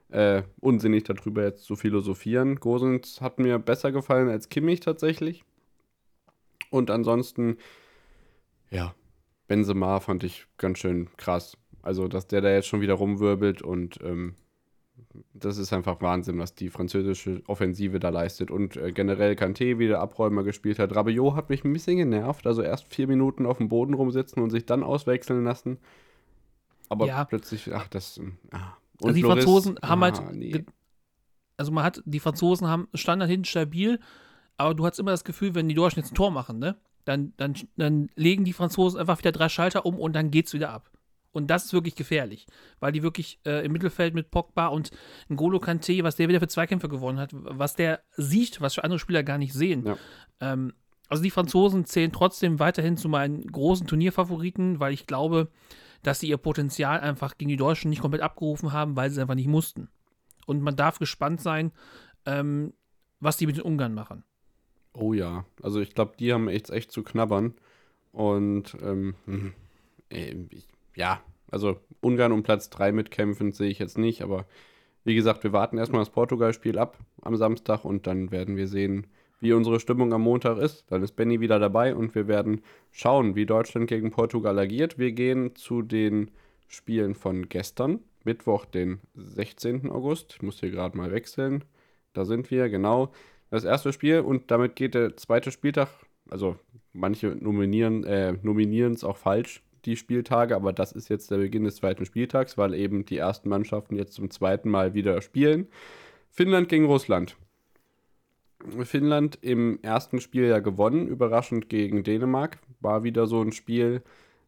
äh, 0.10 0.44
unsinnig, 0.60 1.06
darüber 1.06 1.44
jetzt 1.44 1.64
zu 1.64 1.76
philosophieren. 1.76 2.58
Gosens 2.58 3.22
hat 3.22 3.40
mir 3.40 3.58
besser 3.58 3.92
gefallen 3.92 4.30
als 4.30 4.50
Kimmich 4.50 4.82
tatsächlich. 4.82 5.44
Und 6.70 6.92
ansonsten, 6.92 7.58
ja, 8.70 8.94
Benzema 9.48 10.00
fand 10.02 10.24
ich 10.24 10.46
ganz 10.58 10.80
schön 10.80 11.10
krass. 11.18 11.58
Also, 11.82 12.08
dass 12.08 12.28
der 12.28 12.42
da 12.42 12.52
jetzt 12.52 12.68
schon 12.68 12.82
wieder 12.82 12.96
rumwirbelt 12.96 13.62
und 13.62 14.00
ähm, 14.04 14.36
das 15.34 15.58
ist 15.58 15.72
einfach 15.72 16.02
Wahnsinn, 16.02 16.38
was 16.38 16.54
die 16.54 16.70
französische 16.70 17.42
Offensive 17.48 18.00
da 18.00 18.10
leistet. 18.10 18.52
Und 18.52 18.76
äh, 18.76 18.92
generell 18.92 19.34
Kanté 19.34 19.80
wieder 19.80 20.00
Abräumer 20.02 20.44
gespielt 20.44 20.80
hat. 20.80 20.94
Rabiot 20.94 21.36
hat 21.36 21.50
mich 21.50 21.64
ein 21.64 21.72
bisschen 21.72 21.98
genervt. 21.98 22.46
Also 22.46 22.62
erst 22.62 22.94
vier 22.94 23.08
Minuten 23.08 23.46
auf 23.46 23.58
dem 23.58 23.70
Boden 23.70 23.94
rumsitzen 23.94 24.44
und 24.44 24.50
sich 24.50 24.66
dann 24.66 24.84
auswechseln 24.84 25.46
lassen. 25.46 25.80
Aber 26.89 27.06
Ja. 27.08 27.23
plötzlich, 27.25 27.73
ach, 27.73 27.88
das. 27.88 28.17
ähm, 28.17 28.38
Ah. 28.52 28.73
Also 29.02 29.13
die 29.15 29.21
Loris- 29.21 29.43
Franzosen 29.45 29.78
haben 29.82 30.04
ah, 30.04 30.06
halt 30.12 30.36
nee. 30.36 30.65
also 31.56 31.71
man 31.71 31.84
hat, 31.86 32.02
die 32.06 32.19
Franzosen 32.19 32.67
haben 32.67 32.88
Standard 32.93 33.30
hinten 33.30 33.45
stabil, 33.45 33.99
aber 34.58 34.73
du 34.75 34.86
hast 34.86 34.99
immer 34.99 35.12
das 35.12 35.23
Gefühl, 35.23 35.56
wenn 35.56 35.69
die 35.69 35.75
Deutschen 35.75 35.99
jetzt 36.02 36.12
ein 36.12 36.15
Tor 36.15 36.32
machen, 36.32 36.60
ne, 36.60 36.75
dann, 37.06 37.34
dann, 37.38 37.56
dann 37.78 38.10
legen 38.15 38.43
die 38.43 38.52
Franzosen 38.54 38.99
einfach 38.99 39.17
wieder 39.19 39.32
drei 39.32 39.47
Schalter 39.47 39.86
um 39.86 39.97
und 39.97 40.13
dann 40.13 40.32
geht's 40.32 40.54
wieder 40.54 40.71
ab. 40.71 40.91
Und 41.32 41.47
das 41.49 41.65
ist 41.65 41.73
wirklich 41.73 41.95
gefährlich, 41.95 42.47
weil 42.80 42.91
die 42.91 43.04
wirklich 43.04 43.39
äh, 43.45 43.63
im 43.63 43.71
Mittelfeld 43.71 44.15
mit 44.15 44.32
Pogba 44.32 44.67
und 44.67 44.89
N'Golo 45.30 45.63
Kanté, 45.63 46.04
was 46.04 46.15
der 46.15 46.28
wieder 46.28 46.39
für 46.39 46.47
Zweikämpfe 46.47 46.89
gewonnen 46.89 47.19
hat, 47.19 47.30
was 47.34 47.75
der 47.75 48.02
sieht, 48.17 48.60
was 48.62 48.80
andere 48.80 48.99
Spieler 48.99 49.21
gar 49.23 49.38
nicht 49.38 49.54
sehen. 49.54 49.86
Ja. 49.86 49.97
Ähm, 50.41 50.73
also 51.08 51.21
die 51.23 51.30
Franzosen 51.32 51.86
zählen 51.86 52.12
trotzdem 52.12 52.60
weiterhin 52.60 52.97
zu 52.97 53.10
meinen 53.10 53.43
großen 53.43 53.86
Turnierfavoriten, 53.88 54.80
weil 54.80 54.91
ich 54.93 55.06
glaube, 55.08 55.49
dass 56.04 56.20
sie 56.20 56.30
ihr 56.30 56.38
Potenzial 56.38 57.00
einfach 57.00 57.38
gegen 57.38 57.50
die 57.50 57.58
Deutschen 57.58 57.90
nicht 57.90 58.02
komplett 58.02 58.22
abgerufen 58.22 58.72
haben, 58.72 58.96
weil 58.96 59.10
sie 59.10 59.16
es 59.16 59.22
einfach 59.22 59.36
nicht 59.36 59.48
mussten. 59.48 59.90
Und 60.46 60.62
man 60.62 60.76
darf 60.76 61.00
gespannt 61.00 61.42
sein, 61.42 61.72
ähm, 62.26 62.74
was 63.20 63.38
die 63.38 63.46
mit 63.46 63.58
den 63.58 63.64
Ungarn 63.64 63.94
machen. 63.94 64.24
Oh 64.94 65.14
ja, 65.14 65.46
also 65.62 65.80
ich 65.80 65.94
glaube, 65.94 66.14
die 66.18 66.34
haben 66.34 66.48
echt, 66.48 66.70
echt 66.70 66.92
zu 66.92 67.04
knabbern. 67.04 67.54
Und 68.12 68.76
ähm, 68.82 69.16
hm, 69.26 69.54
ich, 70.10 70.68
ja, 70.96 71.22
also 71.52 71.80
Ungarn 72.02 72.32
um 72.32 72.44
Platz 72.44 72.70
3 72.70 72.92
mitkämpfen 72.92 73.52
sehe 73.52 73.70
ich 73.70 73.80
jetzt 73.80 73.98
nicht, 73.98 74.22
aber 74.22 74.46
wie 75.04 75.16
gesagt, 75.16 75.44
wir 75.44 75.54
warten 75.54 75.78
erstmal 75.78 76.02
das 76.02 76.10
Portugal-Spiel 76.10 76.78
ab 76.78 76.98
am 77.22 77.36
Samstag 77.36 77.86
und 77.86 78.08
dann 78.08 78.32
werden 78.32 78.58
wir 78.58 78.68
sehen, 78.68 79.08
wie 79.39 79.54
unsere 79.54 79.80
Stimmung 79.80 80.13
am 80.13 80.21
Montag 80.21 80.58
ist. 80.58 80.86
Dann 80.91 81.04
ist 81.04 81.15
Benny 81.15 81.39
wieder 81.39 81.60
dabei 81.60 81.95
und 81.95 82.15
wir 82.15 82.28
werden 82.28 82.62
schauen, 82.91 83.36
wie 83.36 83.45
Deutschland 83.45 83.88
gegen 83.88 84.12
Portugal 84.12 84.58
agiert. 84.60 84.97
Wir 84.97 85.12
gehen 85.12 85.56
zu 85.56 85.82
den 85.82 86.32
Spielen 86.67 87.15
von 87.15 87.49
gestern, 87.49 87.99
Mittwoch, 88.23 88.65
den 88.65 88.99
16. 89.15 89.89
August. 89.89 90.36
Ich 90.36 90.41
muss 90.41 90.60
hier 90.60 90.71
gerade 90.71 90.97
mal 90.97 91.12
wechseln. 91.12 91.63
Da 92.13 92.25
sind 92.25 92.52
wir, 92.52 92.69
genau. 92.69 93.12
Das 93.49 93.63
erste 93.63 93.93
Spiel 93.93 94.19
und 94.19 94.52
damit 94.52 94.75
geht 94.75 94.93
der 94.93 95.17
zweite 95.17 95.52
Spieltag. 95.52 95.89
Also 96.30 96.58
manche 96.93 97.28
nominieren 97.30 98.04
äh, 98.04 98.34
es 98.34 99.04
auch 99.04 99.17
falsch, 99.17 99.63
die 99.86 99.95
Spieltage, 99.95 100.56
aber 100.56 100.73
das 100.73 100.91
ist 100.91 101.10
jetzt 101.10 101.32
der 101.32 101.38
Beginn 101.38 101.63
des 101.63 101.78
zweiten 101.78 102.06
Spieltags, 102.06 102.58
weil 102.58 102.73
eben 102.73 103.06
die 103.06 103.17
ersten 103.17 103.49
Mannschaften 103.49 103.95
jetzt 103.95 104.13
zum 104.13 104.30
zweiten 104.30 104.69
Mal 104.69 104.93
wieder 104.93 105.21
spielen. 105.21 105.67
Finnland 106.30 106.69
gegen 106.69 106.86
Russland. 106.86 107.38
Finnland 108.84 109.38
im 109.41 109.80
ersten 109.82 110.22
Spiel 110.22 110.45
ja 110.45 110.60
gewonnen, 110.60 111.08
überraschend 111.08 111.69
gegen 111.69 112.04
Dänemark. 112.04 112.60
War 112.82 113.04
wieder 113.04 113.28
so 113.28 113.41
ein 113.41 113.52
Spiel, 113.52 114.02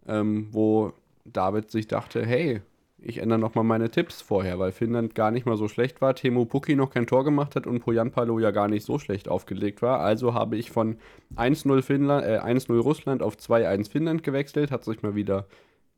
ähm, 0.07 0.47
wo 0.51 0.93
David 1.25 1.71
sich 1.71 1.87
dachte, 1.87 2.25
hey, 2.25 2.61
ich 3.03 3.17
ändere 3.17 3.39
nochmal 3.39 3.63
meine 3.63 3.89
Tipps 3.89 4.21
vorher, 4.21 4.59
weil 4.59 4.71
Finnland 4.71 5.15
gar 5.15 5.31
nicht 5.31 5.45
mal 5.45 5.57
so 5.57 5.67
schlecht 5.67 6.01
war, 6.01 6.13
Temo 6.13 6.45
Pukki 6.45 6.75
noch 6.75 6.91
kein 6.91 7.07
Tor 7.07 7.23
gemacht 7.23 7.55
hat 7.55 7.65
und 7.65 7.79
Poyanpalo 7.79 8.37
ja 8.39 8.51
gar 8.51 8.67
nicht 8.67 8.85
so 8.85 8.99
schlecht 8.99 9.27
aufgelegt 9.27 9.81
war. 9.81 10.01
Also 10.01 10.33
habe 10.33 10.55
ich 10.55 10.69
von 10.69 10.97
1-0 11.35 11.81
Finnland, 11.81 12.25
äh, 12.25 12.39
1-0 12.39 12.79
Russland 12.79 13.23
auf 13.23 13.37
2-1 13.37 13.89
Finnland 13.89 14.23
gewechselt, 14.23 14.71
hat 14.71 14.83
sich 14.83 15.01
mal 15.01 15.15
wieder 15.15 15.47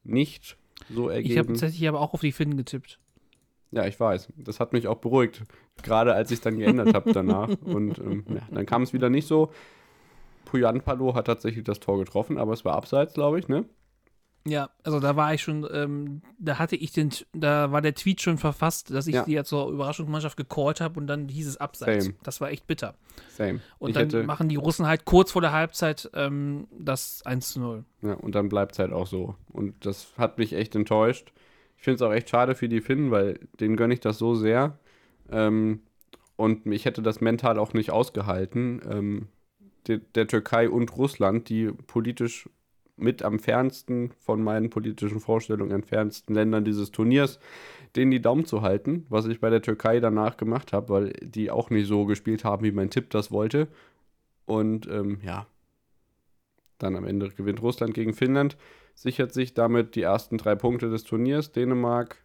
nicht 0.04 0.58
so 0.90 1.10
ergeben. 1.10 1.32
Ich 1.32 1.38
habe 1.38 1.48
tatsächlich 1.50 1.88
aber 1.88 2.00
auch 2.00 2.14
auf 2.14 2.22
die 2.22 2.32
Finnen 2.32 2.56
getippt. 2.56 3.00
Ja, 3.74 3.88
ich 3.88 4.00
weiß. 4.00 4.32
Das 4.38 4.60
hat 4.60 4.72
mich 4.72 4.88
auch 4.88 4.98
beruhigt. 4.98 5.44
Gerade 5.82 6.14
als 6.14 6.30
ich 6.30 6.38
es 6.38 6.42
dann 6.42 6.60
geändert 6.60 6.94
habe 6.94 7.12
danach. 7.12 7.50
Und 7.62 7.98
ähm, 8.00 8.24
ja, 8.30 8.42
dann 8.52 8.66
kam 8.66 8.84
es 8.84 8.94
wieder 8.94 9.10
nicht 9.10 9.28
so. 9.28 9.52
Puyanpalo 10.46 11.16
hat 11.16 11.26
tatsächlich 11.26 11.64
das 11.64 11.80
Tor 11.80 11.98
getroffen, 11.98 12.38
aber 12.38 12.54
es 12.54 12.64
war 12.64 12.76
abseits, 12.76 13.16
glaube 13.16 13.40
ich, 13.40 13.48
ne? 13.48 13.66
Ja, 14.46 14.70
also 14.84 15.00
da 15.00 15.16
war 15.16 15.34
ich 15.34 15.42
schon, 15.42 15.66
ähm, 15.72 16.22
da 16.38 16.60
hatte 16.60 16.76
ich 16.76 16.92
den, 16.92 17.12
da 17.32 17.72
war 17.72 17.82
der 17.82 17.96
Tweet 17.96 18.22
schon 18.22 18.38
verfasst, 18.38 18.94
dass 18.94 19.08
ich 19.08 19.16
ja. 19.16 19.24
die 19.24 19.32
ja 19.32 19.46
zur 19.46 19.70
Überraschungsmannschaft 19.72 20.36
gecallt 20.36 20.82
habe 20.82 21.00
und 21.00 21.08
dann 21.08 21.30
hieß 21.30 21.48
es 21.48 21.58
abseits. 21.58 22.06
Same. 22.06 22.18
Das 22.24 22.42
war 22.42 22.52
echt 22.52 22.68
bitter. 22.68 22.96
Same. 23.30 23.62
Und 23.80 23.98
ich 23.98 24.08
dann 24.08 24.26
machen 24.26 24.50
die 24.50 24.58
Russen 24.58 24.86
halt 24.86 25.06
kurz 25.06 25.32
vor 25.32 25.42
der 25.42 25.54
Halbzeit 25.54 26.12
ähm, 26.14 26.68
das 26.78 27.22
1 27.26 27.54
zu 27.54 27.62
0. 27.62 27.86
Ja, 28.02 28.14
und 28.16 28.36
dann 28.36 28.50
bleibt 28.50 28.74
es 28.74 28.80
halt 28.80 28.92
auch 28.92 29.08
so. 29.08 29.36
Und 29.54 29.86
das 29.86 30.08
hat 30.18 30.38
mich 30.38 30.52
echt 30.54 30.76
enttäuscht. 30.76 31.32
Ich 31.84 31.86
finde 31.86 31.96
es 31.96 32.02
auch 32.02 32.14
echt 32.14 32.30
schade 32.30 32.56
für 32.56 32.70
die 32.70 32.80
Finnen, 32.80 33.12
weil 33.12 33.42
denen 33.60 33.76
gönne 33.76 33.94
ich 33.94 34.00
das 34.00 34.18
so 34.18 34.36
sehr. 34.36 34.80
Ähm, 35.30 35.82
und 36.38 36.66
ich 36.66 36.86
hätte 36.86 37.02
das 37.02 37.20
mental 37.20 37.60
auch 37.60 37.74
nicht 37.74 37.92
ausgehalten. 37.92 38.82
Ähm, 38.90 39.28
der, 39.88 39.98
der 39.98 40.28
Türkei 40.28 40.70
und 40.70 40.96
Russland, 40.96 41.50
die 41.50 41.74
politisch 41.86 42.48
mit 42.96 43.22
am 43.22 43.38
fernsten 43.38 44.12
von 44.22 44.42
meinen 44.42 44.70
politischen 44.70 45.20
Vorstellungen 45.20 45.72
entferntesten 45.72 46.34
Ländern 46.34 46.64
dieses 46.64 46.92
Turniers, 46.92 47.38
denen 47.98 48.12
die 48.12 48.22
Daumen 48.22 48.46
zu 48.46 48.62
halten, 48.62 49.06
was 49.10 49.26
ich 49.26 49.42
bei 49.42 49.50
der 49.50 49.62
Türkei 49.62 50.00
danach 50.00 50.38
gemacht 50.38 50.72
habe, 50.72 50.88
weil 50.88 51.10
die 51.22 51.52
auch 51.52 51.70
nicht 51.70 51.88
so 51.88 52.06
gespielt 52.06 52.46
haben, 52.46 52.64
wie 52.64 52.72
mein 52.72 52.92
Tipp 52.92 53.10
das 53.10 53.30
wollte. 53.30 53.68
Und 54.46 54.88
ähm, 54.88 55.20
ja, 55.22 55.48
dann 56.78 56.96
am 56.96 57.04
Ende 57.04 57.28
gewinnt 57.28 57.62
Russland 57.62 57.94
gegen 57.94 58.14
Finnland, 58.14 58.56
sichert 58.94 59.34
sich 59.34 59.54
damit 59.54 59.96
die 59.96 60.02
ersten 60.02 60.38
drei 60.38 60.56
Punkte 60.56 60.90
des 60.90 61.04
Turniers. 61.04 61.52
Dänemark, 61.52 62.18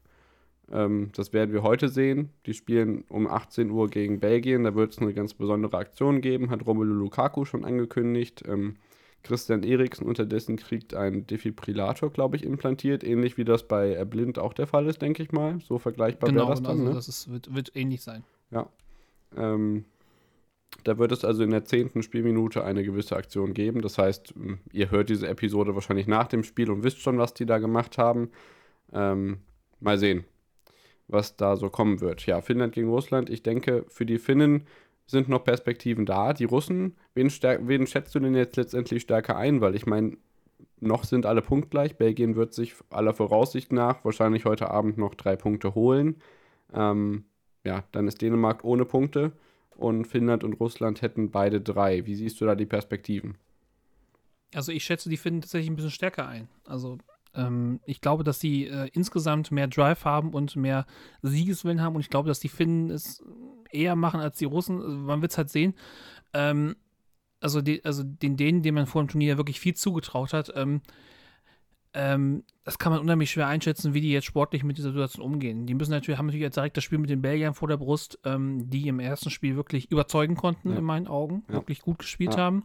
ähm, 0.71 1.11
das 1.15 1.33
werden 1.33 1.53
wir 1.53 1.63
heute 1.63 1.89
sehen. 1.89 2.31
Die 2.47 2.55
spielen 2.55 3.05
um 3.09 3.27
18 3.27 3.71
Uhr 3.71 3.89
gegen 3.89 4.21
Belgien. 4.21 4.65
Da 4.65 4.75
wird 4.75 4.93
es 4.93 4.99
eine 4.99 5.15
ganz 5.15 5.35
besondere 5.35 5.77
Aktion 5.77 6.21
geben, 6.21 6.51
hat 6.51 6.67
Romelu 6.67 6.95
Lukaku 6.95 7.45
schon 7.45 7.65
angekündigt. 7.65 8.43
Ähm, 8.47 8.77
Christian 9.23 9.63
Eriksen 9.63 10.07
unterdessen 10.07 10.57
kriegt 10.57 10.95
einen 10.95 11.27
Defibrillator, 11.27 12.11
glaube 12.11 12.37
ich, 12.37 12.45
implantiert, 12.45 13.03
ähnlich 13.03 13.37
wie 13.37 13.45
das 13.45 13.67
bei 13.67 14.05
Blind 14.05 14.39
auch 14.39 14.53
der 14.53 14.67
Fall 14.67 14.87
ist, 14.87 15.03
denke 15.03 15.23
ich 15.23 15.33
mal. 15.33 15.59
So 15.61 15.79
vergleichbar 15.79 16.31
genau, 16.31 16.43
wäre 16.43 16.51
das 16.51 16.63
dann. 16.63 16.71
Also 16.73 16.85
ne? 16.85 16.95
das 16.95 17.09
ist, 17.09 17.31
wird, 17.31 17.55
wird, 17.55 17.73
ähnlich 17.75 18.03
sein. 18.03 18.25
Ja. 18.51 18.69
Ähm, 19.37 19.85
da 20.85 20.99
wird 20.99 21.13
es 21.13 21.25
also 21.25 21.43
in 21.43 21.51
der 21.51 21.65
zehnten 21.65 22.03
Spielminute 22.03 22.65
eine 22.65 22.83
gewisse 22.85 23.17
Aktion 23.17 23.55
geben. 23.55 23.83
Das 23.83 23.99
heißt, 23.99 24.35
ihr 24.73 24.91
hört 24.91 25.09
diese 25.09 25.29
Episode 25.29 25.75
wahrscheinlich 25.75 26.07
nach 26.07 26.29
dem 26.29 26.45
Spiel 26.45 26.71
und 26.71 26.83
wisst 26.83 27.01
schon, 27.01 27.19
was 27.19 27.35
die 27.35 27.47
da 27.47 27.59
gemacht 27.59 27.99
haben. 27.99 28.31
Ähm, 28.93 29.39
mal 29.81 29.99
sehen, 29.99 30.25
was 31.09 31.37
da 31.37 31.57
so 31.57 31.71
kommen 31.71 32.01
wird. 32.01 32.27
Ja, 32.27 32.41
Finnland 32.41 32.75
gegen 32.75 32.89
Russland. 32.89 33.31
Ich 33.31 33.43
denke, 33.43 33.85
für 33.89 34.07
die 34.07 34.19
Finnen 34.19 34.67
sind 35.07 35.29
noch 35.29 35.45
Perspektiven 35.45 36.07
da. 36.07 36.33
Die 36.33 36.45
Russen, 36.45 36.97
wen, 37.15 37.29
wen 37.29 37.87
schätzt 37.87 38.15
du 38.15 38.21
denn 38.21 38.35
jetzt 38.35 38.57
letztendlich 38.57 39.03
stärker 39.03 39.37
ein? 39.37 39.61
Weil 39.61 39.75
ich 39.75 39.87
meine, 39.87 40.17
noch 40.81 41.05
sind 41.05 41.27
alle 41.27 41.43
punktgleich. 41.43 41.97
Belgien 41.97 42.37
wird 42.37 42.55
sich 42.55 42.75
aller 42.91 43.15
Voraussicht 43.15 43.73
nach 43.73 44.05
wahrscheinlich 44.05 44.45
heute 44.45 44.71
Abend 44.71 44.97
noch 44.99 45.15
drei 45.15 45.35
Punkte 45.37 45.75
holen. 45.75 46.17
Ähm, 46.73 47.25
ja, 47.65 47.85
dann 47.93 48.07
ist 48.07 48.23
Dänemark 48.23 48.65
ohne 48.65 48.85
Punkte 48.85 49.33
und 49.79 50.07
Finnland 50.07 50.45
und 50.45 50.55
Russland 50.55 51.01
hätten 51.03 51.31
beide 51.31 51.61
drei. 51.61 52.05
Wie 52.05 52.15
siehst 52.15 52.41
du 52.41 52.45
da 52.45 52.55
die 52.55 52.67
Perspektiven? 52.67 53.39
Also 54.53 54.73
ich 54.73 54.85
schätze 54.85 55.09
die 55.09 55.17
Finnen 55.17 55.41
tatsächlich 55.41 55.71
ein 55.71 55.77
bisschen 55.77 55.91
stärker 55.91 56.27
ein. 56.27 56.49
Also 56.67 56.99
ähm, 57.35 57.81
ich 57.87 58.01
glaube, 58.01 58.25
dass 58.25 58.41
sie 58.41 58.67
äh, 58.67 58.91
insgesamt 58.93 59.53
mehr 59.53 59.69
Drive 59.69 60.05
haben 60.05 60.35
und 60.35 60.57
mehr 60.57 60.87
Siegeswillen 61.23 61.81
haben 61.81 61.95
und 61.95 62.01
ich 62.01 62.11
glaube, 62.11 62.29
dass 62.29 62.41
die 62.41 62.49
Finnen 62.49 62.91
es 62.91 63.23
eher 63.71 63.95
machen 63.95 64.21
als 64.21 64.39
die 64.39 64.47
Russen. 64.47 64.81
Also 64.83 64.97
man 64.97 65.23
wird 65.23 65.33
es 65.33 65.39
halt 65.39 65.51
sehen. 65.51 65.75
Ähm, 66.35 66.75
also, 67.41 67.61
die, 67.61 67.85
also 67.85 68.03
den 68.03 68.37
Dänen, 68.37 68.63
denen 68.63 68.75
man 68.75 68.87
vor 68.87 69.03
dem 69.03 69.09
Turnier 69.09 69.37
wirklich 69.37 69.61
viel 69.61 69.75
zugetraut 69.75 70.33
hat, 70.33 70.53
ähm, 70.57 70.81
ähm, 71.95 72.45
das 72.65 72.79
kann 72.79 72.93
man 72.93 73.01
unheimlich 73.01 73.31
schwer 73.31 73.47
einschätzen, 73.47 73.95
wie 73.95 74.01
die 74.01 74.11
jetzt 74.11 74.27
sportlich 74.27 74.63
mit 74.63 74.77
dieser 74.77 74.91
Situation 74.91 75.25
umgehen. 75.25 75.67
Die 75.67 75.75
müssen 75.75 75.91
natürlich, 75.91 76.19
haben 76.19 76.27
natürlich 76.27 76.43
jetzt 76.43 76.57
direkt 76.57 76.77
das 76.77 76.85
Spiel 76.85 76.99
mit 76.99 77.11
den 77.11 77.23
Belgiern 77.23 77.55
vor 77.55 77.69
der 77.69 77.79
Brust, 77.79 78.19
ähm, 78.25 78.69
die 78.69 78.89
im 78.89 79.01
ersten 79.01 79.31
Spiel 79.31 79.57
wirklich 79.57 79.91
überzeugen 79.91 80.37
konnten, 80.37 80.71
ja. 80.71 80.77
in 80.77 80.85
meinen 80.85 81.07
Augen, 81.07 81.45
ja. 81.49 81.55
wirklich 81.55 81.81
gut 81.81 81.99
gespielt 81.99 82.35
ja. 82.35 82.41
haben. 82.41 82.65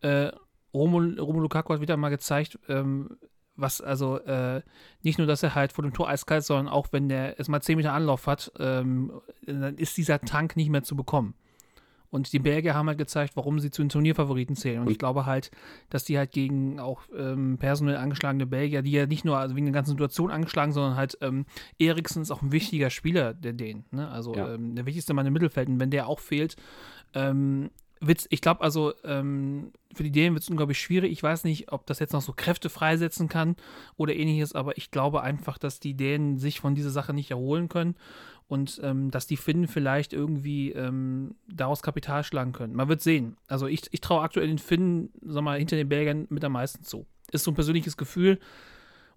Äh, 0.00 0.30
Romelu, 0.72 1.22
Romelu 1.22 1.42
Lukaku 1.42 1.74
hat 1.74 1.80
wieder 1.80 1.96
mal 1.96 2.08
gezeigt, 2.08 2.58
ähm, 2.68 3.16
was 3.56 3.80
also 3.80 4.18
äh, 4.18 4.62
nicht 5.02 5.18
nur, 5.18 5.26
dass 5.26 5.42
er 5.42 5.54
halt 5.54 5.72
vor 5.72 5.82
dem 5.82 5.94
Tor 5.94 6.08
eiskalt, 6.08 6.44
sondern 6.44 6.68
auch 6.68 6.88
wenn 6.92 7.08
der 7.08 7.38
erstmal 7.38 7.62
10 7.62 7.76
Meter 7.76 7.92
Anlauf 7.92 8.26
hat, 8.26 8.52
ähm, 8.58 9.12
dann 9.46 9.76
ist 9.76 9.96
dieser 9.96 10.20
Tank 10.20 10.56
nicht 10.56 10.70
mehr 10.70 10.82
zu 10.82 10.96
bekommen. 10.96 11.34
Und 12.16 12.32
die 12.32 12.38
Belgier 12.38 12.74
haben 12.74 12.88
halt 12.88 12.98
gezeigt, 12.98 13.36
warum 13.36 13.60
sie 13.60 13.70
zu 13.70 13.82
den 13.82 13.90
Turnierfavoriten 13.90 14.56
zählen. 14.56 14.80
Und 14.80 14.90
ich 14.90 14.98
glaube 14.98 15.26
halt, 15.26 15.50
dass 15.90 16.04
die 16.04 16.18
halt 16.18 16.32
gegen 16.32 16.80
auch 16.80 17.02
ähm, 17.16 17.58
personell 17.58 17.96
angeschlagene 17.96 18.46
Belgier, 18.46 18.82
die 18.82 18.92
ja 18.92 19.06
nicht 19.06 19.24
nur 19.24 19.38
also 19.38 19.54
wegen 19.54 19.66
der 19.66 19.74
ganzen 19.74 19.90
Situation 19.90 20.30
angeschlagen, 20.30 20.72
sondern 20.72 20.96
halt 20.96 21.18
ähm, 21.20 21.44
Eriksen 21.78 22.22
ist 22.22 22.30
auch 22.30 22.42
ein 22.42 22.52
wichtiger 22.52 22.90
Spieler 22.90 23.34
der 23.34 23.52
Dänen. 23.52 23.84
Ne? 23.90 24.08
Also 24.08 24.34
ja. 24.34 24.54
ähm, 24.54 24.74
der 24.74 24.86
wichtigste 24.86 25.14
Mann 25.14 25.26
im 25.26 25.32
Mittelfeld. 25.34 25.68
Und 25.68 25.78
wenn 25.78 25.90
der 25.90 26.08
auch 26.08 26.20
fehlt, 26.20 26.56
ähm, 27.14 27.70
Witz, 28.00 28.26
ich 28.30 28.40
glaube 28.40 28.60
also, 28.60 28.92
ähm, 29.04 29.72
für 29.94 30.02
die 30.02 30.10
Dänen 30.10 30.34
wird 30.34 30.42
es 30.42 30.50
unglaublich 30.50 30.78
schwierig. 30.78 31.12
Ich 31.12 31.22
weiß 31.22 31.44
nicht, 31.44 31.72
ob 31.72 31.86
das 31.86 31.98
jetzt 31.98 32.12
noch 32.12 32.20
so 32.20 32.34
Kräfte 32.34 32.68
freisetzen 32.68 33.28
kann 33.28 33.56
oder 33.96 34.14
ähnliches, 34.14 34.54
aber 34.54 34.76
ich 34.76 34.90
glaube 34.90 35.22
einfach, 35.22 35.56
dass 35.56 35.80
die 35.80 35.94
Dänen 35.94 36.36
sich 36.36 36.60
von 36.60 36.74
dieser 36.74 36.90
Sache 36.90 37.14
nicht 37.14 37.30
erholen 37.30 37.68
können 37.68 37.96
und 38.48 38.80
ähm, 38.82 39.10
dass 39.10 39.26
die 39.26 39.36
Finnen 39.36 39.66
vielleicht 39.66 40.12
irgendwie 40.12 40.72
ähm, 40.72 41.34
daraus 41.48 41.82
Kapital 41.82 42.22
schlagen 42.24 42.52
können. 42.52 42.74
Man 42.74 42.88
wird 42.88 43.02
sehen. 43.02 43.36
Also 43.48 43.66
ich, 43.66 43.82
ich 43.90 44.00
traue 44.00 44.22
aktuell 44.22 44.46
den 44.46 44.58
Finnen, 44.58 45.10
sag 45.22 45.42
mal, 45.42 45.58
hinter 45.58 45.76
den 45.76 45.88
Belgiern 45.88 46.26
mit 46.30 46.44
am 46.44 46.52
meisten 46.52 46.84
zu. 46.84 47.06
Ist 47.32 47.44
so 47.44 47.50
ein 47.50 47.54
persönliches 47.54 47.96
Gefühl 47.96 48.38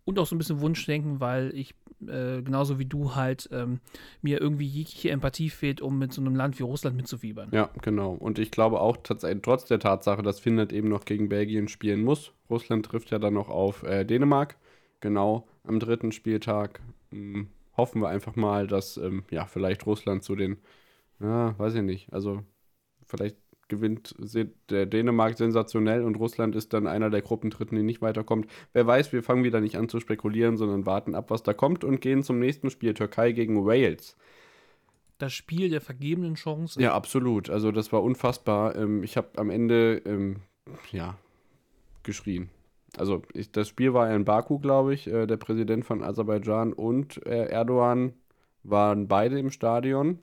und 0.04 0.18
auch 0.18 0.26
so 0.26 0.36
ein 0.36 0.39
bisschen 0.39 0.62
Wunschdenken, 0.62 1.20
weil 1.20 1.54
ich 1.54 1.76
äh, 2.08 2.42
genauso 2.42 2.80
wie 2.80 2.86
du 2.86 3.15
halt 3.15 3.50
ähm, 3.52 3.80
mir 4.22 4.42
irgendwie 4.42 4.65
jegliche 4.65 5.12
Empathie 5.12 5.50
fehlt, 5.50 5.82
um 5.82 6.00
mit 6.00 6.13
so 6.13 6.21
einem 6.21 6.36
Land 6.36 6.58
wie 6.58 6.63
Russland 6.63 6.96
mitzufiebern. 6.96 7.50
Ja, 7.52 7.69
genau. 7.82 8.13
Und 8.13 8.40
ich 8.40 8.52
glaube 8.52 8.80
auch, 8.80 8.98
trotz 8.98 9.65
der 9.65 9.80
Tatsache, 9.80 10.23
dass 10.23 10.40
Finnland 10.40 10.73
eben 10.73 10.90
noch 10.90 11.06
gegen 11.06 11.30
Belgien 11.30 11.67
spielen 11.67 12.02
muss. 12.02 12.32
Russland 12.50 12.86
trifft 12.86 13.12
ja 13.12 13.19
dann 13.19 13.34
noch 13.34 13.50
auf 13.50 13.84
äh, 13.84 14.06
Dänemark. 14.06 14.56
Genau, 15.02 15.48
am 15.63 15.80
dritten 15.80 16.12
Spieltag. 16.12 16.82
Hm, 17.12 17.48
hoffen 17.80 18.02
wir 18.02 18.10
einfach 18.10 18.36
mal, 18.36 18.67
dass 18.67 18.98
ähm, 18.98 19.23
ja 19.32 19.46
vielleicht 19.46 19.86
Russland 19.86 20.23
zu 20.23 20.36
den, 20.36 20.58
ja, 21.19 21.58
weiß 21.58 21.75
ich 21.75 21.82
nicht, 21.82 22.13
also 22.13 22.44
vielleicht 23.06 23.38
gewinnt 23.69 24.15
der 24.69 24.86
Dänemark 24.86 25.38
sensationell 25.38 26.04
und 26.04 26.15
Russland 26.15 26.56
ist 26.56 26.73
dann 26.73 26.88
einer 26.88 27.10
der 27.10 27.21
Gruppendritten, 27.21 27.77
die 27.77 27.84
nicht 27.84 28.02
weiterkommt. 28.02 28.50
Wer 28.73 28.86
weiß, 28.86 29.13
wir 29.13 29.23
fangen 29.23 29.44
wieder 29.44 29.62
nicht 29.62 29.77
an 29.77 29.88
zu 29.88 30.00
spekulieren, 30.00 30.58
sondern 30.58 30.86
warten 30.86 31.15
ab, 31.15 31.30
was 31.30 31.44
da 31.44 31.54
kommt 31.54 31.84
und 31.84 32.02
gehen 32.02 32.23
zum 32.23 32.40
nächsten 32.40 32.69
Spiel, 32.69 32.94
Türkei 32.94 33.32
gegen 33.32 33.65
Wales. 33.65 34.17
Das 35.19 35.34
Spiel 35.34 35.69
der 35.69 35.82
vergebenen 35.82 36.36
Chancen. 36.36 36.82
Ja, 36.82 36.94
absolut. 36.94 37.50
Also 37.50 37.71
das 37.71 37.92
war 37.92 38.02
unfassbar. 38.02 38.75
Ähm, 38.75 39.04
ich 39.04 39.17
habe 39.17 39.30
am 39.38 39.50
Ende, 39.50 40.02
ähm, 40.06 40.38
ja, 40.92 41.17
geschrien. 42.04 42.50
Also 42.98 43.21
ich, 43.33 43.52
das 43.52 43.67
Spiel 43.67 43.94
war 43.94 44.13
in 44.13 44.25
Baku, 44.25 44.60
glaube 44.60 44.94
ich. 44.94 45.08
Äh, 45.08 45.27
der 45.27 45.37
Präsident 45.37 45.85
von 45.85 46.04
Aserbaidschan 46.04 46.73
und 46.73 47.25
äh, 47.25 47.46
Erdogan 47.46 48.13
waren 48.63 49.08
beide 49.08 49.40
im 49.40 49.52
Stadion. 49.52 50.19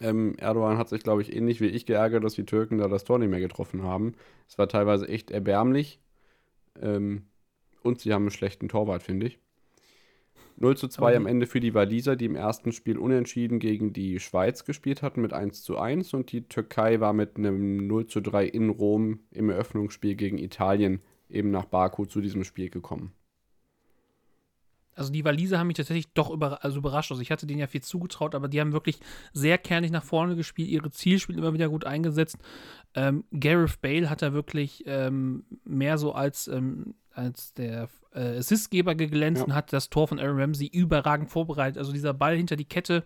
Ähm, 0.00 0.34
Erdogan 0.38 0.78
hat 0.78 0.88
sich, 0.88 1.02
glaube 1.02 1.22
ich, 1.22 1.34
ähnlich 1.34 1.60
wie 1.60 1.66
ich 1.66 1.86
geärgert, 1.86 2.22
dass 2.22 2.34
die 2.34 2.44
Türken 2.44 2.78
da 2.78 2.88
das 2.88 3.04
Tor 3.04 3.18
nicht 3.18 3.30
mehr 3.30 3.40
getroffen 3.40 3.82
haben. 3.82 4.14
Es 4.46 4.58
war 4.58 4.68
teilweise 4.68 5.08
echt 5.08 5.30
erbärmlich. 5.30 6.00
Ähm, 6.80 7.22
und 7.82 8.00
sie 8.00 8.12
haben 8.12 8.22
einen 8.22 8.30
schlechten 8.30 8.68
Torwart, 8.68 9.02
finde 9.02 9.26
ich. 9.26 9.38
0 10.60 10.76
zu 10.76 10.88
2 10.88 11.16
am 11.16 11.26
Ende 11.26 11.46
für 11.46 11.60
die 11.60 11.74
Waliser, 11.74 12.16
die 12.16 12.24
im 12.24 12.34
ersten 12.34 12.72
Spiel 12.72 12.98
unentschieden 12.98 13.60
gegen 13.60 13.92
die 13.92 14.18
Schweiz 14.18 14.64
gespielt 14.64 15.02
hatten 15.02 15.20
mit 15.20 15.32
1 15.32 15.62
zu 15.62 15.78
1 15.78 16.14
und 16.14 16.32
die 16.32 16.48
Türkei 16.48 16.98
war 16.98 17.12
mit 17.12 17.36
einem 17.36 17.86
0 17.86 18.06
zu 18.08 18.20
3 18.20 18.44
in 18.46 18.68
Rom 18.70 19.20
im 19.30 19.50
Eröffnungsspiel 19.50 20.16
gegen 20.16 20.38
Italien 20.38 21.00
eben 21.28 21.50
nach 21.50 21.66
Baku 21.66 22.06
zu 22.06 22.20
diesem 22.20 22.44
Spiel 22.44 22.70
gekommen. 22.70 23.12
Also 24.98 25.12
die 25.12 25.24
Waliser 25.24 25.60
haben 25.60 25.68
mich 25.68 25.76
tatsächlich 25.76 26.12
doch 26.12 26.28
über, 26.30 26.64
also 26.64 26.78
überrascht. 26.78 27.12
Also 27.12 27.22
ich 27.22 27.30
hatte 27.30 27.46
denen 27.46 27.60
ja 27.60 27.68
viel 27.68 27.82
zugetraut, 27.82 28.34
aber 28.34 28.48
die 28.48 28.60
haben 28.60 28.72
wirklich 28.72 28.98
sehr 29.32 29.56
kernig 29.56 29.92
nach 29.92 30.02
vorne 30.02 30.34
gespielt, 30.34 30.68
ihre 30.68 30.90
Zielspiele 30.90 31.38
immer 31.38 31.54
wieder 31.54 31.68
gut 31.68 31.84
eingesetzt. 31.84 32.38
Ähm, 32.94 33.22
Gareth 33.30 33.80
Bale 33.80 34.10
hat 34.10 34.22
da 34.22 34.32
wirklich 34.32 34.82
ähm, 34.86 35.44
mehr 35.64 35.98
so 35.98 36.12
als, 36.12 36.48
ähm, 36.48 36.96
als 37.12 37.54
der 37.54 37.88
äh, 38.12 38.38
Assistgeber 38.38 38.96
geglänzt 38.96 39.40
ja. 39.40 39.46
und 39.46 39.54
hat 39.54 39.72
das 39.72 39.88
Tor 39.88 40.08
von 40.08 40.18
Aaron 40.18 40.40
Ramsey 40.40 40.66
überragend 40.66 41.30
vorbereitet. 41.30 41.78
Also 41.78 41.92
dieser 41.92 42.12
Ball 42.12 42.36
hinter 42.36 42.56
die 42.56 42.68
Kette, 42.68 43.04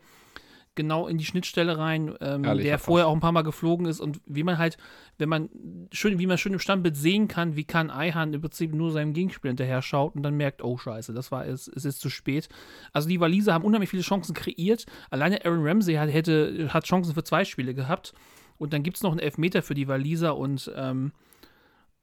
genau 0.75 1.07
in 1.07 1.19
die 1.19 1.25
Schnittstelle 1.25 1.77
rein, 1.77 2.15
ähm, 2.21 2.43
der 2.43 2.79
vorher 2.79 3.09
auch 3.09 3.15
ein 3.15 3.21
paar 3.21 3.33
Mal 3.33 3.43
geflogen 3.43 3.87
ist 3.87 4.01
und 4.01 4.21
wie 4.27 4.43
man 4.43 4.59
halt, 4.59 4.79
wenn 5.19 5.29
man 5.29 5.51
schön, 5.93 6.19
wie 6.19 6.27
man 6.27 6.39
schön 6.39 6.53
im 6.53 6.59
Standbild 6.59 6.97
sehen 6.97 7.29
kann, 7.29 7.57
wie 7.57 7.65
kann 7.65 7.91
Eihan 7.91 8.33
im 8.33 8.41
Prinzip 8.41 8.75
nur 8.75 8.91
seinem 8.91 9.13
Gegenspiel 9.13 9.51
hinterher 9.51 9.83
schaut 9.83 10.15
und 10.15 10.23
dann 10.23 10.37
merkt, 10.37 10.65
oh 10.65 10.79
scheiße, 10.79 11.13
das 11.13 11.31
war 11.31 11.47
es, 11.47 11.69
es 11.69 11.85
ist 11.85 12.01
zu 12.01 12.09
spät. 12.09 12.49
Also 12.93 13.09
die 13.09 13.21
Waliser 13.21 13.53
haben 13.53 13.65
unheimlich 13.65 13.91
viele 13.91 14.03
Chancen 14.03 14.35
kreiert. 14.35 14.87
Alleine 15.11 15.45
Aaron 15.45 15.67
Ramsey 15.67 15.95
hat, 15.95 16.11
hätte, 16.11 16.69
hat 16.73 16.85
Chancen 16.85 17.15
für 17.15 17.25
zwei 17.25 17.45
Spiele 17.45 17.75
gehabt. 17.75 18.15
Und 18.59 18.73
dann 18.73 18.83
gibt 18.83 18.97
es 18.97 19.03
noch 19.03 19.11
einen 19.11 19.21
Elfmeter 19.21 19.63
für 19.63 19.75
die 19.75 19.89
Waliser 19.89 20.37
und 20.37 20.71
ähm, 20.77 21.13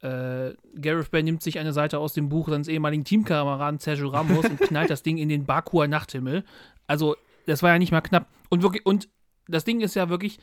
äh, 0.02 0.54
Gareth 0.80 1.12
Bale 1.12 1.24
nimmt 1.24 1.42
sich 1.42 1.60
eine 1.60 1.74
Seite 1.74 2.00
aus 2.00 2.14
dem 2.14 2.30
Buch 2.30 2.50
seines 2.50 2.68
ehemaligen 2.68 3.04
Teamkameraden 3.04 3.80
Sergio 3.80 4.10
Ramos 4.10 4.46
und 4.46 4.60
knallt 4.60 4.90
das 4.90 5.04
Ding 5.04 5.18
in 5.18 5.30
den 5.30 5.46
Bakuer 5.46 5.88
Nachthimmel. 5.88 6.44
Also 6.88 7.16
das 7.50 7.64
war 7.64 7.72
ja 7.72 7.80
nicht 7.80 7.92
mal 7.92 8.02
knapp. 8.02 8.28
Und 8.50 8.62
wirklich, 8.62 8.86
und 8.86 9.10
das 9.48 9.64
Ding 9.64 9.82
ist 9.82 9.96
ja 9.96 10.10
wirklich, 10.10 10.40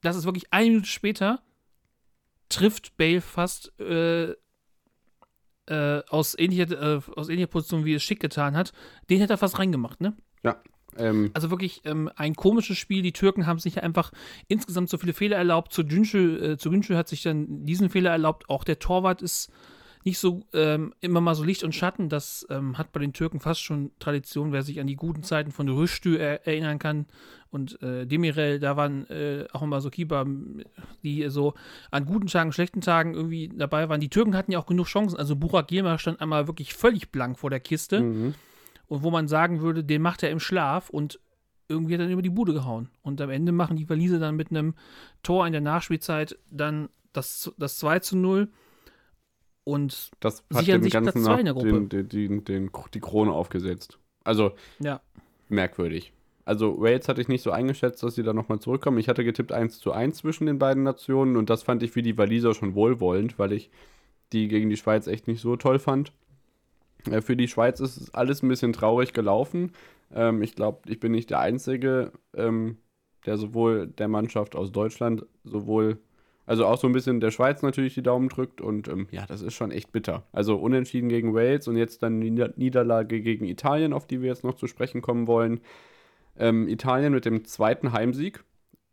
das 0.00 0.16
ist 0.16 0.24
wirklich 0.24 0.52
eine 0.52 0.70
Minute 0.70 0.88
später, 0.88 1.40
trifft 2.48 2.96
Bale 2.96 3.20
fast 3.20 3.78
äh, 3.80 4.34
äh, 5.66 6.02
aus, 6.08 6.36
ähnlicher, 6.38 6.70
äh, 6.70 7.00
aus 7.14 7.28
ähnlicher 7.28 7.48
Position, 7.48 7.84
wie 7.84 7.94
es 7.94 8.02
Schick 8.02 8.20
getan 8.20 8.56
hat. 8.56 8.72
Den 9.10 9.20
hätte 9.20 9.34
er 9.34 9.38
fast 9.38 9.58
reingemacht, 9.58 10.00
ne? 10.00 10.16
Ja. 10.42 10.60
Ähm, 10.96 11.30
also 11.34 11.50
wirklich 11.50 11.82
ähm, 11.84 12.10
ein 12.16 12.34
komisches 12.34 12.78
Spiel. 12.78 13.02
Die 13.02 13.12
Türken 13.12 13.46
haben 13.46 13.58
sich 13.58 13.82
einfach 13.82 14.10
insgesamt 14.48 14.88
so 14.88 14.98
viele 14.98 15.12
Fehler 15.12 15.36
erlaubt. 15.36 15.72
Zu 15.72 15.84
Günschü, 15.84 16.38
äh, 16.38 16.56
zu 16.56 16.72
hat 16.72 17.08
sich 17.08 17.22
dann 17.22 17.64
diesen 17.66 17.90
Fehler 17.90 18.10
erlaubt. 18.10 18.48
Auch 18.48 18.64
der 18.64 18.78
Torwart 18.78 19.22
ist 19.22 19.52
nicht 20.04 20.18
so 20.18 20.46
ähm, 20.52 20.94
immer 21.00 21.20
mal 21.20 21.34
so 21.34 21.44
Licht 21.44 21.64
und 21.64 21.74
Schatten. 21.74 22.08
Das 22.08 22.46
ähm, 22.50 22.78
hat 22.78 22.92
bei 22.92 23.00
den 23.00 23.12
Türken 23.12 23.40
fast 23.40 23.62
schon 23.62 23.90
Tradition, 23.98 24.52
wer 24.52 24.62
sich 24.62 24.80
an 24.80 24.86
die 24.86 24.96
guten 24.96 25.22
Zeiten 25.22 25.52
von 25.52 25.68
Rüstü 25.68 26.16
er 26.16 26.46
erinnern 26.46 26.78
kann. 26.78 27.06
Und 27.50 27.80
äh, 27.82 28.06
Demirel, 28.06 28.60
da 28.60 28.76
waren 28.76 29.06
äh, 29.08 29.46
auch 29.52 29.62
immer 29.62 29.80
so 29.80 29.90
Keeper, 29.90 30.26
die 31.02 31.28
so 31.28 31.54
an 31.90 32.04
guten 32.04 32.26
Tagen, 32.26 32.52
schlechten 32.52 32.80
Tagen 32.80 33.14
irgendwie 33.14 33.48
dabei 33.48 33.88
waren. 33.88 34.00
Die 34.00 34.10
Türken 34.10 34.36
hatten 34.36 34.52
ja 34.52 34.58
auch 34.58 34.66
genug 34.66 34.86
Chancen. 34.86 35.18
Also 35.18 35.36
Burak 35.36 35.70
Yilmaz 35.70 36.00
stand 36.02 36.20
einmal 36.20 36.46
wirklich 36.46 36.74
völlig 36.74 37.10
blank 37.10 37.38
vor 37.38 37.50
der 37.50 37.60
Kiste. 37.60 38.00
Mhm. 38.00 38.34
Und 38.86 39.02
wo 39.02 39.10
man 39.10 39.28
sagen 39.28 39.60
würde, 39.60 39.84
den 39.84 40.02
macht 40.02 40.22
er 40.22 40.30
im 40.30 40.40
Schlaf 40.40 40.90
und 40.90 41.20
irgendwie 41.68 41.94
hat 41.94 42.00
er 42.00 42.04
dann 42.04 42.12
über 42.12 42.22
die 42.22 42.30
Bude 42.30 42.54
gehauen. 42.54 42.88
Und 43.02 43.20
am 43.20 43.30
Ende 43.30 43.52
machen 43.52 43.76
die 43.76 43.88
Waliser 43.88 44.18
dann 44.18 44.36
mit 44.36 44.50
einem 44.50 44.74
Tor 45.22 45.46
in 45.46 45.52
der 45.52 45.60
Nachspielzeit 45.60 46.38
dann 46.50 46.88
das, 47.12 47.52
das 47.58 47.76
2 47.78 47.98
zu 48.00 48.16
0 48.16 48.48
und 49.68 50.12
das 50.20 50.42
hat 50.50 50.64
sichern 50.64 50.80
dem 50.80 50.90
Ganzen 50.90 51.22
Platz 51.22 51.44
noch 51.44 51.62
den, 51.62 51.90
den, 51.90 52.08
den, 52.08 52.44
den, 52.44 52.70
die 52.94 53.00
Krone 53.00 53.32
aufgesetzt. 53.32 53.98
Also 54.24 54.52
ja. 54.78 55.02
merkwürdig. 55.50 56.14
Also 56.46 56.80
Wales 56.80 57.06
hatte 57.06 57.20
ich 57.20 57.28
nicht 57.28 57.42
so 57.42 57.50
eingeschätzt, 57.50 58.02
dass 58.02 58.14
sie 58.14 58.22
da 58.22 58.32
nochmal 58.32 58.60
zurückkommen. 58.60 58.96
Ich 58.96 59.10
hatte 59.10 59.24
getippt 59.24 59.52
1 59.52 59.78
zu 59.78 59.92
1 59.92 60.16
zwischen 60.16 60.46
den 60.46 60.58
beiden 60.58 60.84
Nationen 60.84 61.36
und 61.36 61.50
das 61.50 61.62
fand 61.62 61.82
ich 61.82 61.90
für 61.90 62.02
die 62.02 62.16
Waliser 62.16 62.54
schon 62.54 62.74
wohlwollend, 62.74 63.38
weil 63.38 63.52
ich 63.52 63.70
die 64.32 64.48
gegen 64.48 64.70
die 64.70 64.78
Schweiz 64.78 65.06
echt 65.06 65.28
nicht 65.28 65.42
so 65.42 65.56
toll 65.56 65.78
fand. 65.78 66.12
Äh, 67.10 67.20
für 67.20 67.36
die 67.36 67.48
Schweiz 67.48 67.80
ist 67.80 68.14
alles 68.14 68.42
ein 68.42 68.48
bisschen 68.48 68.72
traurig 68.72 69.12
gelaufen. 69.12 69.72
Ähm, 70.14 70.42
ich 70.42 70.54
glaube, 70.54 70.90
ich 70.90 70.98
bin 70.98 71.12
nicht 71.12 71.28
der 71.28 71.40
Einzige, 71.40 72.12
ähm, 72.34 72.78
der 73.26 73.36
sowohl 73.36 73.86
der 73.86 74.08
Mannschaft 74.08 74.56
aus 74.56 74.72
Deutschland 74.72 75.26
sowohl 75.44 75.98
also 76.48 76.64
auch 76.64 76.78
so 76.78 76.86
ein 76.86 76.94
bisschen 76.94 77.20
der 77.20 77.30
Schweiz 77.30 77.60
natürlich 77.60 77.92
die 77.92 78.02
Daumen 78.02 78.30
drückt 78.30 78.62
und 78.62 78.88
ähm, 78.88 79.06
ja, 79.10 79.26
das 79.26 79.42
ist 79.42 79.52
schon 79.52 79.70
echt 79.70 79.92
bitter. 79.92 80.24
Also 80.32 80.56
unentschieden 80.56 81.10
gegen 81.10 81.34
Wales 81.34 81.68
und 81.68 81.76
jetzt 81.76 82.02
dann 82.02 82.22
die 82.22 82.30
Niederlage 82.30 83.20
gegen 83.20 83.44
Italien, 83.44 83.92
auf 83.92 84.06
die 84.06 84.22
wir 84.22 84.30
jetzt 84.30 84.44
noch 84.44 84.54
zu 84.54 84.66
sprechen 84.66 85.02
kommen 85.02 85.26
wollen. 85.26 85.60
Ähm, 86.38 86.66
Italien 86.66 87.12
mit 87.12 87.26
dem 87.26 87.44
zweiten 87.44 87.92
Heimsieg, 87.92 88.44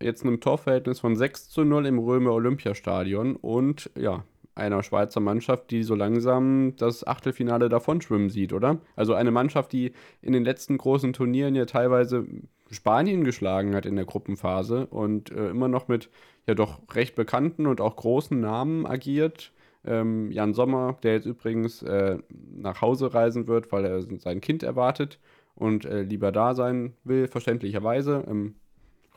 jetzt 0.02 0.24
einem 0.24 0.42
Torverhältnis 0.42 1.00
von 1.00 1.16
6 1.16 1.50
zu 1.50 1.64
0 1.64 1.86
im 1.86 1.98
Römer 1.98 2.34
Olympiastadion 2.34 3.38
und 3.38 3.90
ja, 3.98 4.26
einer 4.54 4.84
Schweizer 4.84 5.22
Mannschaft, 5.22 5.72
die 5.72 5.84
so 5.84 5.96
langsam 5.96 6.74
das 6.76 7.08
Achtelfinale 7.08 7.70
davon 7.70 8.02
schwimmen 8.02 8.30
sieht, 8.30 8.52
oder? 8.52 8.82
Also 8.98 9.14
eine 9.14 9.32
Mannschaft, 9.32 9.72
die 9.72 9.94
in 10.22 10.34
den 10.34 10.44
letzten 10.44 10.78
großen 10.78 11.14
Turnieren 11.14 11.56
ja 11.56 11.66
teilweise 11.66 12.28
Spanien 12.72 13.24
geschlagen 13.24 13.76
hat 13.76 13.86
in 13.86 13.96
der 13.96 14.06
Gruppenphase 14.06 14.88
und 14.88 15.32
äh, 15.32 15.50
immer 15.50 15.68
noch 15.68 15.88
mit 15.88 16.10
ja 16.48 16.54
doch 16.56 16.80
recht 16.94 17.16
bekannten 17.16 17.68
und 17.68 17.82
auch 17.82 17.96
großen 17.96 18.40
Namen 18.40 18.86
agiert. 18.86 19.52
Ähm, 19.86 20.32
Jan 20.32 20.54
Sommer, 20.54 20.98
der 21.04 21.14
jetzt 21.14 21.26
übrigens 21.26 21.84
äh, 21.84 22.18
nach 22.30 22.82
Hause 22.82 23.14
reisen 23.14 23.48
wird, 23.48 23.72
weil 23.72 23.86
er 23.86 24.02
sein 24.20 24.42
Kind 24.42 24.64
erwartet 24.64 25.20
und 25.56 25.86
äh, 25.86 26.02
lieber 26.02 26.32
da 26.32 26.54
sein 26.56 26.94
will, 27.04 27.28
verständlicherweise. 27.28 28.24
Ähm, 28.28 28.56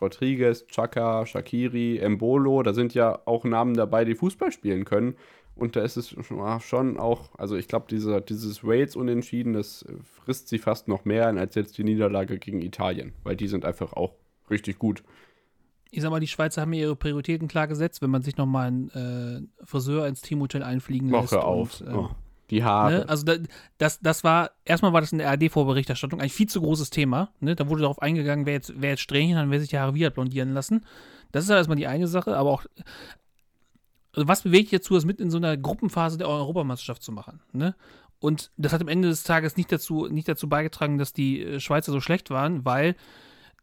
Rodriguez, 0.00 0.66
Chaka, 0.68 1.26
Shakiri, 1.26 1.98
Embolo, 1.98 2.62
da 2.62 2.72
sind 2.72 2.94
ja 2.94 3.20
auch 3.24 3.44
Namen 3.44 3.74
dabei, 3.74 4.04
die 4.04 4.14
Fußball 4.14 4.52
spielen 4.52 4.84
können. 4.84 5.16
Und 5.58 5.76
da 5.76 5.82
ist 5.82 5.96
es 5.96 6.14
schon 6.60 6.98
auch, 6.98 7.34
also 7.36 7.56
ich 7.56 7.68
glaube, 7.68 7.86
diese, 7.90 8.20
dieses 8.20 8.64
Wales-Unentschieden, 8.64 9.52
das 9.52 9.84
frisst 10.24 10.48
sie 10.48 10.58
fast 10.58 10.88
noch 10.88 11.04
mehr 11.04 11.26
als 11.26 11.54
jetzt 11.54 11.76
die 11.78 11.84
Niederlage 11.84 12.38
gegen 12.38 12.62
Italien, 12.62 13.12
weil 13.24 13.36
die 13.36 13.48
sind 13.48 13.64
einfach 13.64 13.92
auch 13.92 14.14
richtig 14.50 14.78
gut 14.78 15.02
ich 15.90 16.02
sag 16.02 16.10
mal, 16.10 16.20
die 16.20 16.28
Schweizer 16.28 16.62
haben 16.62 16.72
ihre 16.72 16.96
Prioritäten 16.96 17.48
klar 17.48 17.66
gesetzt, 17.66 18.02
wenn 18.02 18.10
man 18.10 18.22
sich 18.22 18.36
nochmal 18.36 18.68
einen 18.68 19.50
äh, 19.60 19.64
Friseur 19.64 20.06
ins 20.06 20.20
Teamhotel 20.20 20.62
einfliegen 20.62 21.08
lässt. 21.08 21.32
Mach 21.32 21.42
auf. 21.42 21.80
Und, 21.80 21.88
ähm, 21.88 21.96
oh, 21.96 22.10
die 22.50 22.64
Haare. 22.64 22.92
Ne? 22.92 23.08
Also 23.08 23.24
da, 23.24 23.36
das, 23.78 24.00
das 24.00 24.24
war, 24.24 24.50
erstmal 24.64 24.92
war 24.92 25.00
das 25.00 25.12
in 25.12 25.18
der 25.18 25.28
ARD-Vorberichterstattung 25.30 26.20
ein 26.20 26.28
viel 26.28 26.48
zu 26.48 26.60
großes 26.60 26.90
Thema. 26.90 27.30
Ne? 27.40 27.56
Da 27.56 27.68
wurde 27.68 27.82
darauf 27.82 28.00
eingegangen, 28.02 28.46
wer 28.46 28.54
jetzt, 28.54 28.72
wer 28.76 28.90
jetzt 28.90 29.00
Strähnchen 29.00 29.38
hat, 29.38 29.50
wer 29.50 29.60
sich 29.60 29.70
die 29.70 29.78
Haare 29.78 29.94
wieder 29.94 30.10
blondieren 30.10 30.52
lassen. 30.52 30.84
Das 31.32 31.44
ist 31.44 31.50
ja 31.50 31.56
erstmal 31.56 31.76
die 31.76 31.86
eine 31.86 32.06
Sache, 32.06 32.36
aber 32.36 32.50
auch, 32.50 32.64
also 34.18 34.28
was 34.28 34.42
bewegt 34.42 34.72
jetzt 34.72 34.86
dazu, 34.86 34.94
das 34.94 35.04
mit 35.04 35.20
in 35.20 35.30
so 35.30 35.36
einer 35.36 35.56
Gruppenphase 35.56 36.18
der 36.18 36.28
Europameisterschaft 36.28 37.02
zu 37.02 37.12
machen? 37.12 37.40
Ne? 37.52 37.76
Und 38.18 38.50
das 38.56 38.72
hat 38.72 38.80
am 38.80 38.88
Ende 38.88 39.08
des 39.08 39.22
Tages 39.22 39.56
nicht 39.56 39.70
dazu, 39.70 40.08
nicht 40.08 40.26
dazu 40.26 40.48
beigetragen, 40.48 40.98
dass 40.98 41.12
die 41.12 41.40
äh, 41.40 41.60
Schweizer 41.60 41.92
so 41.92 42.00
schlecht 42.00 42.30
waren, 42.30 42.64
weil 42.64 42.96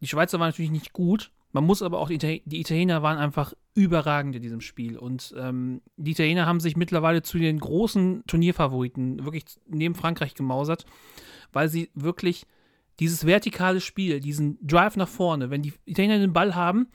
die 0.00 0.06
Schweizer 0.06 0.40
waren 0.40 0.48
natürlich 0.48 0.70
nicht 0.70 0.94
gut, 0.94 1.30
man 1.52 1.64
muss 1.64 1.80
aber 1.80 2.00
auch, 2.00 2.08
die, 2.08 2.42
Italiener 2.44 3.02
waren 3.02 3.16
einfach 3.16 3.54
überragend 3.74 4.36
in 4.36 4.42
diesem 4.42 4.60
Spiel. 4.60 4.98
Und 4.98 5.34
ähm, 5.38 5.80
die 5.96 6.10
Italiener 6.10 6.44
haben 6.44 6.60
sich 6.60 6.76
mittlerweile 6.76 7.22
zu 7.22 7.38
den 7.38 7.60
großen 7.60 8.24
Turnierfavoriten 8.26 9.24
wirklich 9.24 9.44
neben 9.66 9.94
Frankreich 9.94 10.34
gemausert, 10.34 10.84
weil 11.52 11.70
sie 11.70 11.90
wirklich 11.94 12.46
dieses 12.98 13.24
vertikale 13.24 13.80
Spiel, 13.80 14.20
diesen 14.20 14.58
Drive 14.66 14.96
nach 14.96 15.08
vorne, 15.08 15.48
wenn 15.48 15.62
die 15.62 15.72
Italiener 15.86 16.18
den 16.18 16.34
Ball 16.34 16.54
haben, 16.54 16.88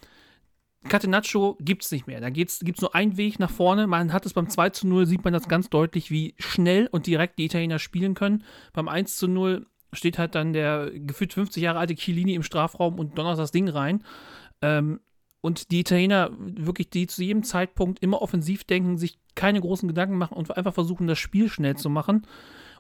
Catenaccio 0.90 1.58
gibt 1.60 1.84
es 1.84 1.92
nicht 1.92 2.08
mehr. 2.08 2.22
Da 2.22 2.30
gibt 2.30 2.50
es 2.50 2.82
nur 2.82 2.96
einen 2.96 3.18
Weg 3.18 3.40
nach 3.40 3.52
vorne. 3.52 3.86
Man 3.88 4.14
hat 4.14 4.26
es 4.26 4.34
beim 4.34 4.50
2 4.50 4.72
zu 4.72 4.88
0, 4.88 5.06
sieht 5.06 5.24
man 5.24 5.34
das 5.34 5.48
ganz 5.48 5.70
deutlich, 5.70 6.10
wie 6.10 6.34
schnell 6.40 6.88
und 6.92 7.08
direkt 7.08 7.38
die 7.38 7.46
Italiener 7.46 7.80
spielen 7.80 8.16
können. 8.16 8.44
Beim 8.74 8.88
1 8.88 9.16
zu 9.16 9.28
0 9.28 9.68
steht 9.94 10.18
halt 10.18 10.36
dann 10.36 10.54
der 10.54 10.92
gefühlt 10.92 11.34
50 11.34 11.62
Jahre 11.62 11.80
alte 11.80 11.96
Chiellini 11.96 12.34
im 12.34 12.44
Strafraum 12.44 12.98
und 12.98 13.18
donnert 13.18 13.38
das 13.38 13.52
Ding 13.52 13.70
rein. 13.70 14.04
Ähm, 14.62 15.02
und 15.42 15.72
die 15.72 15.80
Italiener 15.80 16.32
wirklich, 16.38 16.90
die 16.90 17.08
zu 17.08 17.24
jedem 17.24 17.44
Zeitpunkt 17.44 18.02
immer 18.02 18.22
offensiv 18.22 18.64
denken, 18.64 18.98
sich 18.98 19.20
keine 19.36 19.60
großen 19.60 19.88
Gedanken 19.88 20.18
machen 20.18 20.38
und 20.38 20.56
einfach 20.56 20.74
versuchen, 20.74 21.08
das 21.08 21.20
Spiel 21.20 21.50
schnell 21.50 21.76
zu 21.76 21.90
machen 21.90 22.28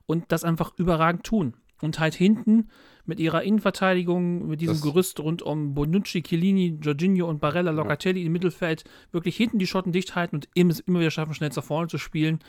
und 0.05 0.31
das 0.31 0.43
einfach 0.43 0.73
überragend 0.77 1.23
tun. 1.23 1.55
Und 1.81 1.99
halt 1.99 2.13
hinten 2.13 2.69
mit 3.05 3.19
ihrer 3.19 3.43
Innenverteidigung, 3.43 4.47
mit 4.47 4.61
diesem 4.61 4.75
das 4.75 4.83
Gerüst 4.83 5.19
rund 5.19 5.41
um 5.41 5.73
Bonucci, 5.73 6.21
Chiellini, 6.21 6.77
Jorginho 6.81 7.27
und 7.27 7.41
Barella, 7.41 7.71
Locatelli 7.71 8.21
ja. 8.21 8.27
im 8.27 8.31
Mittelfeld, 8.31 8.83
wirklich 9.11 9.35
hinten 9.35 9.59
die 9.59 9.67
Schotten 9.67 9.91
dicht 9.91 10.15
halten 10.15 10.35
und 10.35 10.49
immer, 10.53 10.73
immer 10.85 10.99
wieder 10.99 11.11
schaffen, 11.11 11.33
schnell 11.33 11.49
nach 11.55 11.63
vorne 11.63 11.87
zu 11.87 11.97
spielen 11.97 12.39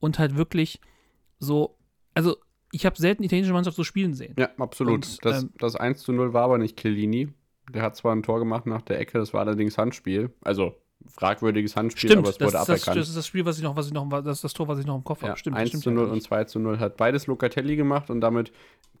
und 0.00 0.18
halt 0.18 0.36
wirklich 0.36 0.80
so, 1.38 1.76
also 2.14 2.36
ich 2.72 2.86
habe 2.86 2.96
selten 2.96 3.22
italienische 3.22 3.52
Mannschaft 3.52 3.76
so 3.76 3.84
spielen 3.84 4.14
sehen. 4.14 4.34
Ja, 4.38 4.50
absolut. 4.58 4.94
Und, 4.94 5.24
das, 5.24 5.42
ähm, 5.42 5.50
das 5.58 5.76
1 5.76 6.02
zu 6.02 6.12
0 6.12 6.32
war 6.32 6.44
aber 6.44 6.58
nicht 6.58 6.78
Chiellini. 6.80 7.28
Der 7.72 7.82
hat 7.82 7.96
zwar 7.96 8.14
ein 8.14 8.22
Tor 8.22 8.38
gemacht 8.38 8.66
nach 8.66 8.82
der 8.82 8.98
Ecke, 8.98 9.18
das 9.18 9.32
war 9.32 9.40
allerdings 9.40 9.78
Handspiel. 9.78 10.34
Also 10.42 10.74
fragwürdiges 11.08 11.76
Handspiel, 11.76 12.10
Stimmt, 12.10 12.20
aber 12.26 12.30
es 12.30 12.38
das, 12.38 12.46
wurde 12.46 12.52
das, 12.58 12.68
aberkannt. 12.68 12.96
das 12.98 13.08
ist 13.08 13.16
das 13.16 13.26
Spiel, 13.26 13.44
was 13.44 13.58
ich 13.58 13.64
noch, 13.64 13.76
was 13.76 13.86
ich 13.86 13.92
noch, 13.92 14.08
das 14.22 14.38
ist 14.38 14.44
das 14.44 14.52
Tor, 14.52 14.68
was 14.68 14.78
ich 14.78 14.86
noch 14.86 14.96
im 14.96 15.04
Kopf 15.04 15.22
Ja, 15.22 15.28
habe. 15.28 15.38
Stimmt, 15.38 15.56
1 15.56 15.68
stimmt 15.68 15.82
zu 15.84 15.90
ja 15.90 15.94
0 15.96 16.04
gar 16.04 16.12
und 16.12 16.18
nicht. 16.18 16.26
2 16.26 16.44
zu 16.44 16.58
0 16.58 16.78
hat 16.78 16.96
beides 16.96 17.26
Locatelli 17.26 17.76
gemacht 17.76 18.10
und 18.10 18.20
damit 18.20 18.52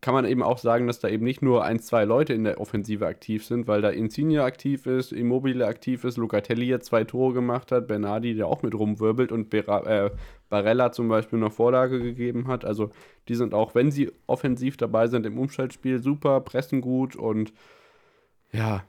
kann 0.02 0.14
man 0.14 0.24
eben 0.24 0.42
auch 0.42 0.58
sagen, 0.58 0.88
dass 0.88 0.98
da 0.98 1.08
eben 1.08 1.24
nicht 1.24 1.42
nur 1.42 1.64
ein, 1.64 1.78
zwei 1.78 2.04
Leute 2.04 2.32
in 2.34 2.42
der 2.42 2.60
Offensive 2.60 3.06
aktiv 3.06 3.46
sind, 3.46 3.68
weil 3.68 3.82
da 3.82 3.88
Insigne 3.88 4.42
aktiv 4.42 4.86
ist, 4.86 5.12
Immobile 5.12 5.64
aktiv 5.64 6.02
ist, 6.02 6.16
Locatelli 6.16 6.66
jetzt 6.66 6.86
zwei 6.86 7.04
Tore 7.04 7.34
gemacht 7.34 7.70
hat, 7.70 7.86
Bernardi, 7.86 8.34
der 8.34 8.48
auch 8.48 8.62
mit 8.62 8.74
rumwirbelt 8.74 9.30
und 9.30 9.48
Bera 9.48 10.06
äh, 10.06 10.10
Barella 10.48 10.90
zum 10.90 11.08
Beispiel 11.08 11.38
noch 11.38 11.52
Vorlage 11.52 12.00
gegeben 12.00 12.48
hat. 12.48 12.64
Also 12.64 12.90
die 13.28 13.36
sind 13.36 13.54
auch, 13.54 13.76
wenn 13.76 13.92
sie 13.92 14.10
offensiv 14.26 14.76
dabei 14.76 15.06
sind 15.06 15.24
im 15.24 15.38
Umschaltspiel, 15.38 16.02
super, 16.02 16.40
pressen 16.40 16.80
gut 16.80 17.14
und 17.14 17.52
ja, 18.50 18.82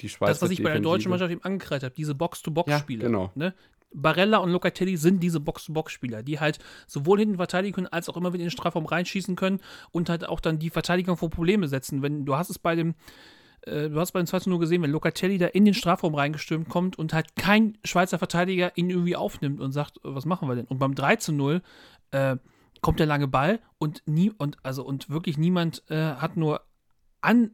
die 0.00 0.08
Schweizer 0.08 0.32
Das, 0.32 0.42
was 0.42 0.50
ich 0.50 0.62
bei 0.62 0.70
der 0.70 0.80
deutschen 0.80 1.10
Mannschaft 1.10 1.32
eben 1.32 1.42
angekreidet 1.42 1.84
habe, 1.84 1.94
diese 1.94 2.14
Box-to-Box-Spiele. 2.14 3.02
Ja, 3.02 3.08
genau. 3.08 3.32
Ne? 3.34 3.54
Barella 3.92 4.38
und 4.38 4.50
Locatelli 4.50 4.96
sind 4.96 5.22
diese 5.22 5.40
Box-to-Box-Spieler, 5.40 6.22
die 6.22 6.38
halt 6.38 6.58
sowohl 6.86 7.18
hinten 7.18 7.36
verteidigen 7.36 7.74
können, 7.74 7.86
als 7.86 8.08
auch 8.08 8.16
immer 8.16 8.32
wieder 8.32 8.42
in 8.42 8.48
den 8.48 8.50
Strafraum 8.50 8.86
reinschießen 8.86 9.36
können 9.36 9.60
und 9.90 10.08
halt 10.08 10.28
auch 10.28 10.40
dann 10.40 10.58
die 10.58 10.70
Verteidigung 10.70 11.16
vor 11.16 11.30
Probleme 11.30 11.68
setzen. 11.68 12.02
Wenn 12.02 12.24
du 12.24 12.36
hast 12.36 12.50
es 12.50 12.58
bei 12.58 12.74
dem, 12.74 12.94
äh, 13.62 13.88
du 13.88 13.98
hast 13.98 14.12
bei 14.12 14.20
dem 14.20 14.26
2 14.26 14.50
0 14.50 14.58
gesehen, 14.58 14.82
wenn 14.82 14.90
Locatelli 14.90 15.38
da 15.38 15.46
in 15.46 15.64
den 15.64 15.74
Strafraum 15.74 16.14
reingestürmt 16.14 16.68
kommt 16.68 16.98
und 16.98 17.14
halt 17.14 17.36
kein 17.36 17.78
Schweizer 17.84 18.18
Verteidiger 18.18 18.76
ihn 18.76 18.90
irgendwie 18.90 19.16
aufnimmt 19.16 19.60
und 19.60 19.72
sagt, 19.72 19.98
äh, 19.98 20.00
was 20.02 20.26
machen 20.26 20.48
wir 20.48 20.56
denn? 20.56 20.66
Und 20.66 20.78
beim 20.78 20.94
3 20.94 21.16
zu 21.16 21.32
0 21.32 21.62
äh, 22.10 22.36
kommt 22.82 23.00
der 23.00 23.06
lange 23.06 23.28
Ball 23.28 23.60
und 23.78 24.02
nie 24.06 24.30
und 24.36 24.58
also 24.62 24.84
und 24.84 25.08
wirklich 25.08 25.38
niemand 25.38 25.82
äh, 25.88 25.96
hat 25.96 26.36
nur 26.36 26.60
an 27.22 27.52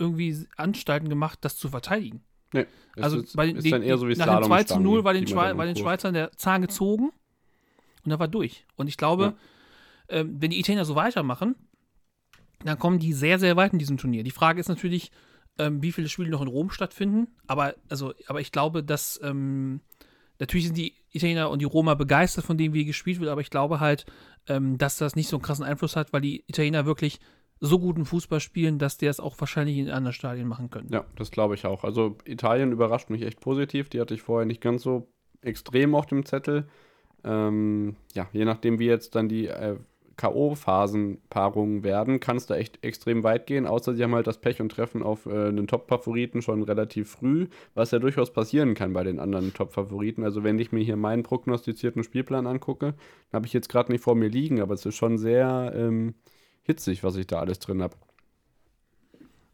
irgendwie 0.00 0.46
Anstalten 0.56 1.08
gemacht, 1.08 1.38
das 1.42 1.56
zu 1.56 1.68
verteidigen. 1.68 2.22
Nee, 2.52 2.66
Also 2.96 3.20
ist, 3.20 3.36
bei 3.36 3.46
den, 3.46 3.56
ist 3.56 3.70
dann 3.70 3.82
eher 3.82 3.96
so 3.96 4.08
wie 4.08 4.14
nach 4.14 4.40
dem 4.40 4.46
2 4.46 4.64
zu 4.64 4.80
0 4.80 5.04
war 5.04 5.12
den, 5.12 5.30
war 5.30 5.66
den. 5.66 5.76
Schweizern 5.76 6.14
der 6.14 6.32
Zahn 6.32 6.62
gezogen 6.62 7.12
und 8.04 8.10
er 8.10 8.18
war 8.18 8.28
durch. 8.28 8.66
Und 8.74 8.88
ich 8.88 8.96
glaube, 8.96 9.34
ähm, 10.08 10.36
wenn 10.40 10.50
die 10.50 10.58
Italiener 10.58 10.84
so 10.84 10.96
weitermachen, 10.96 11.54
dann 12.64 12.78
kommen 12.78 12.98
die 12.98 13.12
sehr, 13.12 13.38
sehr 13.38 13.56
weit 13.56 13.72
in 13.72 13.78
diesem 13.78 13.98
Turnier. 13.98 14.24
Die 14.24 14.32
Frage 14.32 14.60
ist 14.60 14.68
natürlich, 14.68 15.12
ähm, 15.58 15.82
wie 15.82 15.92
viele 15.92 16.08
Spiele 16.08 16.30
noch 16.30 16.42
in 16.42 16.48
Rom 16.48 16.70
stattfinden. 16.70 17.28
Aber, 17.46 17.74
also, 17.88 18.12
aber 18.26 18.40
ich 18.40 18.50
glaube, 18.52 18.82
dass 18.82 19.20
ähm, 19.22 19.80
natürlich 20.38 20.66
sind 20.66 20.76
die 20.76 20.94
Italiener 21.12 21.50
und 21.50 21.60
die 21.60 21.66
Roma 21.66 21.94
begeistert 21.94 22.44
von 22.44 22.58
dem, 22.58 22.72
wie 22.72 22.84
gespielt 22.84 23.20
wird, 23.20 23.30
aber 23.30 23.40
ich 23.40 23.50
glaube 23.50 23.80
halt, 23.80 24.06
ähm, 24.48 24.76
dass 24.78 24.98
das 24.98 25.16
nicht 25.16 25.28
so 25.28 25.36
einen 25.36 25.42
krassen 25.42 25.64
Einfluss 25.64 25.96
hat, 25.96 26.12
weil 26.12 26.20
die 26.20 26.44
Italiener 26.46 26.86
wirklich 26.86 27.20
so 27.60 27.78
guten 27.78 28.06
Fußball 28.06 28.40
spielen, 28.40 28.78
dass 28.78 28.96
die 28.96 29.06
das 29.06 29.20
auch 29.20 29.36
wahrscheinlich 29.38 29.76
in 29.76 29.90
anderen 29.90 30.14
Stadien 30.14 30.48
machen 30.48 30.70
können. 30.70 30.88
Ja, 30.90 31.04
das 31.16 31.30
glaube 31.30 31.54
ich 31.54 31.66
auch. 31.66 31.84
Also 31.84 32.16
Italien 32.24 32.72
überrascht 32.72 33.10
mich 33.10 33.22
echt 33.22 33.40
positiv. 33.40 33.90
Die 33.90 34.00
hatte 34.00 34.14
ich 34.14 34.22
vorher 34.22 34.46
nicht 34.46 34.62
ganz 34.62 34.82
so 34.82 35.08
extrem 35.42 35.94
auf 35.94 36.06
dem 36.06 36.24
Zettel. 36.24 36.66
Ähm, 37.22 37.96
ja, 38.14 38.28
je 38.32 38.46
nachdem, 38.46 38.78
wie 38.78 38.86
jetzt 38.86 39.14
dann 39.14 39.28
die 39.28 39.46
äh, 39.46 39.76
K.O.-Phasenpaarungen 40.16 41.82
werden, 41.82 42.18
kann 42.18 42.36
es 42.36 42.46
da 42.46 42.54
echt 42.56 42.82
extrem 42.82 43.24
weit 43.24 43.46
gehen. 43.46 43.66
Außer 43.66 43.94
sie 43.94 44.02
haben 44.02 44.14
halt 44.14 44.26
das 44.26 44.40
Pech 44.40 44.60
und 44.62 44.70
treffen 44.70 45.02
auf 45.02 45.26
äh, 45.26 45.48
einen 45.48 45.66
Top-Favoriten 45.66 46.40
schon 46.40 46.62
relativ 46.62 47.10
früh, 47.10 47.48
was 47.74 47.90
ja 47.90 47.98
durchaus 47.98 48.32
passieren 48.32 48.74
kann 48.74 48.94
bei 48.94 49.04
den 49.04 49.18
anderen 49.18 49.52
Top-Favoriten. 49.52 50.24
Also 50.24 50.44
wenn 50.44 50.58
ich 50.58 50.72
mir 50.72 50.82
hier 50.82 50.96
meinen 50.96 51.22
prognostizierten 51.22 52.04
Spielplan 52.04 52.46
angucke, 52.46 52.94
habe 53.32 53.46
ich 53.46 53.52
jetzt 53.52 53.68
gerade 53.68 53.92
nicht 53.92 54.02
vor 54.02 54.14
mir 54.14 54.28
liegen, 54.28 54.60
aber 54.60 54.74
es 54.74 54.86
ist 54.86 54.96
schon 54.96 55.18
sehr 55.18 55.72
ähm, 55.74 56.14
hitzig, 56.70 57.02
was 57.04 57.16
ich 57.16 57.26
da 57.26 57.40
alles 57.40 57.58
drin 57.58 57.82
habe. 57.82 57.96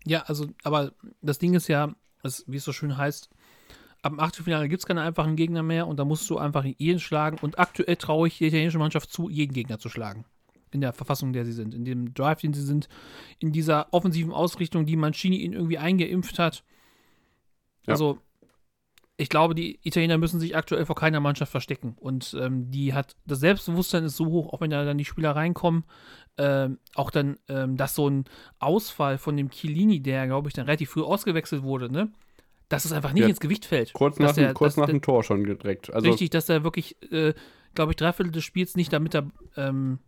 Ja, 0.05 0.23
also, 0.23 0.47
aber 0.63 0.93
das 1.21 1.39
Ding 1.39 1.55
ist 1.55 1.69
ja, 1.69 1.95
es, 2.23 2.45
wie 2.47 2.59
es 2.59 2.65
so 2.65 2.73
schön 2.73 2.97
heißt, 2.97 3.29
ab 4.03 4.13
dem 4.13 4.21
Achtelfinale 4.21 4.69
gibt 4.69 4.81
es 4.81 4.87
keine 4.87 5.03
einfachen 5.03 5.37
Gegner 5.37 5.63
mehr 5.63 5.87
und 5.87 5.99
da 5.99 6.05
musst 6.05 6.31
du 6.31 6.39
einfach 6.39 6.65
jeden 6.65 7.01
schlagen. 7.01 7.39
Und 7.41 7.59
aktuell 7.59 7.97
traue 7.97 8.29
ich 8.29 8.39
der 8.39 8.49
italienischen 8.49 8.79
Mannschaft 8.79 9.11
zu, 9.11 9.29
jeden 9.29 9.53
Gegner 9.53 9.79
zu 9.79 9.89
schlagen. 9.89 10.25
In 10.71 10.81
der 10.81 10.93
Verfassung, 10.93 11.31
in 11.31 11.33
der 11.33 11.45
sie 11.45 11.53
sind, 11.53 11.75
in 11.75 11.85
dem 11.85 12.15
Drive, 12.15 12.41
den 12.41 12.53
sie 12.53 12.63
sind, 12.63 12.89
in 13.39 13.53
dieser 13.53 13.93
offensiven 13.93 14.33
Ausrichtung, 14.33 14.87
die 14.87 14.97
Mancini 14.97 15.39
ihnen 15.39 15.55
irgendwie 15.55 15.79
eingeimpft 15.79 16.39
hat. 16.39 16.65
Ja. 17.87 17.95
Also, 17.95 18.19
ich 19.17 19.29
glaube, 19.29 19.55
die 19.55 19.81
Italiener 19.83 20.19
müssen 20.19 20.41
sich 20.41 20.57
aktuell 20.57 20.85
vor 20.85 20.97
keiner 20.97 21.21
Mannschaft 21.21 21.51
verstecken. 21.51 21.97
Und 21.99 22.37
ähm, 22.39 22.71
die 22.71 22.93
hat, 22.93 23.17
das 23.25 23.41
Selbstbewusstsein 23.41 24.05
ist 24.05 24.17
so 24.17 24.27
hoch, 24.27 24.53
auch 24.53 24.61
wenn 24.61 24.71
da 24.71 24.85
dann 24.85 24.99
die 24.99 25.05
Spieler 25.05 25.35
reinkommen, 25.35 25.85
ähm, 26.39 26.79
auch 26.95 27.11
dann, 27.11 27.39
ähm, 27.49 27.77
dass 27.77 27.95
so 27.95 28.09
ein 28.09 28.25
Ausfall 28.59 29.19
von 29.19 29.37
dem 29.37 29.51
Chiellini, 29.51 30.01
der, 30.01 30.27
glaube 30.27 30.49
ich, 30.49 30.55
dann 30.55 30.67
relativ 30.67 30.91
früh 30.91 31.03
ausgewechselt 31.03 31.63
wurde, 31.63 31.91
ne? 31.91 32.11
Dass 32.69 32.85
es 32.85 32.93
einfach 32.93 33.13
nicht 33.13 33.23
Ja. 33.23 33.29
ins 33.29 33.41
Gewicht 33.41 33.65
fällt. 33.65 33.93
Kurz 33.93 34.19
nach, 34.19 34.33
dem- 34.35 34.45
der- 34.45 34.55
kurz 34.55 34.75
dass 34.75 34.81
nach 34.83 34.87
dem 34.89 35.01
Tor 35.01 35.23
schon 35.23 35.45
direkt. 35.45 35.93
Also 35.93 36.09
Richtig, 36.09 36.31
dass 36.31 36.49
er 36.49 36.65
wirklich, 36.65 37.01
äh, 37.13 37.33
glaube 37.75 37.93
ich, 37.93 37.97
drei 37.97 38.13
Viertel 38.13 38.33
des 38.33 38.45
Spiels 38.45 38.77
nicht 38.77 38.93
damit 38.93 39.15
er 39.15 39.29
ähm, 39.57 39.99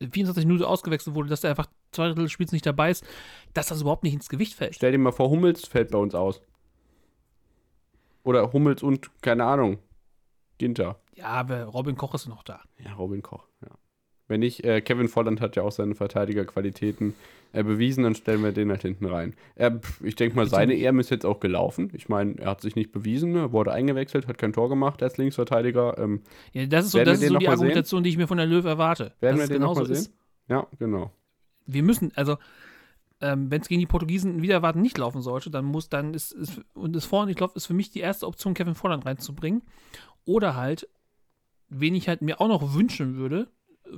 24 0.00 0.46
Minuten 0.46 0.64
ausgewechselt 0.64 1.14
wurde, 1.16 1.28
dass 1.28 1.42
er 1.44 1.50
einfach 1.50 1.66
zwei 1.92 2.06
Drittel 2.08 2.24
des 2.24 2.32
Spiels 2.32 2.52
nicht 2.52 2.66
dabei 2.66 2.90
ist, 2.90 3.04
dass 3.54 3.66
das 3.68 3.80
überhaupt 3.80 4.04
nicht 4.04 4.14
ins 4.14 4.28
Gewicht 4.28 4.54
fällt. 4.54 4.74
Stell 4.76 4.92
dir 4.92 4.98
mal 4.98 5.12
vor, 5.12 5.30
Hummels 5.30 5.66
fällt 5.66 5.90
bei 5.90 5.98
uns 5.98 6.14
aus. 6.14 6.40
Oder 8.24 8.52
Hummels 8.52 8.82
und, 8.82 9.10
keine 9.22 9.44
Ahnung, 9.44 9.78
Ginter. 10.58 11.00
Ja, 11.14 11.26
aber 11.26 11.64
Robin 11.64 11.96
Koch 11.96 12.14
ist 12.14 12.26
noch 12.28 12.42
da. 12.42 12.60
Ja, 12.78 12.92
Robin 12.94 13.22
Koch, 13.22 13.46
ja. 13.62 13.70
Wenn 14.28 14.40
nicht, 14.40 14.64
äh, 14.64 14.80
Kevin 14.80 15.08
Volland 15.08 15.40
hat 15.40 15.56
ja 15.56 15.62
auch 15.62 15.72
seine 15.72 15.94
Verteidigerqualitäten 15.94 17.14
äh, 17.52 17.64
bewiesen, 17.64 18.04
dann 18.04 18.14
stellen 18.14 18.44
wir 18.44 18.52
den 18.52 18.70
halt 18.70 18.82
hinten 18.82 19.06
rein. 19.06 19.34
Er, 19.56 19.78
pf, 19.78 20.02
ich 20.02 20.16
denke 20.16 20.36
mal, 20.36 20.46
seine. 20.46 20.74
EM 20.74 21.00
ist 21.00 21.10
jetzt 21.10 21.24
auch 21.24 21.40
gelaufen. 21.40 21.90
Ich 21.94 22.08
meine, 22.08 22.38
er 22.38 22.50
hat 22.50 22.60
sich 22.60 22.76
nicht 22.76 22.92
bewiesen, 22.92 23.32
ne? 23.32 23.52
wurde 23.52 23.72
eingewechselt, 23.72 24.28
hat 24.28 24.38
kein 24.38 24.52
Tor 24.52 24.68
gemacht 24.68 25.02
als 25.02 25.16
Linksverteidiger. 25.16 25.96
Ähm, 25.98 26.20
Ja, 26.52 26.66
das 26.66 26.86
ist 26.86 26.92
so, 26.92 26.98
das 26.98 27.20
ist 27.20 27.28
so 27.28 27.28
die 27.28 27.32
noch 27.34 27.40
mal 27.40 27.40
sehen? 27.40 27.52
Argumentation, 27.52 28.02
die 28.02 28.10
ich 28.10 28.18
mir 28.18 28.28
von 28.28 28.36
der 28.36 28.46
Löw 28.46 28.64
erwarte. 28.64 29.14
werden 29.20 29.38
dass 29.38 29.48
wir 29.48 29.56
den 29.56 29.62
nochmal 29.62 29.84
genauso 29.84 30.02
sehen? 30.02 30.14
Ja, 30.48 30.66
genau. 30.78 31.10
wir 31.66 31.82
müssen, 31.82 32.12
also 32.14 32.36
ähm, 33.20 33.50
wenn 33.50 33.60
es 33.60 33.68
gegen 33.68 33.80
die 33.80 33.86
Portugiesen 33.86 34.42
wieder 34.42 34.54
erwarten 34.54 34.80
nicht 34.80 34.98
laufen 34.98 35.22
sollte, 35.22 35.50
dann 35.50 35.64
muss, 35.64 35.88
dann 35.88 36.14
ist, 36.14 36.32
ist 36.32 36.60
und 36.74 36.94
das 36.94 37.04
vorne 37.04 37.26
nicht 37.28 37.40
läuft, 37.40 37.56
ist 37.56 37.66
für 37.66 37.74
mich 37.74 37.90
die 37.90 38.00
erste 38.00 38.26
Option, 38.26 38.54
Kevin 38.54 38.74
Volland 38.74 39.04
reinzubringen. 39.06 39.62
Oder 40.24 40.54
halt, 40.54 40.88
wen 41.68 41.94
ich 41.94 42.08
halt 42.08 42.22
mir 42.22 42.40
auch 42.40 42.48
noch 42.48 42.74
wünschen 42.74 43.16
würde, 43.16 43.48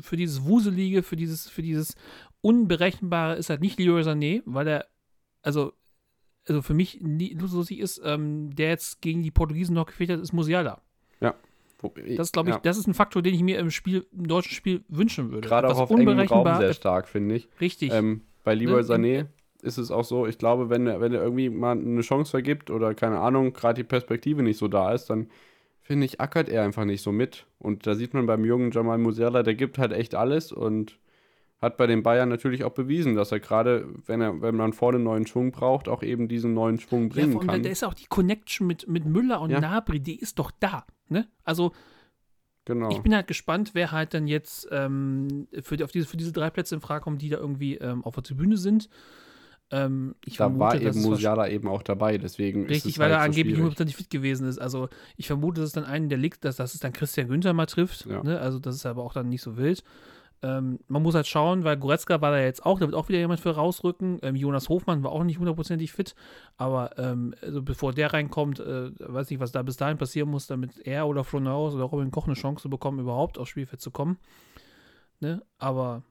für 0.01 0.16
dieses 0.16 0.45
Wuselige, 0.45 1.03
für 1.03 1.16
dieses, 1.16 1.49
für 1.49 1.62
dieses 1.62 1.95
Unberechenbare 2.43 3.36
ist 3.36 3.51
halt 3.51 3.61
nicht 3.61 3.78
Leroy 3.78 4.03
Sané, 4.03 4.43
weil 4.47 4.66
er, 4.68 4.86
also, 5.43 5.72
also 6.47 6.62
für 6.62 6.74
mich 6.74 6.99
lustig 7.01 7.80
ist, 7.80 8.01
ähm, 8.05 8.55
der 8.55 8.68
jetzt 8.70 9.03
gegen 9.03 9.22
die 9.22 9.30
Portugiesen 9.30 9.74
noch 9.74 9.86
gefehlt 9.86 10.11
hat, 10.11 10.20
ist 10.20 10.32
Musiala. 10.32 10.80
Wo- 11.82 11.95
Das 12.16 12.26
ist, 12.28 12.32
glaube 12.34 12.51
ich, 12.51 12.57
ja. 12.57 12.61
das 12.61 12.76
ist 12.76 12.86
ein 12.86 12.93
Faktor, 12.95 13.22
den 13.22 13.34
ich 13.34 13.43
mir 13.43 13.59
im 13.59 13.70
Spiel, 13.70 14.07
im 14.12 14.26
deutschen 14.28 14.53
Spiel 14.53 14.84
wünschen 14.88 15.30
würde. 15.32 15.49
Gerade 15.49 15.66
auch 15.68 15.78
auf 15.78 15.91
engem 15.91 16.18
Raum 16.18 16.57
sehr 16.59 16.74
stark, 16.74 17.09
finde 17.09 17.36
ich. 17.36 17.49
Richtig. 17.59 17.91
Ähm, 17.91 18.20
bei 18.45 18.55
Leroy 18.55 18.82
Ne, 18.82 18.86
Sané 18.86 19.26
ist 19.62 19.78
es 19.78 19.91
auch 19.91 20.05
so, 20.05 20.26
ich 20.26 20.36
glaube, 20.36 20.68
wenn 20.68 20.86
er, 20.86 21.01
wenn 21.01 21.14
er 21.14 21.22
irgendwie 21.22 21.49
mal 21.49 21.72
eine 21.72 22.03
Chance 22.03 22.30
vergibt 22.32 22.70
oder 22.70 22.95
keine 22.95 23.18
Ahnung, 23.20 23.55
gerade 23.55 23.74
die 23.82 23.84
Perspektive 23.88 24.43
nicht 24.43 24.59
so 24.59 24.68
da 24.68 24.93
ist, 24.93 25.07
dann 25.07 25.30
finde 25.82 26.06
ich, 26.06 26.20
ackert 26.20 26.48
er 26.48 26.62
einfach 26.64 26.84
nicht 26.84 27.02
so 27.02 27.12
mit. 27.12 27.46
Und 27.58 27.86
da 27.86 27.94
sieht 27.94 28.14
man 28.14 28.26
beim 28.26 28.44
jungen 28.44 28.70
Jamal 28.70 28.98
Musiala, 28.98 29.42
der 29.42 29.54
gibt 29.54 29.78
halt 29.78 29.92
echt 29.92 30.14
alles 30.14 30.52
und 30.52 30.98
hat 31.60 31.76
bei 31.76 31.86
den 31.86 32.02
Bayern 32.02 32.28
natürlich 32.30 32.64
auch 32.64 32.72
bewiesen, 32.72 33.14
dass 33.16 33.32
er 33.32 33.40
gerade, 33.40 33.86
wenn 34.06 34.20
er, 34.22 34.40
wenn 34.40 34.56
man 34.56 34.72
vorne 34.72 34.96
einen 34.96 35.04
neuen 35.04 35.26
Schwung 35.26 35.52
braucht, 35.52 35.88
auch 35.88 36.02
eben 36.02 36.26
diesen 36.26 36.54
neuen 36.54 36.78
Schwung 36.80 37.02
Ja, 37.04 37.08
bringen 37.08 37.32
vor 37.32 37.40
allem, 37.42 37.48
kann. 37.48 37.62
da 37.64 37.68
ist 37.68 37.84
auch 37.84 37.92
die 37.92 38.06
Connection 38.06 38.66
mit, 38.66 38.88
mit 38.88 39.04
Müller 39.04 39.40
und 39.42 39.50
Ja. 39.50 39.60
Nabri, 39.60 40.00
die 40.00 40.18
ist 40.18 40.38
doch 40.38 40.50
da. 40.58 40.86
Ne? 41.08 41.28
Also, 41.44 41.72
Genau. 42.66 42.90
ich 42.90 43.00
bin 43.02 43.14
halt 43.14 43.26
gespannt, 43.26 43.70
wer 43.74 43.90
halt 43.90 44.14
dann 44.14 44.26
jetzt 44.26 44.68
ähm, 44.70 45.48
für, 45.62 45.76
die, 45.76 45.84
auf 45.84 45.90
diese, 45.92 46.06
für 46.06 46.16
diese 46.16 46.32
drei 46.32 46.50
Plätze 46.50 46.74
in 46.74 46.80
Frage 46.80 47.02
kommt, 47.02 47.20
die 47.20 47.28
da 47.28 47.38
irgendwie 47.38 47.76
ähm, 47.76 48.04
auf 48.04 48.14
der 48.14 48.22
Tribüne 48.22 48.56
sind. 48.56 48.88
Ähm, 49.72 50.16
ich 50.24 50.36
da 50.36 50.44
vermute, 50.44 50.60
war 50.60 50.80
eben 50.80 51.02
Musiala 51.02 51.48
eben 51.48 51.68
auch 51.68 51.82
dabei, 51.82 52.18
deswegen 52.18 52.64
ist 52.64 52.70
Richtig, 52.70 52.98
weil 52.98 53.06
halt 53.06 53.14
er 53.14 53.20
so 53.20 53.24
angeblich 53.26 53.56
schwierig. 53.56 53.78
100% 53.78 53.96
fit 53.96 54.10
gewesen 54.10 54.48
ist. 54.48 54.58
Also 54.58 54.88
ich 55.16 55.28
vermute, 55.28 55.60
dass 55.60 55.68
es 55.68 55.74
dann 55.74 55.84
einen 55.84 56.08
der 56.08 56.18
liegt, 56.18 56.44
dass, 56.44 56.56
dass 56.56 56.74
es 56.74 56.80
dann 56.80 56.92
Christian 56.92 57.28
Günther 57.28 57.52
mal 57.52 57.66
trifft. 57.66 58.06
Ja. 58.06 58.22
Ne? 58.22 58.40
Also 58.40 58.58
das 58.58 58.74
ist 58.74 58.86
aber 58.86 59.02
auch 59.02 59.12
dann 59.12 59.28
nicht 59.28 59.42
so 59.42 59.56
wild. 59.56 59.84
Ähm, 60.42 60.80
man 60.88 61.02
muss 61.02 61.14
halt 61.14 61.26
schauen, 61.26 61.64
weil 61.64 61.76
Goretzka 61.76 62.20
war 62.22 62.30
da 62.30 62.40
jetzt 62.40 62.64
auch, 62.64 62.80
da 62.80 62.86
wird 62.86 62.94
auch 62.94 63.08
wieder 63.08 63.18
jemand 63.18 63.40
für 63.40 63.50
rausrücken. 63.50 64.18
Ähm, 64.22 64.36
Jonas 64.36 64.70
Hofmann 64.70 65.02
war 65.02 65.12
auch 65.12 65.22
nicht 65.22 65.38
hundertprozentig 65.38 65.92
fit, 65.92 66.14
aber 66.56 66.98
ähm, 66.98 67.34
also 67.42 67.62
bevor 67.62 67.92
der 67.92 68.12
reinkommt, 68.12 68.58
äh, 68.58 68.90
weiß 68.98 69.28
nicht, 69.28 69.40
was 69.40 69.52
da 69.52 69.62
bis 69.62 69.76
dahin 69.76 69.98
passieren 69.98 70.30
muss, 70.30 70.46
damit 70.46 70.78
er 70.86 71.06
oder 71.06 71.24
Flo 71.24 71.40
Neuhaus 71.40 71.74
oder 71.74 71.84
Robin 71.84 72.10
Koch 72.10 72.26
eine 72.26 72.34
Chance 72.34 72.70
bekommen, 72.70 73.00
überhaupt 73.00 73.38
aufs 73.38 73.50
Spielfeld 73.50 73.82
zu 73.82 73.90
kommen. 73.90 74.16
Ne? 75.20 75.42
Aber 75.58 76.02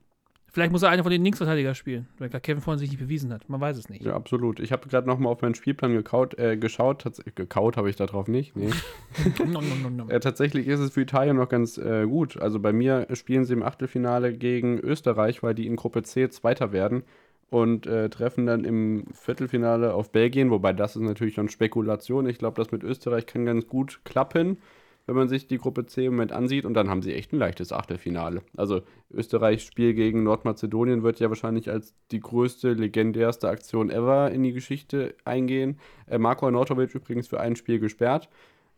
Vielleicht 0.52 0.72
muss 0.72 0.82
er 0.82 0.90
einer 0.90 1.02
von 1.02 1.12
den 1.12 1.22
Linksverteidiger 1.22 1.74
spielen, 1.74 2.08
weil 2.18 2.28
Kevin 2.28 2.60
vorhin 2.60 2.78
sich 2.78 2.90
nicht 2.90 3.00
bewiesen 3.00 3.32
hat. 3.32 3.48
Man 3.48 3.60
weiß 3.60 3.76
es 3.76 3.88
nicht. 3.88 4.04
Ja, 4.04 4.14
absolut. 4.14 4.60
Ich 4.60 4.72
habe 4.72 4.88
gerade 4.88 5.06
nochmal 5.06 5.32
auf 5.32 5.42
meinen 5.42 5.54
Spielplan 5.54 5.92
gekaut, 5.92 6.38
äh, 6.38 6.56
geschaut. 6.56 7.02
Tats 7.02 7.22
gekaut 7.34 7.76
habe 7.76 7.88
ich 7.88 7.96
da 7.96 8.06
drauf 8.06 8.28
nicht. 8.28 8.56
Nee. 8.56 8.70
nom, 9.38 9.64
nom, 9.82 9.96
nom. 9.96 10.10
Äh, 10.10 10.20
tatsächlich 10.20 10.66
ist 10.66 10.80
es 10.80 10.92
für 10.92 11.02
Italien 11.02 11.36
noch 11.36 11.48
ganz 11.48 11.78
äh, 11.78 12.06
gut. 12.06 12.40
Also 12.40 12.58
bei 12.58 12.72
mir 12.72 13.06
spielen 13.12 13.44
sie 13.44 13.52
im 13.52 13.62
Achtelfinale 13.62 14.32
gegen 14.32 14.78
Österreich, 14.78 15.42
weil 15.42 15.54
die 15.54 15.66
in 15.66 15.76
Gruppe 15.76 16.02
C 16.02 16.28
Zweiter 16.28 16.72
werden 16.72 17.04
und 17.50 17.86
äh, 17.86 18.08
treffen 18.08 18.46
dann 18.46 18.64
im 18.64 19.04
Viertelfinale 19.12 19.92
auf 19.92 20.10
Belgien, 20.12 20.50
wobei 20.50 20.72
das 20.72 20.96
ist 20.96 21.02
natürlich 21.02 21.34
schon 21.34 21.48
Spekulation. 21.48 22.28
Ich 22.28 22.38
glaube, 22.38 22.56
das 22.56 22.70
mit 22.70 22.84
Österreich 22.84 23.26
kann 23.26 23.44
ganz 23.44 23.66
gut 23.66 24.00
klappen, 24.04 24.58
wenn 25.06 25.16
man 25.16 25.28
sich 25.28 25.46
die 25.46 25.58
Gruppe 25.58 25.86
C 25.86 26.06
im 26.06 26.12
Moment 26.12 26.32
ansieht. 26.32 26.64
Und 26.64 26.74
dann 26.74 26.88
haben 26.88 27.02
sie 27.02 27.14
echt 27.14 27.32
ein 27.32 27.38
leichtes 27.38 27.72
Achtelfinale. 27.72 28.42
Also 28.56 28.82
Österreichs 29.10 29.64
Spiel 29.64 29.94
gegen 29.94 30.22
Nordmazedonien 30.22 31.02
wird 31.02 31.20
ja 31.20 31.28
wahrscheinlich 31.28 31.70
als 31.70 31.94
die 32.10 32.20
größte, 32.20 32.72
legendärste 32.72 33.48
Aktion 33.48 33.90
ever 33.90 34.30
in 34.30 34.42
die 34.42 34.52
Geschichte 34.52 35.14
eingehen. 35.24 35.78
Äh, 36.06 36.18
Marco 36.18 36.46
Arnautovic 36.46 36.94
übrigens 36.94 37.28
für 37.28 37.40
ein 37.40 37.56
Spiel 37.56 37.78
gesperrt. 37.78 38.28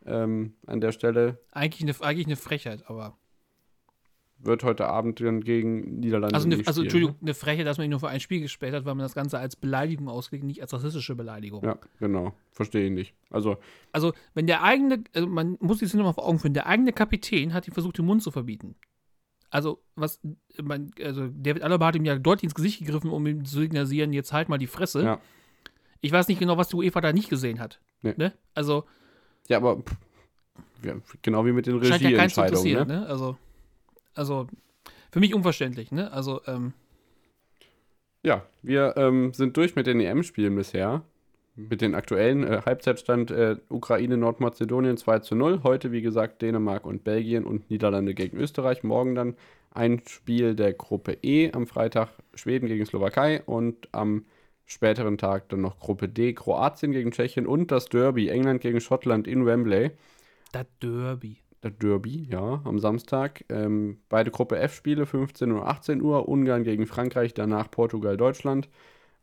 Ähm, 0.05 0.53
an 0.67 0.81
der 0.81 0.91
Stelle 0.91 1.39
Eigentlich 1.51 1.83
eine, 1.83 2.05
eigentlich 2.05 2.27
eine 2.27 2.35
Frechheit, 2.35 2.83
aber. 2.87 3.17
Wird 4.45 4.63
heute 4.63 4.87
Abend 4.87 5.19
dann 5.21 5.41
gegen 5.41 5.99
Niederlande 5.99 6.35
Also, 6.35 6.47
eine, 6.47 6.57
nicht 6.57 6.67
also 6.67 6.81
spielen, 6.81 6.85
Entschuldigung, 6.85 7.15
eine 7.21 7.33
Frechheit, 7.33 7.65
dass 7.67 7.77
man 7.77 7.85
ihn 7.85 7.91
nur 7.91 7.99
für 7.99 8.09
ein 8.09 8.19
Spiel 8.19 8.41
gesperrt 8.41 8.73
hat, 8.73 8.85
weil 8.85 8.95
man 8.95 9.03
das 9.03 9.15
Ganze 9.15 9.39
als 9.39 9.55
Beleidigung 9.55 10.07
auslegt, 10.09 10.43
nicht 10.43 10.61
als 10.61 10.73
rassistische 10.73 11.15
Beleidigung. 11.15 11.61
Ne? 11.61 11.67
Ja, 11.69 11.77
genau. 11.99 12.33
Verstehe 12.51 12.85
ich 12.85 12.91
nicht. 12.91 13.13
Also, 13.29 13.57
Also, 13.91 14.13
wenn 14.33 14.47
der 14.47 14.63
eigene, 14.63 15.03
also 15.13 15.27
man 15.27 15.57
muss 15.59 15.79
sich 15.79 15.89
das 15.89 15.95
nur 15.95 16.03
mal 16.03 16.13
vor 16.13 16.25
Augen 16.27 16.39
führen, 16.39 16.53
der 16.53 16.67
eigene 16.67 16.93
Kapitän 16.93 17.53
hat 17.53 17.67
ihm 17.67 17.73
versucht, 17.73 17.97
den 17.97 18.05
Mund 18.05 18.21
zu 18.23 18.31
verbieten. 18.31 18.75
Also, 19.49 19.83
was, 19.95 20.19
man, 20.61 20.91
also 21.01 21.27
David 21.27 21.61
Alaba 21.61 21.87
hat 21.87 21.95
ihm 21.95 22.05
ja 22.05 22.17
deutlich 22.17 22.45
ins 22.45 22.55
Gesicht 22.55 22.79
gegriffen, 22.79 23.11
um 23.11 23.25
ihm 23.27 23.45
zu 23.45 23.59
signalisieren, 23.59 24.11
jetzt 24.11 24.33
halt 24.33 24.49
mal 24.49 24.57
die 24.57 24.67
Fresse. 24.67 25.03
Ja. 25.03 25.19
Ich 26.01 26.11
weiß 26.11 26.27
nicht 26.27 26.39
genau, 26.39 26.57
was 26.57 26.69
die 26.69 26.75
UEFA 26.75 27.01
da 27.01 27.13
nicht 27.13 27.29
gesehen 27.29 27.59
hat. 27.59 27.79
Nee. 28.01 28.13
Ne? 28.17 28.33
Also, 28.55 28.83
ja, 29.47 29.57
aber 29.57 29.77
pff, 29.77 29.95
ja, 30.83 30.95
genau 31.21 31.45
wie 31.45 31.51
mit 31.53 31.65
den 31.67 31.75
ja 31.75 31.95
Regieentscheidungen. 31.95 32.47
interessieren, 32.47 32.87
Ne? 32.87 32.99
ne? 33.01 33.07
Also, 33.07 33.37
also, 34.15 34.47
für 35.11 35.19
mich 35.19 35.33
unverständlich, 35.33 35.91
ne? 35.91 36.11
Also, 36.11 36.41
ähm, 36.47 36.73
Ja, 38.23 38.45
wir 38.61 38.95
ähm, 38.97 39.33
sind 39.33 39.57
durch 39.57 39.75
mit 39.75 39.87
den 39.87 39.99
EM-Spielen 39.99 40.55
bisher. 40.55 41.03
Mit 41.55 41.81
den 41.81 41.93
aktuellen 41.93 42.43
äh, 42.43 42.61
Halbzeitstand 42.65 43.29
äh, 43.29 43.57
Ukraine, 43.69 44.17
Nordmazedonien 44.17 44.97
2 44.97 45.19
zu 45.19 45.35
0. 45.35 45.61
Heute, 45.63 45.91
wie 45.91 46.01
gesagt, 46.01 46.41
Dänemark 46.41 46.83
und 46.83 47.03
Belgien 47.03 47.45
und 47.45 47.69
Niederlande 47.69 48.15
gegen 48.15 48.37
Österreich. 48.37 48.81
Morgen 48.83 49.13
dann 49.13 49.35
ein 49.71 50.01
Spiel 50.07 50.55
der 50.55 50.73
Gruppe 50.73 51.17
E. 51.21 51.51
Am 51.51 51.67
Freitag 51.67 52.09
Schweden 52.33 52.67
gegen 52.67 52.85
Slowakei 52.85 53.43
und 53.43 53.87
am 53.91 54.25
späteren 54.65 55.17
Tag 55.19 55.49
dann 55.49 55.61
noch 55.61 55.79
Gruppe 55.79 56.09
D, 56.09 56.33
Kroatien 56.33 56.91
gegen 56.91 57.11
Tschechien 57.11 57.45
und 57.45 57.69
das 57.71 57.85
Derby, 57.85 58.29
England 58.29 58.61
gegen 58.61 58.81
Schottland 58.81 59.27
in 59.27 59.45
Wembley. 59.45 59.91
das 60.51 60.65
Derby. 60.81 61.37
Das 61.63 61.71
Derby, 61.77 62.27
ja, 62.29 62.61
am 62.65 62.77
Samstag. 62.77 63.45
Ähm, 63.47 64.01
beide 64.09 64.31
Gruppe 64.31 64.57
F-Spiele, 64.59 65.05
15 65.05 65.49
und 65.53 65.61
18 65.61 66.01
Uhr. 66.01 66.27
Ungarn 66.27 66.65
gegen 66.65 66.85
Frankreich, 66.87 67.33
danach 67.33 67.71
Portugal, 67.71 68.17
Deutschland. 68.17 68.67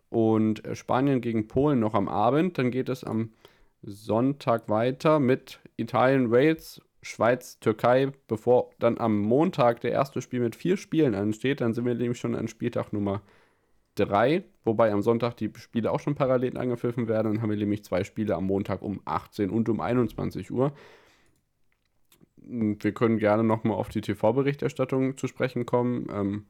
Und 0.09 0.65
äh, 0.65 0.75
Spanien 0.75 1.21
gegen 1.21 1.49
Polen 1.49 1.81
noch 1.81 1.93
am 1.93 2.09
Abend. 2.09 2.57
Dann 2.57 2.71
geht 2.71 2.89
es 2.89 3.05
am 3.05 3.35
Sonntag 3.83 4.71
weiter 4.71 5.21
mit 5.21 5.61
Italien, 5.77 6.31
Wales, 6.31 6.81
Schweiz, 7.03 7.61
Türkei, 7.61 8.11
bevor 8.27 8.71
dann 8.79 8.97
am 8.97 9.19
Montag 9.21 9.83
der 9.83 9.93
erste 9.93 10.23
Spiel 10.23 10.41
mit 10.41 10.57
vier 10.57 10.79
Spielen 10.79 11.15
ansteht. 11.15 11.61
Dann 11.61 11.75
sind 11.75 11.85
wir 11.85 11.95
nämlich 11.95 12.19
schon 12.19 12.35
an 12.35 12.49
Spieltag 12.49 12.95
Nummer 12.95 13.21
3, 13.97 14.45
wobei 14.65 14.91
am 14.93 15.03
Sonntag 15.03 15.37
die 15.37 15.51
Spiele 15.57 15.93
auch 15.93 16.01
schon 16.01 16.15
parallel 16.15 16.57
angepfiffen 16.57 17.07
werden. 17.07 17.35
Dann 17.35 17.43
haben 17.43 17.51
wir 17.51 17.59
nämlich 17.59 17.85
zwei 17.85 18.03
Spiele 18.03 18.35
am 18.35 18.47
Montag 18.47 18.81
um 18.81 19.03
18 19.05 19.51
und 19.51 19.69
um 19.69 19.83
21 19.83 20.51
Uhr. 20.51 20.73
Wir 22.53 22.93
können 22.93 23.19
gerne 23.19 23.45
nochmal 23.45 23.77
auf 23.77 23.89
die 23.89 24.01
TV-Berichterstattung 24.01 25.17
zu 25.17 25.29
sprechen 25.29 25.67
kommen. 25.67 26.09
Ähm, 26.13 26.47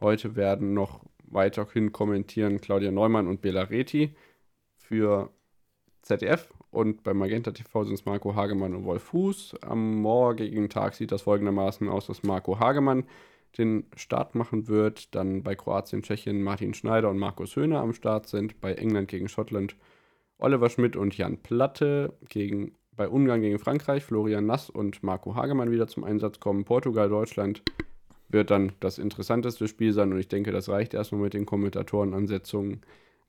heute 0.00 0.34
werden 0.36 0.74
noch 0.74 1.04
weiterhin 1.24 1.92
kommentieren 1.92 2.60
Claudia 2.60 2.90
Neumann 2.90 3.28
und 3.28 3.40
Bela 3.40 3.62
Reti 3.62 4.16
für 4.76 5.30
ZDF 6.02 6.52
und 6.70 7.04
bei 7.04 7.14
Magenta 7.14 7.52
TV 7.52 7.84
sind 7.84 7.94
es 7.94 8.04
Marco 8.04 8.34
Hagemann 8.34 8.74
und 8.74 8.84
Wolf 8.84 9.04
Fuß. 9.04 9.54
Am 9.62 10.00
morgigen 10.02 10.68
Tag 10.68 10.94
sieht 10.94 11.12
das 11.12 11.22
folgendermaßen 11.22 11.88
aus, 11.88 12.06
dass 12.06 12.24
Marco 12.24 12.58
Hagemann 12.58 13.04
den 13.56 13.86
Start 13.96 14.34
machen 14.34 14.66
wird. 14.66 15.14
Dann 15.14 15.44
bei 15.44 15.54
Kroatien, 15.54 16.02
Tschechien 16.02 16.42
Martin 16.42 16.74
Schneider 16.74 17.10
und 17.10 17.18
Markus 17.18 17.54
Höhner 17.54 17.80
am 17.80 17.92
Start 17.92 18.26
sind. 18.26 18.60
Bei 18.60 18.74
England 18.74 19.08
gegen 19.08 19.28
Schottland 19.28 19.76
Oliver 20.38 20.68
Schmidt 20.68 20.96
und 20.96 21.16
Jan 21.16 21.38
Platte. 21.38 22.12
Gegen, 22.28 22.74
bei 22.96 23.08
Ungarn 23.08 23.40
gegen 23.40 23.58
Frankreich 23.58 24.04
Florian 24.04 24.46
Nass 24.46 24.70
und 24.70 25.02
Marco 25.02 25.34
Hagemann 25.34 25.70
wieder 25.70 25.86
zum 25.86 26.04
Einsatz 26.04 26.40
kommen. 26.40 26.64
Portugal, 26.64 27.08
Deutschland 27.08 27.62
wird 28.28 28.50
dann 28.50 28.72
das 28.80 28.98
interessanteste 28.98 29.68
Spiel 29.68 29.92
sein 29.92 30.12
und 30.12 30.18
ich 30.18 30.28
denke, 30.28 30.50
das 30.52 30.68
reicht 30.68 30.94
erstmal 30.94 31.22
mit 31.22 31.34
den 31.34 31.46
Kommentatorenansetzungen. 31.46 32.80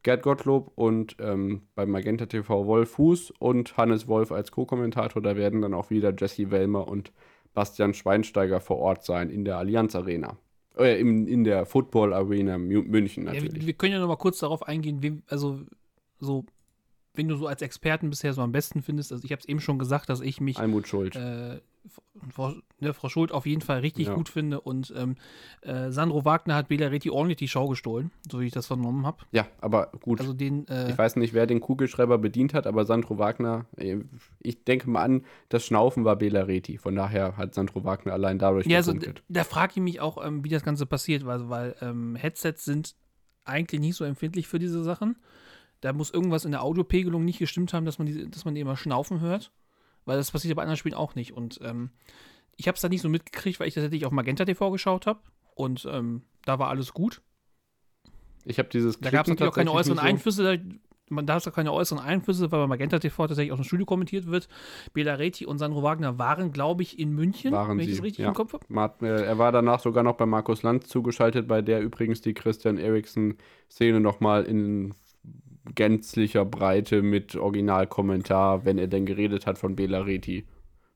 Gerd 0.03 0.21
Gottlob 0.21 0.71
und 0.75 1.15
ähm, 1.19 1.63
bei 1.73 1.85
Magenta 1.87 2.27
TV 2.27 2.67
Wolf 2.67 2.91
Fuß 2.91 3.31
und 3.39 3.75
Hannes 3.75 4.07
Wolf 4.07 4.31
als 4.31 4.51
Co-Kommentator. 4.51 5.21
Da 5.21 5.35
werden 5.35 5.61
dann 5.61 5.73
auch 5.73 5.89
wieder 5.89 6.13
Jesse 6.15 6.51
Wellmer 6.51 6.87
und 6.87 7.11
Bastian 7.55 7.93
Schweinsteiger 7.95 8.59
vor 8.59 8.77
Ort 8.77 9.03
sein 9.03 9.29
in 9.31 9.45
der 9.45 9.57
Allianz 9.57 9.95
Arena. 9.95 10.37
Äh, 10.77 10.99
in, 10.99 11.25
in 11.27 11.43
der 11.43 11.65
Football 11.65 12.13
Arena 12.13 12.55
Mü- 12.55 12.83
München 12.87 13.25
Ja, 13.25 13.33
natürlich. 13.33 13.61
wir, 13.61 13.65
wir 13.67 13.73
können 13.73 13.93
ja 13.93 13.99
noch 13.99 14.07
mal 14.07 14.17
kurz 14.17 14.39
darauf 14.39 14.67
eingehen, 14.67 15.01
wem, 15.01 15.23
also 15.27 15.61
so, 16.19 16.45
wenn 17.15 17.27
du 17.27 17.35
so 17.35 17.47
als 17.47 17.61
Experten 17.61 18.09
bisher 18.09 18.33
so 18.33 18.41
am 18.41 18.51
besten 18.51 18.81
findest. 18.81 19.11
Also 19.11 19.23
ich 19.25 19.31
habe 19.31 19.39
es 19.39 19.47
eben 19.47 19.59
schon 19.59 19.79
gesagt, 19.79 20.09
dass 20.09 20.21
ich 20.21 20.41
mich 20.41 20.57
Almut 20.59 20.87
Schuld. 20.87 21.15
äh, 21.15 21.59
Frau, 22.31 22.53
ne, 22.79 22.93
Frau 22.93 23.09
Schuld 23.09 23.31
auf 23.31 23.45
jeden 23.45 23.61
Fall 23.61 23.79
richtig 23.81 24.07
Ja. 24.07 24.15
gut 24.15 24.27
finde 24.29 24.59
und 24.61 24.91
ähm, 24.97 25.15
äh, 25.61 25.91
Sandro 25.91 26.25
Wagner 26.25 26.55
hat 26.55 26.67
Bela 26.67 26.87
Reti 26.87 27.11
ordentlich 27.11 27.37
die 27.37 27.47
Schau 27.47 27.67
gestohlen, 27.67 28.09
so 28.31 28.39
wie 28.39 28.45
ich 28.47 28.53
das 28.53 28.65
vernommen 28.65 29.05
habe. 29.05 29.17
ja, 29.31 29.45
aber 29.61 29.91
gut. 30.01 30.19
Also 30.19 30.33
den, 30.33 30.67
äh, 30.67 30.89
ich 30.89 30.97
weiß 30.97 31.17
nicht, 31.17 31.33
wer 31.35 31.45
den 31.45 31.59
Kugelschreiber 31.59 32.17
bedient 32.17 32.55
hat, 32.55 32.65
aber 32.65 32.85
Sandro 32.85 33.19
Wagner, 33.19 33.65
äh, 33.77 33.97
ich 34.41 34.63
denke 34.63 34.89
mal 34.89 35.03
an, 35.03 35.25
das 35.49 35.65
Schnaufen 35.65 36.05
war 36.05 36.15
Bela 36.15 36.41
Reti. 36.43 36.77
Von 36.79 36.95
daher 36.95 37.37
hat 37.37 37.53
Sandro 37.53 37.83
Wagner 37.83 38.13
allein 38.13 38.39
dadurch 38.39 38.65
ja, 38.65 38.77
also 38.77 38.93
da 39.29 39.43
frage 39.43 39.73
ich 39.75 39.81
mich 39.81 39.99
auch, 39.99 40.25
ähm, 40.25 40.43
wie 40.43 40.49
das 40.49 40.63
Ganze 40.63 40.87
passiert, 40.87 41.25
weil, 41.25 41.49
weil 41.49 41.75
ähm, 41.81 42.15
Headsets 42.15 42.65
sind 42.65 42.95
eigentlich 43.43 43.79
nicht 43.81 43.95
so 43.95 44.05
empfindlich 44.05 44.47
für 44.47 44.57
diese 44.57 44.83
Sachen. 44.83 45.17
Da 45.85 45.93
muss 45.93 46.11
irgendwas 46.11 46.45
in 46.45 46.51
der 46.51 46.63
Audiopegelung 46.63 47.23
nicht 47.23 47.39
gestimmt 47.39 47.73
haben, 47.73 47.85
dass 47.85 47.99
man 47.99 48.07
die, 48.07 48.29
dass 48.29 48.43
man 48.43 48.55
die 48.55 48.61
immer 48.61 48.75
schnaufen 48.75 49.19
hört. 49.21 49.51
Weil 50.05 50.17
das 50.17 50.31
passiert 50.31 50.49
ja 50.49 50.55
bei 50.55 50.61
anderen 50.63 50.77
Spielen 50.77 50.95
auch 50.95 51.15
nicht. 51.15 51.31
Und 51.33 51.59
ähm, 51.63 51.91
ich 52.57 52.67
habe 52.67 52.75
es 52.75 52.81
da 52.81 52.89
nicht 52.89 53.01
so 53.01 53.09
mitgekriegt, 53.09 53.59
weil 53.59 53.67
ich 53.67 53.73
tatsächlich 53.73 54.05
auf 54.05 54.11
Magenta 54.11 54.45
TV 54.45 54.71
geschaut 54.71 55.05
habe. 55.07 55.19
Und 55.55 55.87
ähm, 55.91 56.23
da 56.45 56.59
war 56.59 56.69
alles 56.69 56.93
gut. 56.93 57.21
Ich 58.45 58.59
habe 58.59 58.69
dieses 58.69 58.99
Da 58.99 59.09
gab 59.09 59.25
es 59.25 59.25
Klicken 59.25 59.31
natürlich 59.33 59.51
auch 59.51 59.55
keine 59.55 59.71
äußeren 59.71 59.97
so- 59.97 60.03
Einflüsse. 60.03 60.57
Da, 60.57 60.63
man 61.09 61.25
darf 61.27 61.45
auch 61.45 61.53
keine 61.53 61.71
äußeren 61.71 62.03
Einflüsse, 62.03 62.51
weil 62.51 62.61
bei 62.61 62.67
Magenta 62.67 62.97
TV 62.99 63.27
tatsächlich 63.27 63.51
auch 63.51 63.57
im 63.59 63.63
Studio 63.63 63.85
kommentiert 63.85 64.25
wird. 64.25 64.47
Bela 64.93 65.13
Reti 65.15 65.45
und 65.45 65.59
Sandro 65.59 65.83
Wagner 65.83 66.17
waren, 66.17 66.51
glaube 66.51 66.81
ich, 66.81 66.97
in 66.97 67.11
München, 67.13 67.51
Waren 67.51 67.77
wenn 67.77 67.79
ich 67.81 67.91
sie, 67.91 67.95
das 67.97 68.03
richtig 68.03 68.23
ja. 68.23 68.29
im 68.29 68.33
Kopf 68.33 68.53
habe. 68.53 69.05
Äh, 69.05 69.23
Er 69.23 69.37
war 69.37 69.51
danach 69.51 69.79
sogar 69.79 70.03
noch 70.03 70.17
bei 70.17 70.25
Markus 70.25 70.63
Lanz 70.63 70.87
zugeschaltet, 70.87 71.47
bei 71.47 71.61
der 71.61 71.81
übrigens 71.81 72.21
die 72.21 72.33
Christian 72.33 72.77
Eriksen-Szene 72.77 73.99
nochmal 73.99 74.45
in 74.45 74.93
gänzlicher 75.73 76.45
Breite 76.45 77.01
mit 77.01 77.35
Originalkommentar, 77.35 78.65
wenn 78.65 78.77
er 78.77 78.87
denn 78.87 79.05
geredet 79.05 79.47
hat 79.47 79.57
von 79.57 79.75
Bela 79.75 79.99
Reti. 80.01 80.45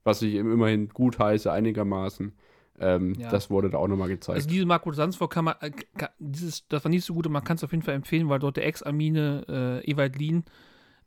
Was 0.03 0.21
ich 0.21 0.35
ihm 0.35 0.51
immerhin 0.51 0.89
gut 0.89 1.19
heiße, 1.19 1.51
einigermaßen. 1.51 2.33
Ähm, 2.79 3.13
Ja. 3.19 3.29
Das 3.29 3.49
wurde 3.49 3.69
da 3.69 3.77
auch 3.77 3.87
nochmal 3.87 4.07
gezeigt. 4.07 4.37
Also 4.37 4.47
diese 4.49 4.65
Marco 4.65 4.91
Sandsvorg 4.93 5.31
kann 5.33 5.45
man, 5.45 5.55
äh, 5.59 5.71
kann, 5.97 6.09
dieses, 6.19 6.65
das 6.69 6.83
war 6.85 6.89
nicht 6.89 7.03
so 7.03 7.13
gut 7.13 7.27
und 7.27 7.33
man 7.33 7.43
kann 7.43 7.57
es 7.57 7.63
auf 7.63 7.71
jeden 7.71 7.83
Fall 7.83 7.95
empfehlen, 7.95 8.29
weil 8.29 8.39
dort 8.39 8.55
der 8.57 8.65
Ex-Amine 8.65 9.81
äh, 9.85 9.91
Ewald 9.91 10.17
Lien, 10.17 10.45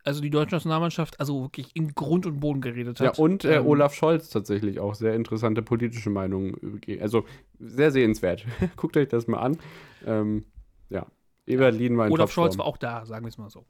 also 0.05 0.21
die 0.21 0.29
deutsche 0.29 0.55
Nationalmannschaft, 0.57 1.19
also 1.21 1.43
wirklich 1.43 1.75
in 1.75 1.95
Grund 1.95 2.27
und 2.27 2.41
Boden 2.41 2.61
geredet 2.61 3.01
ja, 3.01 3.07
hat. 3.09 3.19
und 3.19 3.45
äh, 3.47 3.57
Ähm, 3.59 3.67
Olaf 3.67 3.95
Scholz 3.95 4.29
tatsächlich 4.29 4.81
auch 4.81 4.95
sehr 4.95 5.15
interessante 5.15 5.63
politische 5.63 6.11
Meinungen. 6.11 6.55
überge- 6.57 7.01
Also 7.01 7.25
sehr 7.59 7.91
sehenswert. 7.91 8.45
Guckt 8.77 8.97
euch 8.99 9.09
das 9.09 9.27
mal 9.27 9.39
an. 9.39 9.57
Ähm, 10.05 10.45
ja, 10.91 11.07
Lien 11.47 11.97
war 11.99 12.07
in 12.07 12.12
Olaf 12.12 12.30
Scholz 12.32 12.53
Topform. 12.53 12.59
war 12.59 12.66
auch 12.66 12.76
da, 12.76 13.05
sagen 13.07 13.24
wir 13.24 13.28
es 13.28 13.38
mal 13.38 13.51
so. 13.51 13.64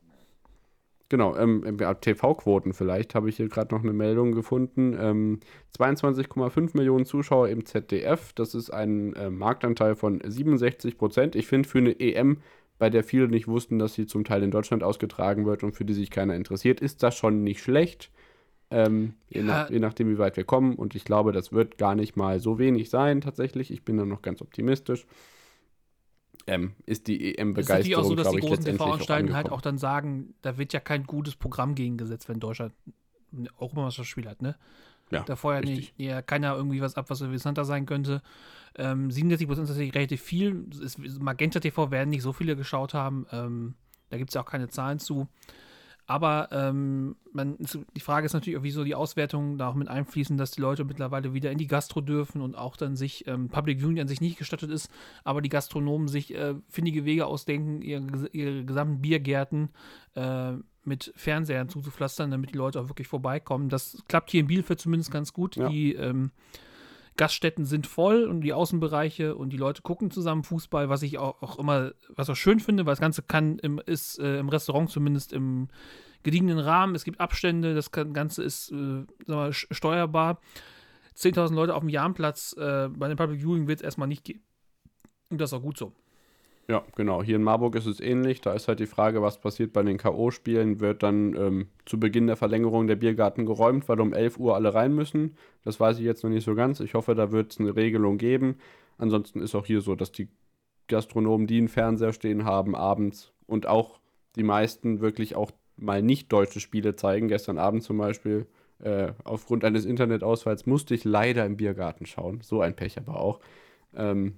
Genau, 1.08 1.36
ähm, 1.36 1.76
TV-Quoten 2.00 2.72
vielleicht, 2.72 3.14
habe 3.14 3.28
ich 3.28 3.36
hier 3.36 3.48
gerade 3.50 3.74
noch 3.74 3.82
eine 3.82 3.92
Meldung 3.92 4.32
gefunden. 4.32 4.96
Ähm, 4.98 5.40
22,5 5.78 6.74
Millionen 6.74 7.04
Zuschauer 7.04 7.48
im 7.50 7.66
ZDF, 7.66 8.32
das 8.32 8.54
ist 8.54 8.70
ein 8.70 9.14
äh, 9.14 9.28
Marktanteil 9.28 9.94
von 9.94 10.22
67 10.24 10.96
Prozent. 10.96 11.36
Ich 11.36 11.46
finde 11.46 11.68
für 11.68 11.78
eine 11.78 12.00
EM, 12.00 12.38
bei 12.78 12.88
der 12.88 13.04
viele 13.04 13.28
nicht 13.28 13.46
wussten, 13.46 13.78
dass 13.78 13.92
sie 13.92 14.06
zum 14.06 14.24
Teil 14.24 14.42
in 14.42 14.50
Deutschland 14.50 14.82
ausgetragen 14.82 15.44
wird 15.44 15.62
und 15.62 15.76
für 15.76 15.84
die 15.84 15.92
sich 15.92 16.10
keiner 16.10 16.34
interessiert, 16.34 16.80
ist 16.80 17.02
das 17.02 17.14
schon 17.14 17.44
nicht 17.44 17.60
schlecht. 17.62 18.10
Ähm, 18.70 19.12
je, 19.28 19.40
Ja. 19.40 19.46
nach, 19.46 19.70
je 19.70 19.80
nachdem, 19.80 20.08
wie 20.08 20.18
weit 20.18 20.38
wir 20.38 20.44
kommen. 20.44 20.76
Und 20.76 20.94
ich 20.94 21.04
glaube, 21.04 21.32
das 21.32 21.52
wird 21.52 21.76
gar 21.76 21.94
nicht 21.94 22.16
mal 22.16 22.40
so 22.40 22.58
wenig 22.58 22.88
sein, 22.88 23.20
tatsächlich. 23.20 23.70
Ich 23.70 23.84
bin 23.84 23.98
da 23.98 24.06
noch 24.06 24.22
ganz 24.22 24.40
optimistisch. 24.40 25.06
Ähm, 26.47 26.74
ist 26.86 27.07
die 27.07 27.14
Es 27.14 27.30
ist 27.30 27.38
natürlich 27.38 27.38
EM-Begeisterung, 27.38 28.05
auch 28.05 28.09
so, 28.09 28.14
dass 28.14 28.30
die 28.30 28.40
großen 28.40 28.64
auch 28.64 28.72
TV-Anstalten 28.72 29.34
halt 29.34 29.51
auch 29.51 29.61
dann 29.61 29.78
sagen, 29.78 30.34
da 30.43 30.59
wird 30.59 30.72
ja 30.72 30.80
kein 30.80 31.05
gutes 31.05 31.36
Programm 31.36 31.74
gegengesetzt, 31.74 32.28
wenn 32.28 32.40
Deutschland 32.40 32.72
eine 33.36 33.49
Europameisterspiel 33.59 34.28
hat, 34.28 34.43
ne? 34.43 34.57
Ja, 35.11 35.22
da 35.24 35.36
vorher 35.36 35.61
nicht, 35.61 35.93
ja, 35.99 36.22
keiner 36.22 36.57
irgendwie 36.57 36.80
was 36.80 36.97
ab, 36.97 37.11
was 37.11 37.20
interessanter 37.20 37.66
sein 37.66 37.84
könnte. 37.84 38.22
Ähm, 38.76 39.09
67% 39.09 39.51
ist 39.51 39.68
natürlich 39.68 39.95
relativ 39.95 40.22
viel. 40.22 40.66
Ist, 40.80 40.99
Magenta 41.20 41.61
TV 41.61 41.90
werden 41.90 42.09
nicht 42.09 42.22
so 42.22 42.32
viele 42.32 42.57
geschaut 42.57 42.95
haben. 42.95 43.26
Ähm, 43.30 43.74
da 44.09 44.16
gibt 44.16 44.30
es 44.30 44.34
ja 44.34 44.40
auch 44.40 44.47
keine 44.47 44.68
Zahlen 44.68 44.99
zu. 44.99 45.28
Aber 46.12 46.50
ähm, 46.52 47.16
man, 47.32 47.56
die 47.96 48.00
Frage 48.00 48.26
ist 48.26 48.34
natürlich, 48.34 48.58
auch, 48.58 48.62
wieso 48.62 48.84
die 48.84 48.94
Auswertungen 48.94 49.56
da 49.56 49.70
auch 49.70 49.74
mit 49.74 49.88
einfließen, 49.88 50.36
dass 50.36 50.50
die 50.50 50.60
Leute 50.60 50.84
mittlerweile 50.84 51.32
wieder 51.32 51.50
in 51.50 51.56
die 51.56 51.66
Gastro 51.66 52.02
dürfen 52.02 52.42
und 52.42 52.54
auch 52.54 52.76
dann 52.76 52.96
sich 52.96 53.26
ähm, 53.26 53.48
Public 53.48 53.80
Viewing 53.80 53.98
an 53.98 54.08
sich 54.08 54.20
nicht 54.20 54.36
gestattet 54.36 54.70
ist, 54.70 54.90
aber 55.24 55.40
die 55.40 55.48
Gastronomen 55.48 56.08
sich 56.08 56.34
äh, 56.34 56.54
findige 56.68 57.06
Wege 57.06 57.24
ausdenken, 57.24 57.80
ihre, 57.80 58.28
ihre 58.32 58.62
gesamten 58.66 59.00
Biergärten 59.00 59.70
äh, 60.14 60.52
mit 60.84 61.14
Fernsehern 61.16 61.70
zuzupflastern, 61.70 62.30
damit 62.30 62.52
die 62.52 62.58
Leute 62.58 62.82
auch 62.82 62.88
wirklich 62.88 63.08
vorbeikommen. 63.08 63.70
Das 63.70 63.96
klappt 64.06 64.30
hier 64.32 64.40
in 64.40 64.48
Bielefeld 64.48 64.80
zumindest 64.80 65.10
ganz 65.10 65.32
gut. 65.32 65.56
Ja. 65.56 65.70
Die 65.70 65.94
ähm, 65.94 66.30
Gaststätten 67.16 67.64
sind 67.64 67.86
voll 67.86 68.24
und 68.24 68.40
die 68.40 68.52
Außenbereiche 68.52 69.34
und 69.34 69.50
die 69.50 69.58
Leute 69.58 69.82
gucken 69.82 70.10
zusammen 70.10 70.44
Fußball, 70.44 70.88
was 70.88 71.02
ich 71.02 71.18
auch, 71.18 71.42
auch 71.42 71.58
immer, 71.58 71.92
was 72.08 72.30
auch 72.30 72.36
schön 72.36 72.58
finde, 72.58 72.86
weil 72.86 72.92
das 72.92 73.00
Ganze 73.00 73.22
kann 73.22 73.58
im, 73.58 73.78
ist 73.84 74.18
äh, 74.18 74.38
im 74.38 74.48
Restaurant 74.48 74.90
zumindest 74.90 75.32
im 75.32 75.68
gediegenen 76.22 76.58
Rahmen. 76.58 76.94
Es 76.94 77.04
gibt 77.04 77.20
Abstände, 77.20 77.74
das 77.74 77.90
Ganze 77.90 78.42
ist 78.42 78.72
äh, 78.72 79.04
mal, 79.26 79.52
steuerbar. 79.52 80.40
10.000 81.16 81.54
Leute 81.54 81.74
auf 81.74 81.80
dem 81.80 81.90
Jahrenplatz 81.90 82.54
äh, 82.58 82.88
bei 82.88 83.08
dem 83.08 83.18
Public 83.18 83.40
Viewing 83.40 83.68
wird 83.68 83.80
es 83.80 83.84
erstmal 83.84 84.08
nicht 84.08 84.24
geben. 84.24 84.42
Und 85.28 85.40
das 85.40 85.50
ist 85.50 85.54
auch 85.54 85.62
gut 85.62 85.76
so. 85.76 85.92
Ja, 86.68 86.84
genau. 86.94 87.22
Hier 87.22 87.36
in 87.36 87.42
Marburg 87.42 87.74
ist 87.74 87.86
es 87.86 88.00
ähnlich. 88.00 88.40
Da 88.40 88.52
ist 88.54 88.68
halt 88.68 88.78
die 88.78 88.86
Frage, 88.86 89.20
was 89.20 89.40
passiert 89.40 89.72
bei 89.72 89.82
den 89.82 89.98
K.O.-Spielen. 89.98 90.80
Wird 90.80 91.02
dann 91.02 91.34
ähm, 91.36 91.68
zu 91.86 91.98
Beginn 91.98 92.28
der 92.28 92.36
Verlängerung 92.36 92.86
der 92.86 92.96
Biergarten 92.96 93.46
geräumt, 93.46 93.88
weil 93.88 94.00
um 94.00 94.12
11 94.12 94.38
Uhr 94.38 94.54
alle 94.54 94.72
rein 94.72 94.94
müssen. 94.94 95.36
Das 95.64 95.80
weiß 95.80 95.98
ich 95.98 96.04
jetzt 96.04 96.22
noch 96.22 96.30
nicht 96.30 96.44
so 96.44 96.54
ganz. 96.54 96.80
Ich 96.80 96.94
hoffe, 96.94 97.14
da 97.14 97.32
wird 97.32 97.52
es 97.52 97.60
eine 97.60 97.74
Regelung 97.74 98.16
geben. 98.16 98.56
Ansonsten 98.96 99.40
ist 99.40 99.54
auch 99.54 99.66
hier 99.66 99.80
so, 99.80 99.96
dass 99.96 100.12
die 100.12 100.28
Gastronomen, 100.86 101.46
die 101.46 101.58
einen 101.58 101.68
Fernseher 101.68 102.12
stehen 102.12 102.44
haben, 102.44 102.74
abends 102.74 103.32
und 103.46 103.66
auch 103.66 103.98
die 104.36 104.42
meisten 104.42 105.00
wirklich 105.00 105.34
auch 105.34 105.50
mal 105.76 106.02
nicht 106.02 106.32
deutsche 106.32 106.60
Spiele 106.60 106.96
zeigen. 106.96 107.28
Gestern 107.28 107.58
Abend 107.58 107.82
zum 107.82 107.98
Beispiel, 107.98 108.46
äh, 108.78 109.12
aufgrund 109.24 109.64
eines 109.64 109.84
Internetausfalls, 109.84 110.66
musste 110.66 110.94
ich 110.94 111.04
leider 111.04 111.44
im 111.44 111.56
Biergarten 111.56 112.06
schauen. 112.06 112.40
So 112.42 112.60
ein 112.60 112.76
Pech 112.76 112.98
aber 112.98 113.20
auch. 113.20 113.40
Ähm, 113.94 114.36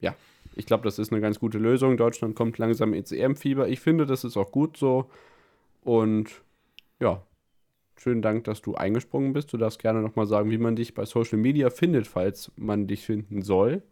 ja, 0.00 0.14
ich 0.54 0.66
glaube, 0.66 0.84
das 0.84 0.98
ist 0.98 1.12
eine 1.12 1.20
ganz 1.20 1.38
gute 1.38 1.58
Lösung. 1.58 1.96
Deutschland 1.96 2.34
kommt 2.36 2.58
langsam 2.58 2.94
ins 2.94 3.12
EM-Fieber. 3.12 3.68
Ich 3.68 3.80
finde, 3.80 4.06
das 4.06 4.24
ist 4.24 4.36
auch 4.36 4.50
gut 4.50 4.76
so. 4.76 5.10
Und 5.82 6.42
ja, 7.00 7.22
schönen 7.96 8.22
Dank, 8.22 8.44
dass 8.44 8.62
du 8.62 8.74
eingesprungen 8.74 9.32
bist. 9.32 9.52
Du 9.52 9.56
darfst 9.56 9.80
gerne 9.80 10.02
nochmal 10.02 10.26
sagen, 10.26 10.50
wie 10.50 10.58
man 10.58 10.76
dich 10.76 10.94
bei 10.94 11.04
Social 11.04 11.38
Media 11.38 11.70
findet, 11.70 12.06
falls 12.06 12.52
man 12.56 12.86
dich 12.86 13.04
finden 13.04 13.42
soll. 13.42 13.82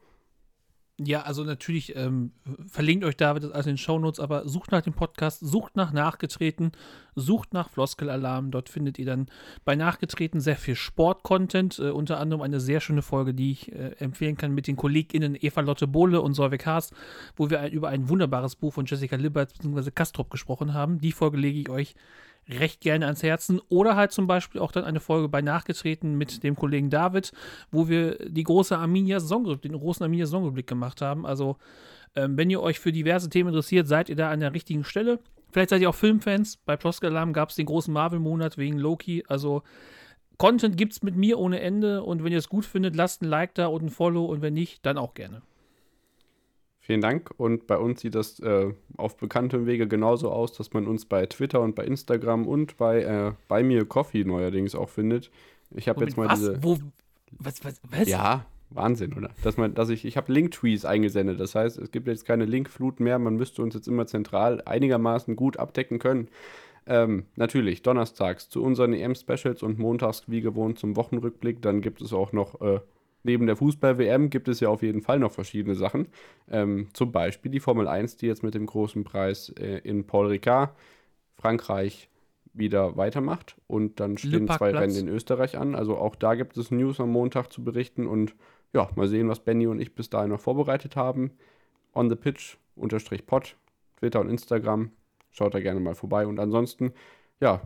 Ja, 1.03 1.23
also 1.23 1.45
natürlich 1.45 1.97
ähm, 1.97 2.33
verlinkt 2.67 3.07
euch 3.07 3.17
David 3.17 3.43
das 3.43 3.53
alles 3.53 3.67
in 3.67 3.73
den 3.73 3.79
Shownotes, 3.79 4.21
aber 4.21 4.47
sucht 4.47 4.71
nach 4.71 4.83
dem 4.83 4.93
Podcast, 4.93 5.41
sucht 5.41 5.75
nach 5.75 5.93
Nachgetreten, 5.93 6.73
sucht 7.15 7.55
nach 7.55 7.71
Floskelalarm. 7.71 8.51
Dort 8.51 8.69
findet 8.69 8.99
ihr 8.99 9.07
dann 9.07 9.29
bei 9.65 9.77
Nachgetreten 9.77 10.41
sehr 10.41 10.57
viel 10.57 10.75
Sport-Content, 10.75 11.79
äh, 11.79 11.89
unter 11.89 12.21
anderem 12.21 12.43
eine 12.43 12.61
sehr 12.61 12.81
schöne 12.81 13.01
Folge, 13.01 13.33
die 13.33 13.53
ich 13.53 13.73
äh, 13.73 13.93
empfehlen 13.99 14.37
kann 14.37 14.53
mit 14.53 14.67
den 14.67 14.77
KollegInnen 14.77 15.39
Eva 15.41 15.63
Lotte 15.63 15.87
Bohle 15.87 16.21
und 16.21 16.35
Solveig 16.35 16.67
Haas, 16.67 16.91
wo 17.35 17.49
wir 17.49 17.61
ein, 17.61 17.73
über 17.73 17.89
ein 17.89 18.11
wunderbares 18.11 18.55
Buch 18.55 18.75
von 18.75 18.85
Jessica 18.85 19.17
Liberts 19.17 19.55
bzw. 19.55 19.91
Kastrop 19.93 20.29
gesprochen 20.29 20.75
haben. 20.75 20.99
Die 20.99 21.13
Folge 21.13 21.39
lege 21.39 21.61
ich 21.61 21.71
euch 21.71 21.95
recht 22.59 22.81
gerne 22.81 23.07
ans 23.07 23.23
Herzen. 23.23 23.61
Oder 23.69 23.97
halt 23.97 24.13
zum 24.13 24.27
Beispiel 24.27 24.61
auch 24.61 24.73
dann 24.73 24.85
eine 24.85 25.01
Folge 25.01 25.29
bei 25.29 25.43
Nachgetreten 25.43 26.17
mit 26.17 26.43
dem 26.43 26.57
Kollegen 26.57 26.91
David, 26.91 27.33
wo 27.71 27.89
wir 27.89 28.19
die 28.29 28.45
große 28.45 28.77
Arminia 28.77 29.19
den 29.19 29.73
großen 29.73 30.03
Arminia 30.03 30.27
Saisonrückblick 30.27 30.67
gemacht 30.67 31.01
haben. 31.01 31.27
Also, 31.27 31.57
ähm, 32.17 32.37
wenn 32.37 32.51
ihr 32.51 32.61
euch 32.61 32.81
für 32.81 32.93
diverse 32.93 33.29
Themen 33.29 33.49
interessiert, 33.49 33.87
seid 33.87 34.09
ihr 34.09 34.17
da 34.17 34.31
an 34.31 34.41
der 34.41 34.53
richtigen 34.53 34.85
Stelle. 34.85 35.21
Vielleicht 35.53 35.71
seid 35.71 35.83
ihr 35.83 35.91
auch 35.91 35.95
Filmfans. 35.95 36.57
Bei 36.57 36.77
Ploskalam 36.77 37.33
gab 37.33 37.51
es 37.51 37.57
den 37.57 37.67
großen 37.67 37.93
Marvel-Monat 37.93 38.59
wegen 38.59 38.79
Loki. 38.79 39.25
Also, 39.29 39.63
Content 40.39 40.77
gibt's 40.77 41.03
mit 41.03 41.17
mir 41.17 41.39
ohne 41.39 41.61
Ende. 41.61 42.03
Und 42.03 42.25
wenn 42.25 42.33
ihr 42.33 42.39
es 42.39 42.49
gut 42.49 42.65
findet, 42.65 42.97
lasst 42.97 43.23
ein 43.23 43.27
Like 43.27 43.55
da 43.55 43.67
und 43.67 43.83
ein 43.83 43.91
Follow. 43.91 44.25
Und 44.25 44.43
wenn 44.43 44.55
nicht, 44.55 44.85
dann 44.87 44.99
auch 44.99 45.15
gerne. 45.15 45.43
Vielen 46.81 47.01
Dank. 47.03 47.31
Und 47.37 47.67
bei 47.67 47.77
uns 47.77 48.01
sieht 48.01 48.15
das 48.15 48.41
äh, 48.41 48.73
auf 48.97 49.17
bekanntem 49.17 49.67
Wege 49.67 49.87
genauso 49.87 50.31
aus, 50.31 50.53
dass 50.53 50.73
man 50.73 50.87
uns 50.87 51.05
bei 51.05 51.27
Twitter 51.27 51.61
und 51.61 51.75
bei 51.75 51.85
Instagram 51.85 52.47
und 52.47 52.77
bei, 52.79 53.03
äh, 53.03 53.33
bei 53.49 53.63
mir 53.63 53.85
Coffee 53.85 54.25
neuerdings 54.25 54.75
auch 54.75 54.89
findet. 54.89 55.31
Ich 55.75 55.89
habe 55.89 56.05
jetzt 56.05 56.17
mal 56.17 56.29
was? 56.29 56.39
diese. 56.39 56.63
Wo? 56.63 56.79
Was? 57.39 57.65
Was? 57.65 57.81
was? 57.91 58.09
Ja, 58.09 58.47
Wahnsinn, 58.71 59.13
oder? 59.15 59.31
Dass 59.43 59.57
man, 59.57 59.75
dass 59.75 59.91
ich, 59.91 60.05
ich 60.05 60.17
habe 60.17 60.33
Link-Tweets 60.33 60.85
eingesendet. 60.85 61.39
Das 61.41 61.55
heißt, 61.55 61.79
es 61.79 61.91
gibt 61.91 62.07
jetzt 62.07 62.25
keine 62.25 62.45
Linkflut 62.45 63.01
mehr. 63.01 63.19
Man 63.19 63.37
müsste 63.37 63.63
uns 63.63 63.75
jetzt 63.75 63.89
immer 63.89 64.07
zentral 64.07 64.63
einigermaßen 64.65 65.37
gut 65.37 65.59
abdecken 65.59 65.99
können. 65.99 66.29
Ähm, 66.87 67.27
natürlich, 67.37 67.83
donnerstags 67.83 68.49
zu 68.49 68.63
unseren 68.63 68.93
EM-Specials 68.93 69.63
und 69.63 69.79
montags 69.79 70.25
wie 70.29 70.41
gewohnt 70.41 70.79
zum 70.79 70.97
Wochenrückblick. 70.97 71.61
Dann 71.63 71.83
gibt 71.83 72.01
es 72.01 72.13
auch 72.13 72.33
noch, 72.33 72.61
äh, 72.61 72.81
neben 73.23 73.47
der 73.47 73.57
Fußball-WM 73.57 74.31
gibt 74.31 74.49
es 74.49 74.61
ja 74.61 74.69
auf 74.69 74.83
jeden 74.83 75.03
Fall 75.03 75.19
noch 75.19 75.33
verschiedene 75.33 75.75
Sachen. 75.75 76.09
Ähm, 76.51 76.89
zum 76.93 77.13
Beispiel 77.13 77.51
die 77.51 77.61
Formel 77.61 77.89
1, 77.89 78.17
die 78.17 78.27
jetzt 78.27 78.43
mit 78.43 78.55
dem 78.55 78.67
großen 78.67 79.05
Preis 79.05 79.51
äh, 79.59 79.79
in 79.79 80.07
Paul 80.07 80.29
Ricard, 80.29 80.75
Frankreich, 81.37 82.09
wieder 82.53 82.97
weitermacht. 82.97 83.57
Und 83.67 84.01
dann 84.01 84.19
stehen 84.19 84.49
zwei. 84.49 84.71
Rennen 84.71 84.97
in 84.97 85.09
Österreich 85.09 85.57
an. 85.57 85.75
Also 85.75 85.97
auch 85.97 86.17
da 86.17 86.35
gibt 86.35 86.57
es 86.57 86.71
News 86.71 87.01
am 87.01 87.11
Montag 87.11 87.53
zu 87.53 87.63
berichten. 87.63 88.07
Und 88.07 88.35
ja, 88.73 88.89
mal 88.97 89.09
sehen, 89.09 89.29
was 89.29 89.41
Benny 89.41 89.67
und 89.67 89.81
ich 89.81 89.95
bis 89.95 90.11
dahin 90.11 90.31
noch 90.31 90.41
vorbereitet 90.41 90.97
haben. 90.97 91.33
On 91.95 92.09
the 92.09 92.17
Pitch, 92.17 92.57
unterstrich 92.77 93.27
Pod, 93.27 93.57
Twitter 93.99 94.21
und 94.21 94.29
Instagram. 94.29 94.91
Schaut 95.31 95.55
da 95.55 95.61
gerne 95.61 95.81
mal 95.81 95.95
vorbei. 95.95 96.27
Und 96.27 96.41
ansonsten, 96.41 96.93
ja, 97.41 97.63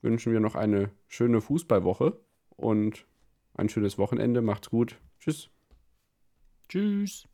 wünschen 0.00 0.32
wir 0.32 0.40
noch 0.40 0.56
eine 0.56 0.90
schöne 1.08 1.40
Fußballwoche 1.40 2.16
und 2.56 3.06
ein 3.54 3.68
schönes 3.68 3.98
Wochenende. 3.98 4.42
Macht's 4.42 4.70
gut. 4.70 4.98
Tschüss. 5.20 5.50
Tschüss. 6.68 7.28